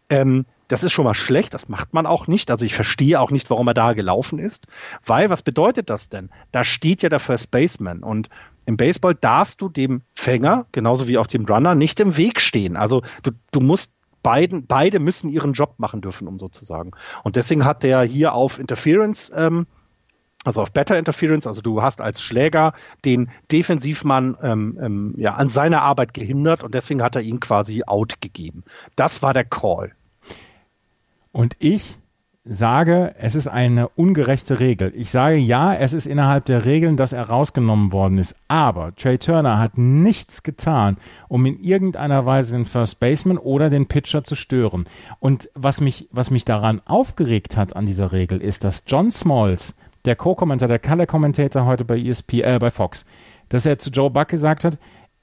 Ähm, 0.09 0.45
das 0.67 0.83
ist 0.83 0.93
schon 0.93 1.05
mal 1.05 1.13
schlecht, 1.13 1.53
das 1.53 1.69
macht 1.69 1.93
man 1.93 2.05
auch 2.05 2.27
nicht. 2.27 2.49
Also 2.49 2.65
ich 2.65 2.73
verstehe 2.73 3.19
auch 3.19 3.31
nicht, 3.31 3.49
warum 3.49 3.67
er 3.67 3.73
da 3.73 3.93
gelaufen 3.93 4.39
ist. 4.39 4.67
Weil, 5.05 5.29
was 5.29 5.43
bedeutet 5.43 5.89
das 5.89 6.09
denn? 6.09 6.29
Da 6.51 6.63
steht 6.63 7.03
ja 7.03 7.09
der 7.09 7.19
First 7.19 7.51
Baseman 7.51 8.01
und 8.03 8.29
im 8.65 8.77
Baseball 8.77 9.13
darfst 9.13 9.61
du 9.61 9.69
dem 9.69 10.01
Fänger, 10.15 10.65
genauso 10.71 11.07
wie 11.07 11.19
auch 11.19 11.27
dem 11.27 11.45
Runner, 11.45 11.75
nicht 11.75 11.99
im 11.99 12.17
Weg 12.17 12.41
stehen. 12.41 12.77
Also 12.77 13.03
du, 13.21 13.31
du 13.51 13.59
musst 13.59 13.91
beiden, 14.25 14.65
beide 14.65 14.97
müssen 14.97 15.29
ihren 15.29 15.53
Job 15.53 15.75
machen 15.77 16.01
dürfen, 16.01 16.27
um 16.27 16.39
so 16.39 16.49
zu 16.49 16.65
sagen. 16.65 16.93
Und 17.23 17.35
deswegen 17.35 17.63
hat 17.63 17.83
der 17.83 18.01
hier 18.01 18.33
auf 18.33 18.57
Interference, 18.57 19.31
ähm, 19.35 19.67
also 20.43 20.63
auf 20.63 20.71
Better 20.71 20.97
Interference, 20.97 21.45
also 21.45 21.61
du 21.61 21.83
hast 21.83 22.01
als 22.01 22.23
Schläger 22.23 22.73
den 23.05 23.29
Defensivmann 23.51 24.35
ähm, 24.41 24.79
ähm, 24.81 25.13
ja, 25.17 25.35
an 25.35 25.49
seiner 25.49 25.83
Arbeit 25.83 26.15
gehindert 26.15 26.63
und 26.63 26.73
deswegen 26.73 27.03
hat 27.03 27.15
er 27.15 27.21
ihn 27.21 27.39
quasi 27.39 27.83
out 27.85 28.19
gegeben. 28.19 28.63
Das 28.95 29.21
war 29.21 29.31
der 29.31 29.45
Call. 29.45 29.91
Und 31.31 31.55
ich 31.59 31.95
sage, 32.45 33.15
es 33.17 33.33
ist 33.33 33.47
eine 33.47 33.89
ungerechte 33.89 34.59
Regel. 34.59 34.93
Ich 34.95 35.09
sage 35.09 35.35
ja, 35.35 35.73
es 35.73 35.93
ist 35.93 36.05
innerhalb 36.05 36.45
der 36.45 36.65
Regeln, 36.65 36.95
dass 36.95 37.11
er 37.11 37.27
rausgenommen 37.27 37.91
worden 37.91 38.19
ist. 38.19 38.35
Aber 38.47 38.95
Trey 38.95 39.17
Turner 39.17 39.57
hat 39.57 39.77
nichts 39.77 40.43
getan, 40.43 40.97
um 41.27 41.45
in 41.47 41.59
irgendeiner 41.59 42.25
Weise 42.25 42.55
den 42.55 42.65
First 42.65 42.99
Baseman 42.99 43.39
oder 43.39 43.71
den 43.71 43.87
Pitcher 43.87 44.23
zu 44.23 44.35
stören. 44.35 44.85
Und 45.19 45.49
was 45.55 45.81
mich, 45.81 46.07
was 46.11 46.29
mich 46.29 46.45
daran 46.45 46.81
aufgeregt 46.85 47.57
hat 47.57 47.75
an 47.75 47.87
dieser 47.87 48.11
Regel, 48.11 48.41
ist, 48.41 48.63
dass 48.63 48.83
John 48.85 49.09
Smalls, 49.09 49.75
der 50.05 50.15
Co-Kommentator, 50.15 50.77
der 50.77 50.79
Color-Kommentator 50.79 51.65
heute 51.65 51.83
bei 51.83 51.97
ESP, 51.97 52.41
äh, 52.41 52.59
bei 52.59 52.69
Fox, 52.69 53.05
dass 53.49 53.65
er 53.65 53.79
zu 53.79 53.89
Joe 53.89 54.11
Buck 54.11 54.27
gesagt 54.27 54.63
hat, 54.65 54.77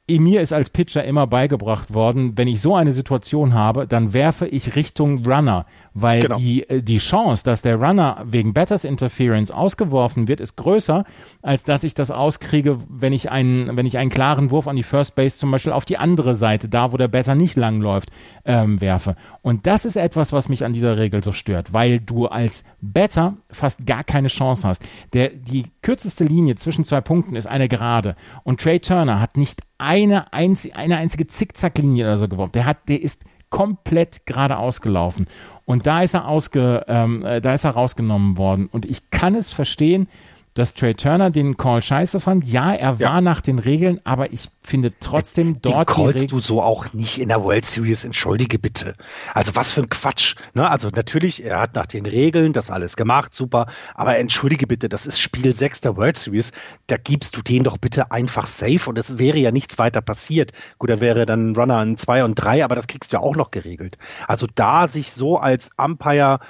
mir 0.08 0.40
ist 0.40 0.52
als 0.52 0.70
Pitcher 0.70 1.04
immer 1.04 1.28
beigebracht 1.28 1.94
worden, 1.94 2.36
wenn 2.36 2.48
ich 2.48 2.60
so 2.60 2.74
eine 2.74 2.90
Situation 2.90 3.54
habe, 3.54 3.86
dann 3.86 4.12
werfe 4.12 4.48
ich 4.48 4.74
Richtung 4.74 5.24
Runner, 5.24 5.64
weil 5.94 6.22
genau. 6.22 6.36
die, 6.36 6.68
äh, 6.68 6.82
die 6.82 6.98
Chance, 6.98 7.44
dass 7.44 7.62
der 7.62 7.76
Runner 7.76 8.24
wegen 8.26 8.52
Batters 8.52 8.84
Interference 8.84 9.52
ausgeworfen 9.52 10.26
wird, 10.26 10.40
ist 10.40 10.56
größer, 10.56 11.04
als 11.40 11.62
dass 11.62 11.84
ich 11.84 11.94
das 11.94 12.10
auskriege, 12.10 12.78
wenn 12.88 13.12
ich 13.12 13.30
einen, 13.30 13.76
wenn 13.76 13.86
ich 13.86 13.96
einen 13.96 14.10
klaren 14.10 14.50
Wurf 14.50 14.66
an 14.66 14.74
die 14.74 14.82
First 14.82 15.14
Base 15.14 15.38
zum 15.38 15.52
Beispiel 15.52 15.72
auf 15.72 15.84
die 15.84 15.98
andere 15.98 16.34
Seite, 16.34 16.68
da 16.68 16.92
wo 16.92 16.96
der 16.96 17.08
Batter 17.08 17.36
nicht 17.36 17.56
langläuft, 17.56 18.10
ähm, 18.44 18.80
werfe. 18.80 19.14
Und 19.40 19.68
das 19.68 19.84
ist 19.84 19.96
etwas, 19.96 20.32
was 20.32 20.48
mich 20.48 20.64
an 20.64 20.72
dieser 20.72 20.98
Regel 20.98 21.22
so 21.22 21.30
stört, 21.30 21.72
weil 21.72 22.00
du 22.00 22.26
als 22.26 22.64
Batter 22.80 23.36
fast 23.50 23.86
gar 23.86 24.02
keine 24.02 24.28
Chance 24.28 24.66
hast. 24.66 24.82
Der, 25.12 25.28
die 25.28 25.66
kürzeste 25.80 26.24
Linie 26.24 26.56
zwischen 26.56 26.84
zwei 26.84 27.00
Punkten 27.00 27.36
ist 27.36 27.46
eine 27.46 27.68
gerade 27.68 28.16
und 28.42 28.60
Trey 28.60 28.80
Turner 28.80 29.20
hat 29.20 29.36
nicht 29.36 29.60
eine, 29.82 30.32
einzige, 30.32 30.76
eine 30.76 30.96
einzige 30.96 31.26
Zickzacklinie 31.26 32.04
oder 32.04 32.18
so 32.18 32.28
geworfen. 32.28 32.52
Der 32.52 32.66
hat, 32.66 32.88
der 32.88 33.02
ist 33.02 33.24
komplett 33.50 34.26
gerade 34.26 34.56
ausgelaufen. 34.56 35.26
Und 35.64 35.86
da 35.86 36.02
ist 36.02 36.14
er 36.14 36.26
ausge, 36.26 36.84
ähm, 36.88 37.24
äh, 37.24 37.40
da 37.40 37.54
ist 37.54 37.64
er 37.64 37.72
rausgenommen 37.72 38.36
worden. 38.36 38.66
Und 38.66 38.84
ich 38.84 39.10
kann 39.10 39.34
es 39.34 39.52
verstehen, 39.52 40.08
dass 40.54 40.74
Trey 40.74 40.94
Turner 40.94 41.30
den 41.30 41.56
Call 41.56 41.82
scheiße 41.82 42.20
fand. 42.20 42.46
Ja, 42.46 42.72
er 42.72 43.00
war 43.00 43.14
ja. 43.14 43.20
nach 43.20 43.40
den 43.40 43.58
Regeln, 43.58 44.00
aber 44.04 44.32
ich 44.32 44.48
finde 44.62 44.92
trotzdem 45.00 45.62
dort. 45.62 45.88
Den 45.88 45.94
callst 45.94 46.32
du 46.32 46.40
so 46.40 46.60
auch 46.60 46.92
nicht 46.92 47.18
in 47.18 47.28
der 47.28 47.42
World 47.42 47.64
Series, 47.64 48.04
entschuldige 48.04 48.58
bitte. 48.58 48.94
Also 49.32 49.54
was 49.56 49.72
für 49.72 49.80
ein 49.80 49.88
Quatsch. 49.88 50.36
Ne? 50.54 50.68
Also 50.68 50.88
natürlich, 50.88 51.42
er 51.42 51.60
hat 51.60 51.74
nach 51.74 51.86
den 51.86 52.04
Regeln 52.04 52.52
das 52.52 52.70
alles 52.70 52.96
gemacht, 52.96 53.34
super, 53.34 53.66
aber 53.94 54.18
entschuldige 54.18 54.66
bitte, 54.66 54.88
das 54.88 55.06
ist 55.06 55.20
Spiel 55.20 55.54
6 55.54 55.80
der 55.80 55.96
World 55.96 56.18
Series, 56.18 56.52
da 56.86 56.96
gibst 56.96 57.36
du 57.36 57.42
den 57.42 57.64
doch 57.64 57.78
bitte 57.78 58.10
einfach 58.10 58.46
safe 58.46 58.88
und 58.88 58.98
es 58.98 59.18
wäre 59.18 59.38
ja 59.38 59.50
nichts 59.50 59.78
weiter 59.78 60.02
passiert. 60.02 60.52
Gut, 60.78 60.90
da 60.90 61.00
wäre 61.00 61.24
dann 61.24 61.56
Runner 61.56 61.78
an 61.78 61.96
2 61.96 62.24
und 62.24 62.34
3, 62.34 62.64
aber 62.64 62.74
das 62.74 62.86
kriegst 62.86 63.12
du 63.12 63.16
ja 63.16 63.22
auch 63.22 63.36
noch 63.36 63.50
geregelt. 63.50 63.96
Also 64.28 64.46
da 64.54 64.86
sich 64.86 65.12
so 65.12 65.38
als 65.38 65.70
Umpire 65.78 66.40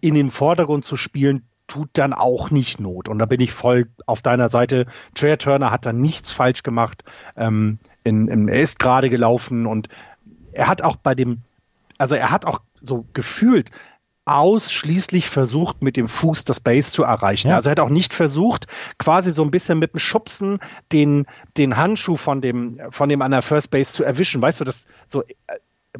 in 0.00 0.14
den 0.14 0.30
Vordergrund 0.30 0.84
zu 0.84 0.96
spielen, 0.96 1.42
tut 1.66 1.88
dann 1.94 2.12
auch 2.12 2.50
nicht 2.50 2.80
Not. 2.80 3.08
Und 3.08 3.18
da 3.18 3.26
bin 3.26 3.40
ich 3.40 3.52
voll 3.52 3.88
auf 4.06 4.22
deiner 4.22 4.48
Seite. 4.48 4.86
Trey 5.14 5.36
Turner 5.36 5.70
hat 5.70 5.86
da 5.86 5.92
nichts 5.92 6.32
falsch 6.32 6.62
gemacht. 6.62 7.04
Ähm, 7.36 7.78
in, 8.04 8.28
in, 8.28 8.48
er 8.48 8.60
ist 8.60 8.78
gerade 8.78 9.10
gelaufen 9.10 9.66
und 9.66 9.88
er 10.52 10.68
hat 10.68 10.82
auch 10.82 10.96
bei 10.96 11.14
dem, 11.14 11.42
also 11.98 12.14
er 12.14 12.30
hat 12.30 12.44
auch 12.44 12.60
so 12.80 13.06
gefühlt 13.12 13.70
ausschließlich 14.26 15.28
versucht, 15.28 15.82
mit 15.82 15.96
dem 15.96 16.08
Fuß 16.08 16.44
das 16.44 16.58
Base 16.58 16.90
zu 16.90 17.04
erreichen. 17.04 17.48
Ja. 17.48 17.56
Also 17.56 17.68
er 17.68 17.72
hat 17.72 17.80
auch 17.80 17.90
nicht 17.90 18.12
versucht, 18.12 18.66
quasi 18.98 19.30
so 19.30 19.42
ein 19.42 19.52
bisschen 19.52 19.78
mit 19.78 19.92
dem 19.92 20.00
Schubsen 20.00 20.58
den, 20.92 21.26
den 21.56 21.76
Handschuh 21.76 22.16
von 22.16 22.40
dem, 22.40 22.80
von 22.90 23.08
dem 23.08 23.22
an 23.22 23.30
der 23.30 23.42
First 23.42 23.70
Base 23.70 23.92
zu 23.92 24.02
erwischen. 24.02 24.42
Weißt 24.42 24.60
du, 24.60 24.64
das 24.64 24.86
so, 25.06 25.22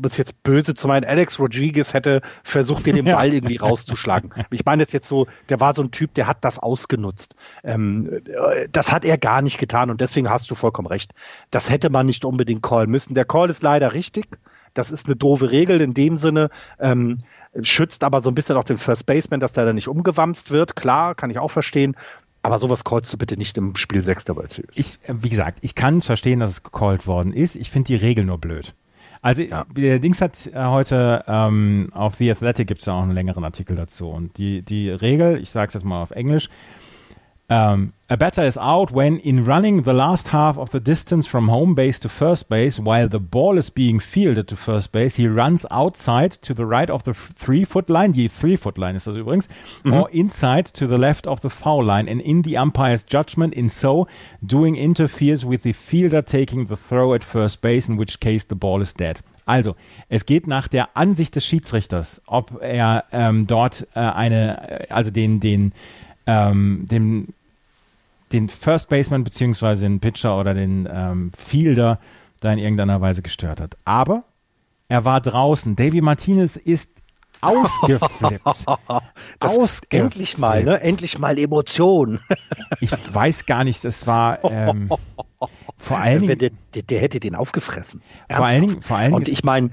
muss 0.01 0.17
jetzt 0.17 0.43
böse 0.43 0.75
zu 0.75 0.89
meinen, 0.89 1.05
Alex 1.05 1.39
Rodriguez 1.39 1.95
hätte 1.95 2.23
versucht, 2.43 2.87
den, 2.87 2.95
den 2.97 3.05
Ball 3.05 3.33
irgendwie 3.33 3.57
rauszuschlagen. 3.57 4.33
Ich 4.51 4.65
meine 4.65 4.83
jetzt 4.83 4.93
jetzt 4.93 5.09
so, 5.09 5.27
der 5.49 5.61
war 5.61 5.75
so 5.75 5.83
ein 5.83 5.91
Typ, 5.91 6.15
der 6.15 6.27
hat 6.27 6.45
das 6.45 6.59
ausgenutzt. 6.59 7.35
Ähm, 7.65 8.23
das 8.71 8.93
hat 8.93 9.05
er 9.05 9.19
gar 9.19 9.43
nicht 9.43 9.59
getan 9.59 9.91
und 9.91 10.01
deswegen 10.01 10.31
hast 10.31 10.51
du 10.51 10.55
vollkommen 10.55 10.89
recht. 10.89 11.13
Das 11.51 11.71
hätte 11.71 11.91
man 11.91 12.07
nicht 12.07 12.25
unbedingt 12.25 12.63
callen 12.63 12.91
müssen. 12.91 13.15
Der 13.15 13.25
Call 13.25 13.51
ist 13.51 13.63
leider 13.63 13.93
richtig. 13.93 14.27
Das 14.75 14.91
ist 14.91 15.07
eine 15.07 15.17
doofe 15.17 15.51
Regel 15.51 15.81
in 15.81 15.95
dem 15.95 16.17
Sinne. 16.17 16.51
Ähm, 16.79 17.21
schützt 17.63 18.05
aber 18.05 18.21
so 18.21 18.31
ein 18.31 18.35
bisschen 18.35 18.57
auch 18.57 18.65
den 18.65 18.77
First 18.77 19.07
Baseman, 19.07 19.41
dass 19.41 19.53
der 19.53 19.65
da 19.65 19.73
nicht 19.73 19.89
umgewamst 19.89 20.51
wird. 20.51 20.77
Klar, 20.77 21.15
kann 21.15 21.31
ich 21.31 21.39
auch 21.39 21.51
verstehen. 21.51 21.97
Aber 22.43 22.59
sowas 22.59 22.85
callst 22.85 23.13
du 23.13 23.17
bitte 23.17 23.37
nicht 23.37 23.59
im 23.59 23.75
Spiel 23.75 24.01
6 24.01 24.27
der 24.27 24.37
World 24.37 24.53
Series. 24.53 24.77
Ich, 24.77 24.99
wie 25.09 25.31
gesagt, 25.31 25.59
ich 25.63 25.75
kann 25.75 26.01
verstehen, 26.01 26.39
dass 26.39 26.51
es 26.51 26.63
gecallt 26.63 27.07
worden 27.07 27.33
ist. 27.33 27.57
Ich 27.57 27.71
finde 27.71 27.89
die 27.89 27.97
Regel 27.97 28.25
nur 28.25 28.39
blöd. 28.39 28.75
Also 29.27 29.43
ja. 29.43 29.67
der 29.77 29.99
Dings 29.99 30.21
hat 30.21 30.47
äh, 30.47 30.67
heute 30.67 31.25
ähm, 31.27 31.89
auf 31.93 32.15
The 32.15 32.31
Athletic 32.31 32.69
gibt 32.69 32.79
es 32.79 32.87
ja 32.87 32.93
auch 32.93 33.03
einen 33.03 33.11
längeren 33.11 33.43
Artikel 33.43 33.75
dazu. 33.75 34.09
Und 34.09 34.39
die, 34.39 34.63
die 34.63 34.89
Regel, 34.89 35.41
ich 35.41 35.51
sage 35.51 35.67
es 35.67 35.75
jetzt 35.75 35.83
mal 35.83 36.01
auf 36.01 36.13
Englisch, 36.13 36.49
Um, 37.49 37.93
a 38.09 38.17
batter 38.17 38.43
is 38.43 38.57
out 38.57 38.91
when, 38.91 39.19
in 39.19 39.45
running 39.45 39.83
the 39.83 39.93
last 39.93 40.29
half 40.29 40.59
of 40.59 40.71
the 40.71 40.81
distance 40.81 41.27
from 41.27 41.49
home 41.49 41.75
base 41.75 41.99
to 42.01 42.09
first 42.09 42.49
base, 42.49 42.79
while 42.79 43.09
the 43.09 43.21
ball 43.21 43.57
is 43.59 43.71
being 43.71 44.01
fielded 44.01 44.49
to 44.49 44.57
first 44.57 44.91
base, 44.91 45.17
he 45.17 45.29
runs 45.29 45.65
outside 45.71 46.33
to 46.33 46.55
the 46.55 46.67
right 46.67 46.91
of 46.91 47.05
the 47.05 47.15
three 47.15 47.65
foot 47.65 47.89
line, 47.89 48.13
die 48.13 48.29
three 48.29 48.57
foot 48.57 48.79
line 48.79 48.97
ist 48.97 49.07
das 49.07 49.17
übrigens, 49.17 49.49
mhm. 49.85 49.93
or 49.93 50.09
inside 50.11 50.67
to 50.67 50.87
the 50.87 50.99
left 50.99 51.27
of 51.27 51.41
the 51.41 51.51
foul 51.51 51.85
line, 51.85 52.09
and 52.09 52.21
in 52.21 52.43
the 52.43 52.57
umpire's 52.57 53.05
judgment, 53.05 53.55
in 53.55 53.71
so 53.71 54.07
doing 54.45 54.77
interferes 54.77 55.45
with 55.45 55.63
the 55.63 55.73
fielder 55.73 56.23
taking 56.23 56.67
the 56.67 56.77
throw 56.77 57.15
at 57.15 57.25
first 57.25 57.61
base, 57.61 57.89
in 57.89 57.99
which 57.99 58.19
case 58.21 58.47
the 58.49 58.57
ball 58.57 58.81
is 58.81 58.93
dead. 58.93 59.21
Also, 59.47 59.77
es 60.09 60.27
geht 60.27 60.49
nach 60.49 60.67
der 60.67 60.97
Ansicht 60.97 61.37
des 61.37 61.45
Schiedsrichters, 61.45 62.21
ob 62.27 62.61
er 62.61 63.05
ähm, 63.13 63.47
dort 63.47 63.87
äh, 63.95 64.01
eine, 64.01 64.91
also 64.91 65.13
den, 65.13 65.39
den, 65.39 65.73
ähm, 66.27 66.87
den 66.91 67.35
den 68.33 68.49
First 68.49 68.89
Baseman 68.89 69.25
beziehungsweise 69.25 69.83
den 69.83 70.01
Pitcher 70.01 70.39
oder 70.39 70.55
den 70.55 70.89
ähm, 70.91 71.31
Fielder 71.37 72.01
da 72.41 72.53
in 72.53 72.59
irgendeiner 72.59 73.01
Weise 73.01 73.23
gestört 73.23 73.61
hat. 73.61 73.77
Aber 73.85 74.25
er 74.89 75.05
war 75.05 75.21
draußen. 75.21 75.77
Davy 75.77 76.01
Martinez 76.01 76.57
ist 76.57 76.97
ausgeflippt. 77.41 78.45
ausgeflippt. 79.41 79.95
Endlich 79.95 80.39
mal, 80.39 80.65
ne? 80.65 80.81
Endlich 80.81 81.19
mal 81.19 81.39
Emotion. 81.39 82.19
ich 82.81 82.93
weiß 83.13 83.47
gar 83.47 83.65
nicht, 83.65 83.85
es 83.85 84.07
war 84.07 84.45
ähm, 84.45 84.91
vor 85.79 85.99
allen 85.99 86.21
Dingen. 86.21 86.39
Der, 86.39 86.51
der, 86.75 86.83
der, 86.83 87.01
hätte 87.01 87.21
den 87.21 87.35
aufgefressen. 87.35 88.03
Vor 88.31 88.47
allen 88.47 88.67
Dingen, 88.67 88.83
vor 88.83 88.97
allen 88.97 89.13
Dingen. 89.13 89.17
Und 89.17 89.29
ich 89.29 89.45
meine, 89.45 89.71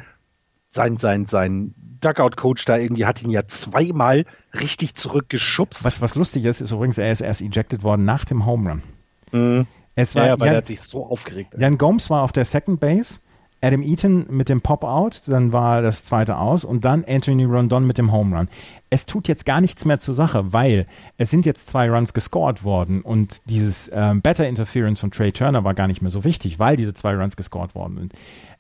sein, 0.70 0.97
sein, 0.97 1.26
sein 1.26 1.93
Dugout-Coach 2.04 2.66
da 2.66 2.78
irgendwie 2.78 3.06
hat 3.06 3.22
ihn 3.24 3.30
ja 3.30 3.47
zweimal 3.47 4.26
richtig 4.54 4.95
zurückgeschubst. 4.95 5.84
Was, 5.84 6.01
was 6.01 6.16
lustig 6.16 6.45
ist, 6.45 6.62
ist 6.62 6.72
übrigens, 6.72 6.97
er 6.97 7.12
ist 7.12 7.22
erst 7.22 7.41
ejected 7.41 7.84
worden 7.84 8.06
nach 8.06 8.26
dem 8.26 8.45
Home 8.45 8.70
Run. 8.70 8.84
Mhm. 9.32 9.68
Es 9.95 10.16
war, 10.16 10.26
ja, 10.26 10.39
weil 10.39 10.47
Jan, 10.47 10.56
er 10.56 10.58
hat 10.60 10.68
sich 10.68 10.82
so 10.82 11.06
aufgeregt. 11.06 11.54
Jan 11.58 11.78
Gomes 11.78 12.10
war 12.10 12.24
auf 12.24 12.32
der 12.32 12.45
Second 12.45 12.80
Base, 12.80 13.20
Adam 13.62 13.82
Eaton 13.82 14.26
mit 14.30 14.49
dem 14.49 14.62
Pop-Out, 14.62 15.22
dann 15.28 15.54
war 15.54 15.82
das 15.82 16.04
zweite 16.04 16.38
aus 16.38 16.66
und 16.66 16.84
dann 16.84 17.06
Anthony 17.08 17.45
Rondon 17.45 17.88
mit 17.88 17.97
dem 17.97 18.12
Home 18.12 18.38
Run. 18.38 18.49
Es 18.89 19.06
tut 19.06 19.28
jetzt 19.28 19.45
gar 19.45 19.62
nichts 19.62 19.86
mehr 19.86 19.99
zur 19.99 20.16
Sache, 20.16 20.51
weil 20.51 20.86
es 21.18 21.30
sind 21.30 21.45
jetzt 21.45 21.70
zwei 21.70 21.89
Runs 21.89 22.14
gescored 22.14 22.64
worden 22.64 23.01
und 23.01 23.49
dieses 23.49 23.89
ähm, 23.93 24.22
Better 24.22 24.47
Interference 24.47 24.99
von 24.99 25.12
Trey 25.12 25.32
Turner 25.32 25.64
war 25.64 25.76
gar 25.76 25.88
nicht 25.88 26.01
mehr 26.01 26.12
so 26.12 26.24
wichtig, 26.24 26.60
weil 26.60 26.76
diese 26.76 26.93
zwei 26.93 27.16
Runs 27.16 27.38
gescored 27.38 27.74
worden 27.74 27.97
sind 27.97 28.14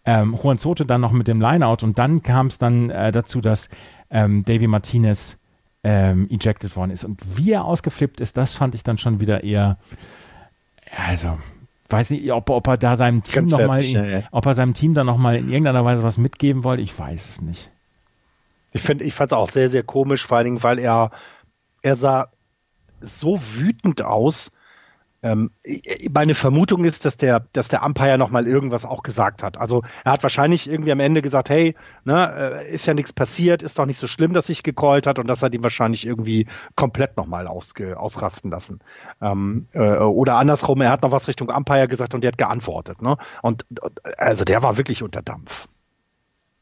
ähm, 0.05 0.37
Juan 0.41 0.57
Soto 0.57 0.83
dann 0.83 1.01
noch 1.01 1.11
mit 1.11 1.27
dem 1.27 1.39
Lineout 1.39 1.77
und 1.83 1.97
dann 1.97 2.23
kam 2.23 2.47
es 2.47 2.57
dann 2.57 2.89
äh, 2.89 3.11
dazu, 3.11 3.41
dass 3.41 3.69
ähm, 4.09 4.43
Davy 4.43 4.67
Martinez 4.67 5.39
ähm, 5.83 6.27
ejected 6.29 6.75
worden 6.75 6.91
ist. 6.91 7.03
Und 7.03 7.37
wie 7.37 7.51
er 7.51 7.65
ausgeflippt 7.65 8.19
ist, 8.19 8.37
das 8.37 8.53
fand 8.53 8.75
ich 8.75 8.83
dann 8.83 8.97
schon 8.97 9.19
wieder 9.21 9.43
eher, 9.43 9.77
also 11.07 11.37
weiß 11.89 12.09
nicht, 12.09 12.31
ob, 12.31 12.49
ob 12.49 12.67
er 12.67 12.77
da 12.77 12.95
seinem 12.95 13.23
Team 13.23 13.45
nochmal, 13.45 13.81
ja, 13.83 14.03
ja. 14.03 14.23
ob 14.31 14.45
er 14.45 14.55
seinem 14.55 14.73
Team 14.73 14.93
dann 14.93 15.05
nochmal 15.05 15.35
in 15.35 15.49
irgendeiner 15.49 15.85
Weise 15.85 16.03
was 16.03 16.17
mitgeben 16.17 16.63
wollte, 16.63 16.81
ich 16.81 16.97
weiß 16.97 17.29
es 17.29 17.41
nicht. 17.41 17.69
Ich 18.71 18.81
finde, 18.81 19.03
ich 19.03 19.13
fand 19.13 19.31
es 19.31 19.37
auch 19.37 19.49
sehr, 19.49 19.69
sehr 19.69 19.83
komisch, 19.83 20.25
vor 20.25 20.37
allen 20.37 20.45
Dingen, 20.45 20.63
weil 20.63 20.79
er, 20.79 21.11
er 21.83 21.95
sah 21.95 22.29
so 22.99 23.39
wütend 23.53 24.01
aus, 24.01 24.51
ähm, 25.23 25.51
meine 26.11 26.35
Vermutung 26.35 26.83
ist, 26.83 27.05
dass 27.05 27.17
der, 27.17 27.47
dass 27.53 27.69
der 27.69 27.83
Umpire 27.83 28.17
nochmal 28.17 28.45
irgendwas 28.45 28.85
auch 28.85 29.03
gesagt 29.03 29.41
hat. 29.41 29.57
Also 29.57 29.81
er 30.03 30.11
hat 30.11 30.23
wahrscheinlich 30.23 30.69
irgendwie 30.69 30.91
am 30.91 30.99
Ende 30.99 31.21
gesagt, 31.21 31.49
hey, 31.49 31.75
ne, 32.03 32.61
äh, 32.61 32.73
ist 32.73 32.85
ja 32.85 32.93
nichts 32.93 33.13
passiert, 33.13 33.63
ist 33.63 33.79
doch 33.79 33.85
nicht 33.85 33.97
so 33.97 34.07
schlimm, 34.07 34.33
dass 34.33 34.47
sich 34.47 34.63
gecallt 34.63 35.07
hat 35.07 35.19
und 35.19 35.27
das 35.27 35.41
hat 35.41 35.53
ihn 35.55 35.63
wahrscheinlich 35.63 36.05
irgendwie 36.05 36.47
komplett 36.75 37.15
nochmal 37.15 37.47
ausrasten 37.47 38.51
lassen. 38.51 38.79
Ähm, 39.21 39.67
äh, 39.71 39.79
oder 39.79 40.35
andersrum, 40.35 40.81
er 40.81 40.91
hat 40.91 41.01
noch 41.01 41.11
was 41.11 41.27
Richtung 41.27 41.49
Umpire 41.49 41.87
gesagt 41.87 42.13
und 42.13 42.21
der 42.21 42.29
hat 42.29 42.37
geantwortet. 42.37 43.01
Ne? 43.01 43.17
Und 43.41 43.65
also 44.17 44.43
der 44.43 44.61
war 44.61 44.77
wirklich 44.77 45.03
unter 45.03 45.21
Dampf. 45.21 45.67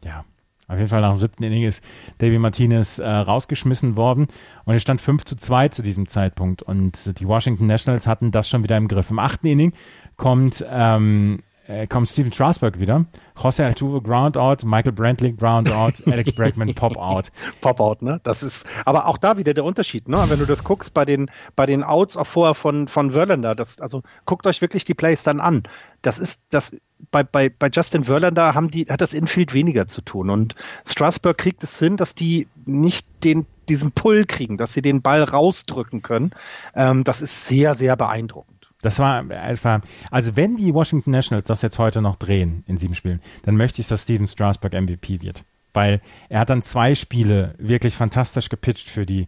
Ja, 0.03 0.23
auf 0.71 0.77
jeden 0.77 0.89
Fall 0.89 1.01
nach 1.01 1.11
dem 1.11 1.19
siebten 1.19 1.43
Inning 1.43 1.63
ist 1.63 1.83
Davy 2.19 2.39
Martinez 2.39 2.97
äh, 2.99 3.07
rausgeschmissen 3.07 3.97
worden 3.97 4.27
und 4.63 4.75
es 4.75 4.81
stand 4.81 5.01
5 5.01 5.25
zu 5.25 5.35
2 5.35 5.69
zu 5.69 5.81
diesem 5.81 6.07
Zeitpunkt 6.07 6.61
und 6.61 7.19
die 7.19 7.27
Washington 7.27 7.65
Nationals 7.65 8.07
hatten 8.07 8.31
das 8.31 8.47
schon 8.47 8.63
wieder 8.63 8.77
im 8.77 8.87
Griff. 8.87 9.11
Im 9.11 9.19
achten 9.19 9.47
Inning 9.47 9.73
kommt, 10.15 10.65
ähm, 10.69 11.39
äh, 11.67 11.87
kommt 11.87 12.09
Steven 12.09 12.31
Strasburg 12.31 12.79
wieder, 12.79 13.05
Jose 13.41 13.63
Altuve 13.63 14.01
Groundout, 14.01 14.65
Michael 14.65 14.91
Brantley 14.91 15.33
Groundout, 15.33 15.93
Alex 16.11 16.33
Bregman 16.33 16.73
Pop-Out. 16.73 17.31
Pop-Out, 17.61 18.01
ne? 18.01 18.19
Das 18.23 18.43
ist, 18.43 18.65
aber 18.85 19.07
auch 19.07 19.17
da 19.17 19.37
wieder 19.37 19.53
der 19.53 19.63
Unterschied, 19.63 20.07
ne? 20.07 20.23
Wenn 20.27 20.39
du 20.39 20.45
das 20.45 20.63
guckst 20.63 20.93
bei 20.93 21.05
den, 21.05 21.29
bei 21.55 21.65
den 21.65 21.83
Outs 21.83 22.17
auch 22.17 22.27
vorher 22.27 22.55
von, 22.55 22.87
von 22.87 23.11
Verlander, 23.11 23.55
das, 23.55 23.79
also 23.79 24.03
guckt 24.25 24.47
euch 24.47 24.61
wirklich 24.61 24.83
die 24.83 24.93
Plays 24.93 25.23
dann 25.23 25.39
an. 25.39 25.63
Das 26.01 26.17
ist, 26.19 26.41
das 26.49 26.71
bei, 27.09 27.23
bei, 27.23 27.49
bei 27.49 27.69
Justin 27.71 28.03
Verlander 28.03 28.53
haben 28.53 28.69
die, 28.69 28.85
hat 28.85 29.01
das 29.01 29.13
Infield 29.13 29.53
weniger 29.53 29.87
zu 29.87 30.01
tun. 30.01 30.29
Und 30.29 30.55
Strasburg 30.85 31.37
kriegt 31.37 31.63
es 31.63 31.77
hin, 31.79 31.97
dass 31.97 32.15
die 32.15 32.47
nicht 32.65 33.07
den, 33.23 33.45
diesen 33.69 33.91
Pull 33.91 34.25
kriegen, 34.25 34.57
dass 34.57 34.73
sie 34.73 34.81
den 34.81 35.01
Ball 35.01 35.23
rausdrücken 35.23 36.01
können. 36.01 36.31
Ähm, 36.75 37.03
das 37.03 37.21
ist 37.21 37.45
sehr, 37.45 37.75
sehr 37.75 37.95
beeindruckend. 37.95 38.60
Das 38.81 38.99
war 38.99 39.29
einfach, 39.29 39.81
also 40.09 40.35
wenn 40.35 40.55
die 40.55 40.73
Washington 40.73 41.11
Nationals 41.11 41.45
das 41.45 41.61
jetzt 41.61 41.79
heute 41.79 42.01
noch 42.01 42.15
drehen 42.15 42.63
in 42.67 42.77
sieben 42.77 42.95
Spielen, 42.95 43.21
dann 43.43 43.55
möchte 43.57 43.81
ich, 43.81 43.87
dass 43.87 44.03
Steven 44.03 44.27
Strasburg 44.27 44.73
MVP 44.73 45.21
wird. 45.21 45.43
Weil 45.73 46.01
er 46.29 46.41
hat 46.41 46.49
dann 46.49 46.63
zwei 46.63 46.95
Spiele 46.95 47.55
wirklich 47.57 47.95
fantastisch 47.95 48.49
gepitcht 48.49 48.89
für 48.89 49.05
die, 49.05 49.27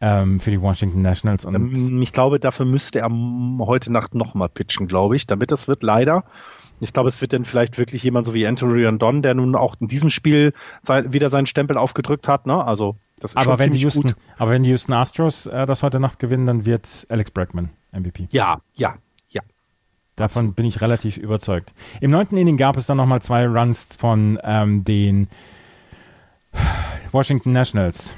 ähm, 0.00 0.40
für 0.40 0.50
die 0.50 0.60
Washington 0.60 1.02
Nationals. 1.02 1.44
Und 1.44 1.54
ähm, 1.54 2.02
ich 2.02 2.12
glaube, 2.12 2.40
dafür 2.40 2.66
müsste 2.66 3.00
er 3.00 3.10
heute 3.60 3.92
Nacht 3.92 4.14
nochmal 4.14 4.48
pitchen, 4.48 4.88
glaube 4.88 5.16
ich, 5.16 5.26
damit 5.26 5.52
das 5.52 5.68
wird 5.68 5.82
leider. 5.82 6.24
Ich 6.80 6.92
glaube, 6.92 7.08
es 7.08 7.20
wird 7.20 7.32
dann 7.32 7.44
vielleicht 7.44 7.78
wirklich 7.78 8.02
jemand 8.02 8.26
so 8.26 8.34
wie 8.34 8.46
Anthony 8.46 8.84
Rondon, 8.84 9.22
der 9.22 9.34
nun 9.34 9.54
auch 9.54 9.76
in 9.78 9.86
diesem 9.86 10.10
Spiel 10.10 10.52
wieder 10.84 11.30
seinen 11.30 11.46
Stempel 11.46 11.78
aufgedrückt 11.78 12.26
hat. 12.26 12.46
Ne? 12.46 12.64
Also 12.64 12.96
das 13.20 13.30
ist 13.30 13.36
aber 13.36 13.44
schon 13.44 13.58
wenn 13.60 13.70
die 13.70 13.78
Houston, 13.78 14.02
gut. 14.08 14.16
Aber 14.36 14.50
wenn 14.50 14.64
die 14.64 14.70
Houston 14.70 14.92
Astros 14.92 15.46
äh, 15.46 15.66
das 15.66 15.84
heute 15.84 16.00
Nacht 16.00 16.18
gewinnen, 16.18 16.46
dann 16.46 16.64
wird 16.64 17.06
Alex 17.08 17.30
Bregman 17.30 17.70
MVP. 17.94 18.28
Ja, 18.32 18.60
ja, 18.74 18.96
ja. 19.30 19.42
Davon 20.16 20.54
bin 20.54 20.66
ich 20.66 20.80
relativ 20.80 21.16
überzeugt. 21.16 21.72
Im 22.00 22.10
neunten 22.10 22.36
Inning 22.36 22.56
gab 22.56 22.76
es 22.76 22.86
dann 22.86 22.96
nochmal 22.96 23.22
zwei 23.22 23.46
Runs 23.46 23.96
von 23.96 24.38
ähm, 24.42 24.84
den 24.84 25.28
Washington 27.12 27.52
Nationals. 27.52 28.14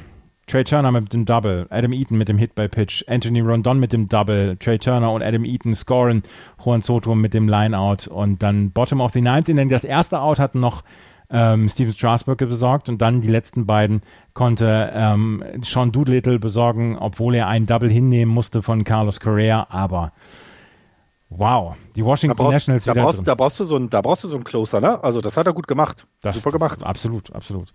Trey 0.47 0.62
Turner 0.62 0.93
mit 0.93 1.12
dem 1.12 1.24
Double, 1.24 1.66
Adam 1.70 1.93
Eaton 1.93 2.16
mit 2.16 2.29
dem 2.29 2.39
Hit 2.39 2.55
by 2.55 2.68
Pitch, 2.68 3.03
Anthony 3.09 3.41
Rondon 3.41 3.81
mit 3.81 3.93
dem 3.93 4.09
Double, 4.09 4.57
Trey 4.59 4.79
Turner 4.79 5.11
und 5.11 5.22
Adam 5.22 5.45
Eaton 5.45 5.74
scoren, 5.74 6.22
Juan 6.64 6.83
Soto 6.83 7.16
mit 7.16 7.35
dem 7.35 7.49
Lineout 7.49 8.09
und 8.09 8.45
dann 8.45 8.70
Bottom 8.70 9.01
of 9.01 9.12
the 9.12 9.20
Ninth 9.20 9.49
Inning. 9.49 9.68
Das 9.68 9.83
erste 9.83 10.20
Out 10.20 10.39
hatten 10.39 10.61
noch 10.61 10.85
ähm, 11.31 11.68
Steven 11.68 11.93
Strasburg 11.93 12.39
besorgt 12.39 12.89
und 12.89 13.03
dann 13.03 13.20
die 13.20 13.29
letzten 13.29 13.66
beiden 13.66 14.03
konnte 14.35 14.91
ähm, 14.95 15.43
Sean 15.62 15.93
Doolittle 15.93 16.39
besorgen, 16.39 16.97
obwohl 16.99 17.35
er 17.35 17.49
einen 17.49 17.66
Double 17.66 17.91
hinnehmen 17.91 18.33
musste 18.33 18.62
von 18.62 18.85
Carlos 18.85 19.20
Correa, 19.20 19.66
aber 19.70 20.12
Wow, 21.29 21.74
die 21.97 22.05
Washington 22.05 22.37
da 22.37 22.43
brauch, 22.45 22.53
Nationals 22.53 22.85
da 22.85 22.95
brauchst, 22.95 23.27
da 23.27 23.35
brauchst 23.35 23.59
du 23.59 23.64
so 23.64 23.77
ein, 23.77 23.91
da 23.91 24.01
brauchst 24.01 24.22
du 24.22 24.29
so 24.29 24.37
einen 24.37 24.45
Closer, 24.45 24.81
ne? 24.81 25.03
Also 25.03 25.20
das 25.20 25.37
hat 25.37 25.47
er 25.47 25.53
gut 25.53 25.66
gemacht. 25.66 26.07
Das, 26.22 26.37
Super 26.41 26.53
gemacht. 26.53 26.85
Absolut, 26.85 27.33
absolut. 27.33 27.72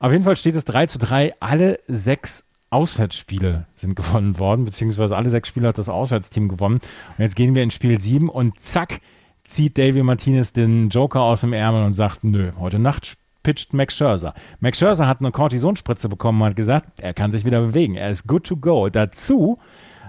Auf 0.00 0.10
jeden 0.10 0.24
Fall 0.24 0.36
steht 0.36 0.56
es 0.56 0.64
3 0.64 0.86
zu 0.86 0.98
3. 0.98 1.34
Alle 1.38 1.78
sechs 1.86 2.44
Auswärtsspiele 2.70 3.66
sind 3.74 3.94
gewonnen 3.94 4.38
worden, 4.38 4.64
beziehungsweise 4.64 5.16
alle 5.16 5.30
sechs 5.30 5.48
Spiele 5.48 5.68
hat 5.68 5.78
das 5.78 5.88
Auswärtsteam 5.88 6.48
gewonnen. 6.48 6.80
Und 7.16 7.18
jetzt 7.22 7.36
gehen 7.36 7.54
wir 7.54 7.62
in 7.62 7.70
Spiel 7.70 7.98
7 7.98 8.28
und 8.28 8.60
zack, 8.60 9.00
zieht 9.48 9.78
Davy 9.78 10.02
Martinez 10.02 10.52
den 10.52 10.90
Joker 10.90 11.22
aus 11.22 11.40
dem 11.40 11.52
Ärmel 11.52 11.84
und 11.84 11.92
sagt, 11.92 12.22
nö, 12.22 12.50
heute 12.58 12.78
Nacht 12.78 13.16
pitcht 13.42 13.72
Max 13.72 13.96
Scherzer. 13.96 14.34
Max 14.60 14.78
Scherzer 14.78 15.06
hat 15.06 15.20
eine 15.20 15.30
Kortisonspritze 15.30 16.08
bekommen 16.08 16.42
und 16.42 16.48
hat 16.48 16.56
gesagt, 16.56 17.00
er 17.00 17.14
kann 17.14 17.30
sich 17.30 17.46
wieder 17.46 17.60
bewegen. 17.60 17.94
Er 17.94 18.10
ist 18.10 18.26
good 18.26 18.44
to 18.44 18.56
go. 18.56 18.88
Dazu 18.88 19.58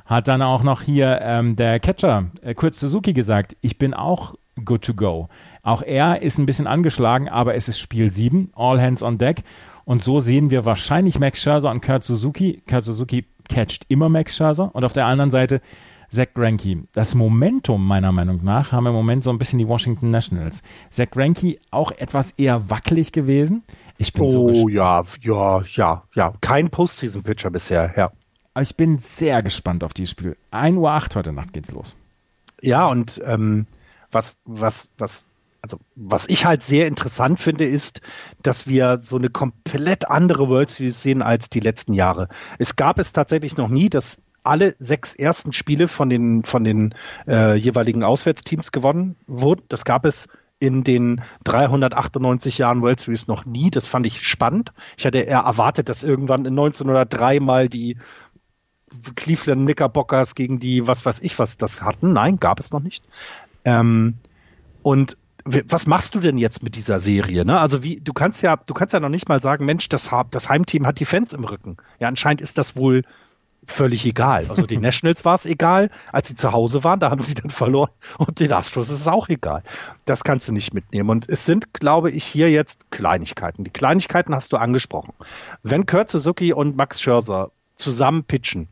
hat 0.06 0.28
dann 0.28 0.42
auch 0.42 0.64
noch 0.64 0.82
hier 0.82 1.20
ähm, 1.22 1.56
der 1.56 1.80
Catcher, 1.80 2.32
äh, 2.42 2.54
Kurt 2.54 2.76
Suzuki, 2.76 3.14
gesagt, 3.14 3.56
ich 3.62 3.78
bin 3.78 3.94
auch 3.94 4.36
good 4.66 4.84
to 4.84 4.94
go. 4.94 5.30
Auch 5.64 5.84
er 5.84 6.22
ist 6.22 6.38
ein 6.38 6.46
bisschen 6.46 6.68
angeschlagen, 6.68 7.30
aber 7.30 7.56
es 7.56 7.70
ist 7.70 7.80
Spiel 7.80 8.12
7, 8.12 8.52
all 8.56 8.82
hands 8.82 9.04
on 9.04 9.18
deck. 9.18 9.44
Und 9.86 10.04
so 10.04 10.20
sehen 10.20 10.52
wir 10.52 10.66
wahrscheinlich 10.66 11.18
Max 11.20 11.42
Scherzer 11.42 11.72
und 11.72 11.82
Kurt 11.82 12.04
Suzuki. 12.04 12.62
Kurt 12.70 12.84
Suzuki 12.84 13.26
catcht 13.48 13.86
immer 13.88 14.10
Max 14.10 14.36
Scherzer. 14.36 14.74
Und 14.74 14.84
auf 14.84 14.94
der 14.94 15.06
anderen 15.06 15.32
Seite 15.32 15.62
Zach 16.10 16.28
Greinke. 16.34 16.84
Das 16.94 17.16
Momentum 17.16 17.86
meiner 17.86 18.12
Meinung 18.12 18.44
nach 18.44 18.72
haben 18.72 18.88
im 18.88 18.94
Moment 18.94 19.24
so 19.24 19.30
ein 19.30 19.38
bisschen 19.38 19.60
die 19.60 19.68
Washington 19.68 20.12
Nationals. 20.12 20.62
Zach 20.90 21.10
Greinke 21.12 21.58
auch 21.72 21.92
etwas 21.92 22.32
eher 22.32 22.70
wackelig 22.70 23.12
gewesen. 23.12 23.64
Ich 23.98 24.14
bin 24.14 24.24
oh 24.24 24.54
so 24.54 24.70
ja, 24.70 25.04
ja, 25.22 25.62
ja, 25.76 26.04
ja. 26.16 26.34
Kein 26.42 26.70
Postseason-Pitcher 26.70 27.52
bisher, 27.52 27.94
ja. 27.96 28.12
Ich 28.60 28.76
bin 28.76 28.98
sehr 28.98 29.44
gespannt 29.44 29.84
auf 29.84 29.94
dieses 29.94 30.12
Spiel. 30.12 30.36
1.08 30.52 30.76
Uhr 30.78 31.16
heute 31.16 31.34
Nacht 31.34 31.54
geht's 31.54 31.72
los. 31.72 31.96
Ja, 32.62 32.88
und 32.88 33.22
ähm, 33.26 33.68
was, 34.12 34.36
was, 34.46 34.90
was 34.98 35.26
also 35.62 35.78
was 35.96 36.28
ich 36.30 36.46
halt 36.46 36.64
sehr 36.64 36.88
interessant 36.88 37.40
finde, 37.40 37.66
ist, 37.66 38.02
dass 38.42 38.68
wir 38.68 39.00
so 39.02 39.18
eine 39.18 39.30
komplett 39.30 40.10
andere 40.10 40.48
World 40.48 40.70
Series 40.70 41.02
sehen 41.02 41.22
als 41.22 41.50
die 41.50 41.60
letzten 41.60 41.94
Jahre. 41.94 42.30
Es 42.58 42.76
gab 42.76 43.00
es 43.00 43.12
tatsächlich 43.12 43.58
noch 43.58 43.68
nie, 43.68 43.90
dass 43.90 44.18
alle 44.44 44.76
sechs 44.80 45.16
ersten 45.16 45.54
Spiele 45.54 45.88
von 45.88 46.10
den, 46.10 46.44
von 46.44 46.64
den 46.64 46.96
äh, 47.28 47.56
jeweiligen 47.56 48.04
Auswärtsteams 48.04 48.72
gewonnen 48.72 49.16
wurden. 49.28 49.64
Das 49.70 49.86
gab 49.86 50.06
es 50.06 50.28
in 50.60 50.84
den 50.84 51.22
398 51.46 52.58
Jahren 52.58 52.82
World 52.82 53.00
Series 53.00 53.28
noch 53.28 53.46
nie. 53.46 53.72
Das 53.72 53.88
fand 53.88 54.06
ich 54.06 54.22
spannend. 54.28 54.74
Ich 54.98 55.06
hatte 55.06 55.20
eher 55.20 55.40
erwartet, 55.40 55.88
dass 55.88 56.04
irgendwann 56.04 56.42
in 56.42 56.54
1903 56.54 57.40
mal 57.40 57.70
die 57.70 57.98
Cleveland 59.16 59.62
Knickerbockers 59.64 60.36
gegen 60.36 60.60
die, 60.60 60.88
was 60.88 61.06
weiß 61.06 61.22
ich, 61.22 61.40
was 61.40 61.58
das 61.58 61.82
hatten. 61.82 62.12
Nein, 62.14 62.40
gab 62.40 62.60
es 62.60 62.72
noch 62.72 62.82
nicht. 62.82 63.06
Ähm, 63.64 64.16
und 64.84 65.18
was 65.46 65.88
machst 65.88 66.16
du 66.16 66.20
denn 66.20 66.38
jetzt 66.38 66.64
mit 66.64 66.76
dieser 66.76 67.00
Serie? 67.00 67.46
Ne? 67.46 67.60
Also 67.60 67.84
wie, 67.84 68.02
du 68.02 68.14
kannst 68.14 68.42
ja, 68.44 68.58
du 68.58 68.74
kannst 68.74 68.94
ja 68.94 69.00
noch 69.00 69.10
nicht 69.10 69.30
mal 69.30 69.42
sagen, 69.42 69.66
Mensch, 69.66 69.90
das, 69.90 70.10
das 70.32 70.50
Heimteam 70.50 70.86
hat 70.86 71.00
die 71.00 71.06
Fans 71.06 71.34
im 71.34 71.44
Rücken. 71.44 71.78
Ja, 72.00 72.08
anscheinend 72.08 72.42
ist 72.42 72.58
das 72.58 72.76
wohl 72.76 73.04
völlig 73.70 74.06
egal. 74.06 74.46
Also 74.50 74.66
den 74.66 74.82
Nationals 74.82 75.26
war 75.26 75.36
es 75.36 75.46
egal, 75.46 75.90
als 76.12 76.28
sie 76.28 76.36
zu 76.36 76.52
Hause 76.52 76.84
waren, 76.84 77.00
da 77.00 77.10
haben 77.10 77.22
sie 77.22 77.34
dann 77.34 77.50
verloren 77.50 77.92
und 78.18 78.40
den 78.40 78.52
Astros 78.52 78.90
ist 78.90 79.02
es 79.02 79.08
auch 79.08 79.30
egal. 79.30 79.64
Das 80.06 80.24
kannst 80.24 80.48
du 80.48 80.52
nicht 80.52 80.74
mitnehmen. 80.74 81.10
Und 81.10 81.30
es 81.30 81.46
sind, 81.46 81.74
glaube 81.74 82.12
ich, 82.12 82.26
hier 82.26 82.50
jetzt 82.50 82.92
Kleinigkeiten. 82.92 83.64
Die 83.64 83.72
Kleinigkeiten 83.72 84.36
hast 84.36 84.54
du 84.54 84.58
angesprochen. 84.58 85.14
Wenn 85.64 85.86
Kurt 85.86 86.10
Suzuki 86.10 86.54
und 86.54 86.76
Max 86.76 87.02
Scherzer 87.02 87.52
zusammen 87.76 88.24
pitchen, 88.24 88.68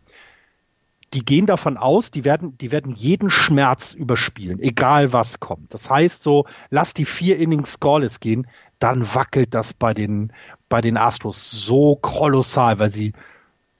die 1.13 1.23
gehen 1.23 1.45
davon 1.45 1.77
aus, 1.77 2.11
die 2.11 2.25
werden, 2.25 2.57
die 2.57 2.71
werden 2.71 2.93
jeden 2.93 3.29
Schmerz 3.29 3.93
überspielen, 3.93 4.59
egal 4.59 5.13
was 5.13 5.39
kommt. 5.39 5.73
Das 5.73 5.89
heißt 5.89 6.21
so, 6.21 6.45
lass 6.69 6.93
die 6.93 7.05
vier 7.05 7.37
Innings 7.37 7.73
scoreless 7.73 8.19
gehen, 8.19 8.47
dann 8.79 9.15
wackelt 9.15 9.53
das 9.53 9.73
bei 9.73 9.93
den, 9.93 10.33
bei 10.69 10.81
den 10.81 10.97
Astros 10.97 11.49
so 11.49 11.95
kolossal, 11.95 12.79
weil 12.79 12.91
sie 12.91 13.13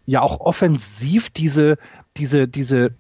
ja 0.08 0.22
auch 0.22 0.40
offensiv 0.40 1.30
diese, 1.30 1.78
diese, 2.16 2.48
diese, 2.48 2.96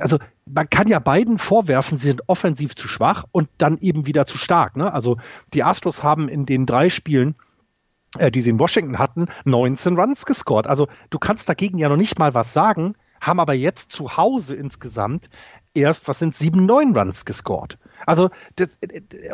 also 0.00 0.18
man 0.46 0.68
kann 0.68 0.88
ja 0.88 0.98
beiden 0.98 1.38
vorwerfen, 1.38 1.96
sie 1.96 2.08
sind 2.08 2.28
offensiv 2.28 2.74
zu 2.74 2.88
schwach 2.88 3.24
und 3.30 3.48
dann 3.58 3.78
eben 3.78 4.06
wieder 4.06 4.26
zu 4.26 4.38
stark. 4.38 4.76
Ne? 4.76 4.92
Also 4.92 5.18
die 5.54 5.62
Astros 5.62 6.02
haben 6.02 6.28
in 6.28 6.46
den 6.46 6.66
drei 6.66 6.88
Spielen, 6.88 7.36
äh, 8.18 8.32
die 8.32 8.40
sie 8.40 8.50
in 8.50 8.58
Washington 8.58 8.98
hatten, 8.98 9.26
19 9.44 9.96
Runs 9.96 10.26
gescored. 10.26 10.66
Also 10.66 10.88
du 11.10 11.18
kannst 11.18 11.48
dagegen 11.48 11.78
ja 11.78 11.88
noch 11.88 11.96
nicht 11.96 12.18
mal 12.18 12.34
was 12.34 12.52
sagen, 12.52 12.96
haben 13.20 13.38
aber 13.38 13.52
jetzt 13.52 13.92
zu 13.92 14.16
Hause 14.16 14.56
insgesamt 14.56 15.28
erst, 15.74 16.08
was 16.08 16.18
sind 16.18 16.34
sieben, 16.34 16.66
neun 16.66 16.96
Runs 16.96 17.24
gescored. 17.24 17.78
Also 18.06 18.30
das, 18.56 18.68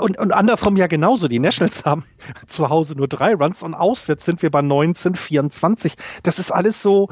und, 0.01 0.19
und 0.19 0.33
andersrum 0.33 0.77
ja 0.77 0.87
genauso. 0.87 1.29
Die 1.29 1.39
Nationals 1.39 1.85
haben 1.85 2.05
zu 2.47 2.69
Hause 2.69 2.95
nur 2.95 3.09
drei 3.09 3.35
Runs 3.35 3.63
und 3.63 3.75
auswärts 3.75 4.25
sind 4.25 4.43
wir 4.43 4.51
bei 4.51 4.63
19, 4.63 5.15
24. 5.15 5.97
Das 6.23 6.39
ist 6.39 6.51
alles 6.51 6.83
so, 6.83 7.09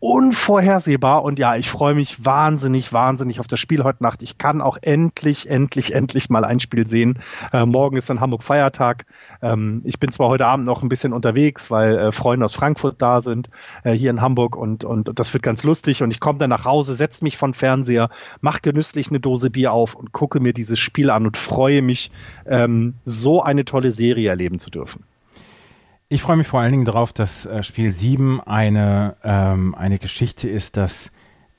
unvorhersehbar 0.00 1.22
und 1.22 1.38
ja, 1.38 1.56
ich 1.56 1.68
freue 1.70 1.94
mich 1.94 2.24
wahnsinnig, 2.24 2.92
wahnsinnig 2.94 3.38
auf 3.38 3.46
das 3.46 3.60
Spiel 3.60 3.84
heute 3.84 4.02
Nacht. 4.02 4.22
Ich 4.22 4.38
kann 4.38 4.62
auch 4.62 4.78
endlich, 4.80 5.48
endlich, 5.48 5.94
endlich 5.94 6.30
mal 6.30 6.46
ein 6.46 6.58
Spiel 6.58 6.86
sehen. 6.86 7.18
Äh, 7.52 7.66
morgen 7.66 7.98
ist 7.98 8.08
dann 8.08 8.20
Hamburg 8.20 8.42
Feiertag. 8.42 9.04
Ähm, 9.42 9.82
ich 9.84 10.00
bin 10.00 10.10
zwar 10.10 10.28
heute 10.28 10.46
Abend 10.46 10.64
noch 10.64 10.82
ein 10.82 10.88
bisschen 10.88 11.12
unterwegs, 11.12 11.70
weil 11.70 11.98
äh, 11.98 12.12
Freunde 12.12 12.46
aus 12.46 12.54
Frankfurt 12.54 13.02
da 13.02 13.20
sind, 13.20 13.50
äh, 13.84 13.92
hier 13.92 14.10
in 14.10 14.22
Hamburg 14.22 14.56
und, 14.56 14.84
und 14.84 15.18
das 15.18 15.34
wird 15.34 15.42
ganz 15.42 15.64
lustig 15.64 16.02
und 16.02 16.10
ich 16.10 16.18
komme 16.18 16.38
dann 16.38 16.50
nach 16.50 16.64
Hause, 16.64 16.94
setze 16.94 17.22
mich 17.22 17.36
von 17.36 17.52
Fernseher, 17.52 18.08
mache 18.40 18.60
genüsslich 18.62 19.10
eine 19.10 19.20
Dose 19.20 19.50
Bier 19.50 19.72
auf 19.72 19.94
und 19.94 20.12
gucke 20.12 20.40
mir 20.40 20.54
dieses 20.54 20.78
Spiel 20.78 21.10
an 21.10 21.26
und 21.26 21.36
freue 21.36 21.82
mich, 21.82 22.10
ähm, 22.46 22.94
so 23.04 23.42
eine 23.42 23.66
tolle 23.66 23.92
Serie 23.92 24.30
erleben 24.30 24.58
zu 24.58 24.70
dürfen. 24.70 25.04
Ich 26.12 26.22
freue 26.22 26.36
mich 26.36 26.48
vor 26.48 26.58
allen 26.58 26.72
Dingen 26.72 26.84
darauf, 26.84 27.12
dass 27.12 27.46
äh, 27.46 27.62
Spiel 27.62 27.92
7 27.92 28.40
eine, 28.40 29.14
ähm, 29.22 29.76
eine 29.76 30.00
Geschichte 30.00 30.48
ist, 30.48 30.76
dass 30.76 31.12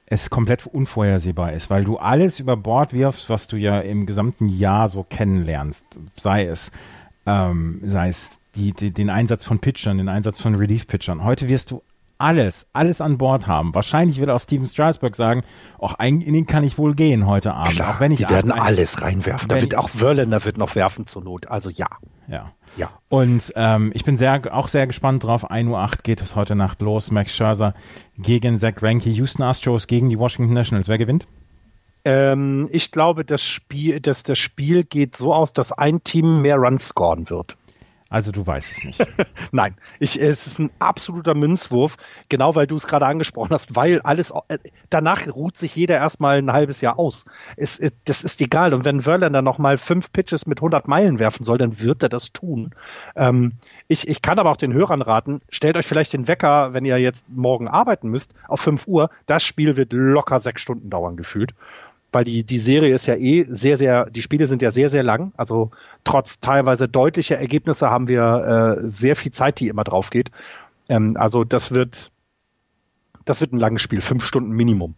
es 0.08 0.30
komplett 0.30 0.68
unvorhersehbar 0.68 1.54
ist, 1.54 1.70
weil 1.70 1.86
du 1.86 1.96
alles 1.96 2.38
über 2.42 2.58
Bord 2.58 2.92
wirfst, 2.92 3.30
was 3.30 3.48
du 3.48 3.56
ja 3.56 3.80
im 3.80 4.06
gesamten 4.06 4.50
Jahr 4.50 4.90
so 4.90 5.06
kennenlernst. 5.10 5.86
Sei 6.18 6.46
es, 6.46 6.74
ähm, 7.26 7.80
sei 7.86 8.10
es 8.10 8.40
die, 8.56 8.74
die, 8.74 8.92
den 8.92 9.10
Einsatz 9.10 9.46
von 9.46 9.60
Pitchern, 9.60 10.00
den 10.00 10.10
Einsatz 10.10 10.42
von 10.42 10.56
Relief-Pitchern. 10.56 11.24
Heute 11.24 11.48
wirst 11.48 11.72
du 11.72 11.82
alles, 12.18 12.68
alles 12.74 13.00
an 13.00 13.18
Bord 13.18 13.48
haben. 13.48 13.74
Wahrscheinlich 13.74 14.20
wird 14.20 14.30
auch 14.30 14.40
Steven 14.40 14.68
Strasberg 14.68 15.16
sagen, 15.16 15.44
auch 15.80 15.94
ein 15.94 16.20
Inning 16.20 16.46
kann 16.46 16.66
ich 16.66 16.78
wohl 16.78 16.94
gehen 16.94 17.26
heute 17.26 17.54
Abend. 17.54 17.76
Klar, 17.76 17.96
auch 17.96 18.00
wenn 18.02 18.12
ich 18.12 18.20
die 18.20 18.30
werden 18.30 18.52
alles 18.52 19.02
reinwerfen. 19.02 19.48
Da 19.48 19.62
wird 19.62 19.76
auch 19.76 19.90
Wörländer 19.94 20.44
wird 20.44 20.58
noch 20.58 20.76
werfen 20.76 21.08
zur 21.08 21.24
Not. 21.24 21.48
Also 21.48 21.70
ja. 21.70 21.88
Ja. 22.32 22.54
Ja. 22.78 22.90
Und 23.10 23.52
ähm, 23.56 23.92
ich 23.94 24.06
bin 24.06 24.16
sehr, 24.16 24.42
auch 24.56 24.70
sehr 24.70 24.88
gespannt 24.88 25.24
drauf. 25.24 25.52
1.08 25.52 25.68
Uhr 25.68 25.90
geht 26.04 26.22
es 26.22 26.36
heute 26.36 26.56
Nacht 26.56 26.82
los. 26.82 27.12
Max 27.12 27.36
Scherzer 27.36 27.74
gegen 28.18 28.58
Zach 28.58 28.76
Greinke, 28.76 29.10
Houston 29.10 29.44
Astros 29.44 29.88
gegen 29.88 30.10
die 30.10 30.18
Washington 30.18 30.54
Nationals. 30.54 30.88
Wer 30.88 30.98
gewinnt? 30.98 31.28
Ähm, 32.06 32.70
ich 32.72 32.92
glaube, 32.92 33.26
das 33.26 33.44
Spiel, 33.44 34.00
dass 34.00 34.24
das 34.24 34.40
Spiel 34.40 34.84
geht 34.84 35.16
so 35.16 35.34
aus, 35.34 35.54
dass 35.54 35.72
ein 35.72 36.04
Team 36.04 36.42
mehr 36.42 36.56
Runs 36.56 36.88
scoren 36.88 37.30
wird. 37.30 37.58
Also 38.12 38.34
du 38.34 38.46
weißt 38.46 38.74
es 38.74 38.84
nicht. 38.84 39.08
Nein, 39.54 39.76
ich, 40.00 40.22
es 40.22 40.46
ist 40.46 40.60
ein 40.60 40.70
absoluter 40.80 41.34
Münzwurf, 41.34 41.96
genau 42.28 42.56
weil 42.56 42.68
du 42.68 42.76
es 42.76 42.86
gerade 42.86 43.06
angesprochen 43.06 43.52
hast, 43.52 43.78
weil 43.78 44.02
alles 44.02 44.34
äh, 44.50 44.58
danach 44.90 45.26
ruht 45.28 45.56
sich 45.56 45.78
jeder 45.78 45.96
erstmal 45.96 46.38
ein 46.38 46.52
halbes 46.52 46.82
Jahr 46.82 47.00
aus. 47.00 47.24
Es, 47.56 47.80
es, 47.80 47.94
das 48.04 48.26
ist 48.26 48.42
egal. 48.42 48.74
Und 48.74 48.84
wenn 48.84 49.02
Verlander 49.02 49.42
noch 49.42 49.60
mal 49.60 49.78
fünf 49.78 50.12
Pitches 50.12 50.46
mit 50.46 50.60
100 50.60 50.90
Meilen 50.90 51.20
werfen 51.20 51.46
soll, 51.46 51.58
dann 51.58 51.80
wird 51.80 52.04
er 52.04 52.10
das 52.10 52.34
tun. 52.34 52.76
Ähm, 53.16 53.54
ich, 53.88 54.10
ich 54.10 54.22
kann 54.22 54.40
aber 54.40 54.52
auch 54.52 54.58
den 54.58 54.74
Hörern 54.74 55.02
raten, 55.02 55.42
stellt 55.50 55.78
euch 55.78 55.88
vielleicht 55.88 56.12
den 56.12 56.28
Wecker, 56.28 56.74
wenn 56.74 56.84
ihr 56.84 56.98
jetzt 56.98 57.30
morgen 57.30 57.70
arbeiten 57.70 58.10
müsst, 58.10 58.34
auf 58.50 58.60
5 58.60 58.88
Uhr. 58.88 59.10
Das 59.26 59.42
Spiel 59.42 59.78
wird 59.78 59.94
locker 59.94 60.42
sechs 60.42 60.62
Stunden 60.62 60.90
dauern 60.90 61.16
gefühlt 61.16 61.54
weil 62.12 62.24
die, 62.24 62.44
die 62.44 62.60
Serie 62.60 62.94
ist 62.94 63.06
ja 63.06 63.16
eh 63.16 63.46
sehr, 63.48 63.78
sehr, 63.78 64.10
die 64.10 64.22
Spiele 64.22 64.48
sind 64.48 64.62
ja 64.62 64.72
sehr, 64.72 64.90
sehr 64.90 65.04
lang. 65.04 65.32
Also 65.38 65.72
trotz 66.04 66.40
teilweise 66.40 66.88
deutlicher 66.88 67.38
Ergebnisse 67.38 67.90
haben 67.90 68.08
wir 68.08 68.80
äh, 68.82 68.90
sehr 68.90 69.16
viel 69.16 69.32
Zeit, 69.32 69.60
die 69.60 69.70
immer 69.70 69.84
drauf 69.84 70.10
geht. 70.10 70.32
Ähm, 70.90 71.16
also 71.18 71.44
das 71.44 71.72
wird, 71.72 72.12
das 73.26 73.42
wird 73.42 73.54
ein 73.54 73.60
langes 73.60 73.82
Spiel, 73.82 74.02
fünf 74.02 74.26
Stunden 74.26 74.52
Minimum. 74.52 74.96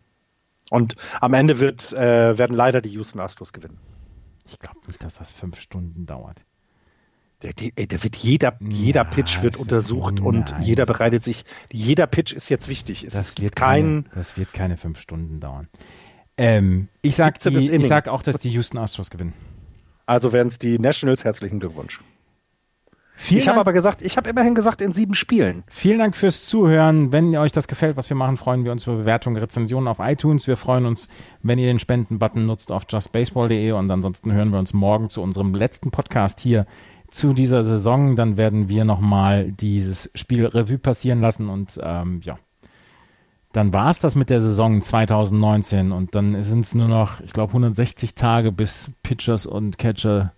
Und 0.72 0.96
am 1.22 1.34
Ende 1.34 1.60
wird, 1.60 1.94
äh, 1.94 2.38
werden 2.38 2.56
leider 2.56 2.82
die 2.82 2.90
Houston 2.90 3.20
Astros 3.20 3.54
gewinnen. 3.54 3.78
Ich 4.46 4.60
glaube 4.60 4.80
nicht, 4.88 5.04
dass 5.04 5.16
das 5.16 5.32
fünf 5.32 5.60
Stunden 5.60 6.06
dauert. 6.06 6.44
Der, 7.44 7.54
der, 7.54 7.88
der 7.88 8.04
wird 8.04 8.16
jeder, 8.16 8.58
jeder 8.62 9.04
Pitch 9.04 9.44
wird 9.44 9.58
untersucht 9.58 10.16
ist, 10.16 10.26
und 10.26 10.52
nein, 10.52 10.64
jeder 10.64 10.86
bereitet 10.86 11.26
sich. 11.26 11.44
Jeder 11.72 12.08
Pitch 12.08 12.32
ist 12.32 12.50
jetzt 12.50 12.70
wichtig. 12.70 13.04
Es 13.04 13.14
das 13.14 13.38
wird 13.38 13.56
kein, 13.56 14.06
keine, 14.06 14.16
das 14.16 14.38
wird 14.38 14.54
keine 14.54 14.78
fünf 14.78 15.00
Stunden 15.00 15.42
dauern. 15.42 15.68
Ähm, 16.38 16.88
ich 17.02 17.16
sag, 17.16 17.40
die, 17.40 17.72
ich 17.72 17.88
sag 17.88 18.08
auch, 18.08 18.24
dass 18.24 18.38
die 18.38 18.50
Houston 18.50 18.78
Astros 18.78 19.10
gewinnen. 19.10 19.34
Also 20.06 20.34
werden 20.34 20.48
es 20.50 20.58
die 20.58 20.80
Nationals. 20.80 21.24
Herzlichen 21.24 21.60
Glückwunsch. 21.60 22.02
Vielen 23.16 23.42
ich 23.42 23.48
habe 23.48 23.60
aber 23.60 23.74
gesagt, 23.74 24.02
ich 24.02 24.18
habe 24.18 24.30
immerhin 24.30 24.56
gesagt 24.56 24.82
in 24.82 24.92
sieben 24.92 25.14
Spielen. 25.14 25.64
Vielen 25.68 26.00
Dank 26.00 26.16
fürs 26.16 26.48
Zuhören. 26.48 27.12
Wenn 27.12 27.36
euch 27.38 27.52
das 27.52 27.68
gefällt, 27.68 27.96
was 27.96 28.10
wir 28.10 28.18
machen, 28.18 28.38
freuen 28.38 28.66
wir 28.66 28.72
uns 28.72 28.88
über 28.88 28.98
Bewertungen, 28.98 29.38
Rezensionen 29.38 29.88
auf 29.88 30.00
iTunes. 30.00 30.48
Wir 30.48 30.58
freuen 30.58 30.86
uns, 30.86 31.10
wenn 31.44 31.60
ihr 31.60 31.68
den 31.68 31.80
Spenden-Button 31.80 32.46
nutzt 32.46 32.72
auf 32.72 32.86
justbaseball.de 32.90 33.72
und 33.74 33.90
ansonsten 33.92 34.34
hören 34.34 34.50
wir 34.50 34.58
uns 34.58 34.74
morgen 34.74 35.10
zu 35.10 35.22
unserem 35.22 35.54
letzten 35.54 35.92
Podcast 35.92 36.40
hier 36.40 36.66
zu 37.08 37.34
dieser 37.34 37.64
Saison. 37.64 38.16
Dann 38.16 38.36
werden 38.38 38.68
wir 38.68 38.84
nochmal 38.84 39.52
dieses 39.52 40.10
Spiel 40.16 40.46
Revue 40.46 40.80
passieren 40.80 41.22
lassen 41.22 41.50
und 41.50 41.80
ähm, 41.82 42.20
ja, 42.24 42.40
dann 43.54 43.72
war 43.72 43.92
es 43.92 44.00
das 44.00 44.16
mit 44.16 44.32
der 44.32 44.42
Saison 44.42 44.82
2019 44.82 45.92
und 45.92 46.16
dann 46.16 46.42
sind 46.42 46.66
es 46.66 46.74
nur 46.74 46.88
noch, 46.88 47.22
ich 47.22 47.34
glaube, 47.34 47.52
160 47.52 48.16
Tage 48.16 48.52
bis 48.52 48.90
Pitchers 49.04 49.46
und 49.46 49.78
Catcher 49.78 50.34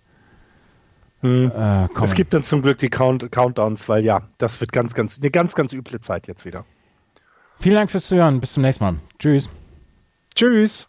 hm. 1.22 1.50
äh, 1.50 1.88
kommen. 1.88 2.10
Es 2.10 2.14
gibt 2.14 2.34
dann 2.34 2.44
zum 2.44 2.60
Glück 2.60 2.76
die 2.76 2.90
Count 2.90 3.32
Countdowns, 3.32 3.88
weil 3.88 4.04
ja, 4.04 4.28
das 4.36 4.60
wird 4.60 4.70
ganz, 4.70 4.92
ganz, 4.92 5.18
eine 5.18 5.30
ganz, 5.30 5.54
ganz 5.54 5.72
üble 5.72 5.98
Zeit 6.00 6.26
jetzt 6.28 6.44
wieder. 6.44 6.66
Vielen 7.58 7.76
Dank 7.76 7.90
fürs 7.90 8.06
Zuhören. 8.06 8.38
Bis 8.38 8.52
zum 8.52 8.62
nächsten 8.62 8.84
Mal. 8.84 8.96
Tschüss. 9.18 9.48
Tschüss. 10.34 10.86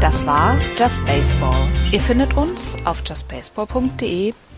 Das 0.00 0.26
war 0.26 0.58
Just 0.76 1.02
Baseball. 1.06 1.68
Ihr 1.92 2.00
findet 2.00 2.36
uns 2.36 2.76
auf 2.84 3.04
justbaseball.de 3.06 4.34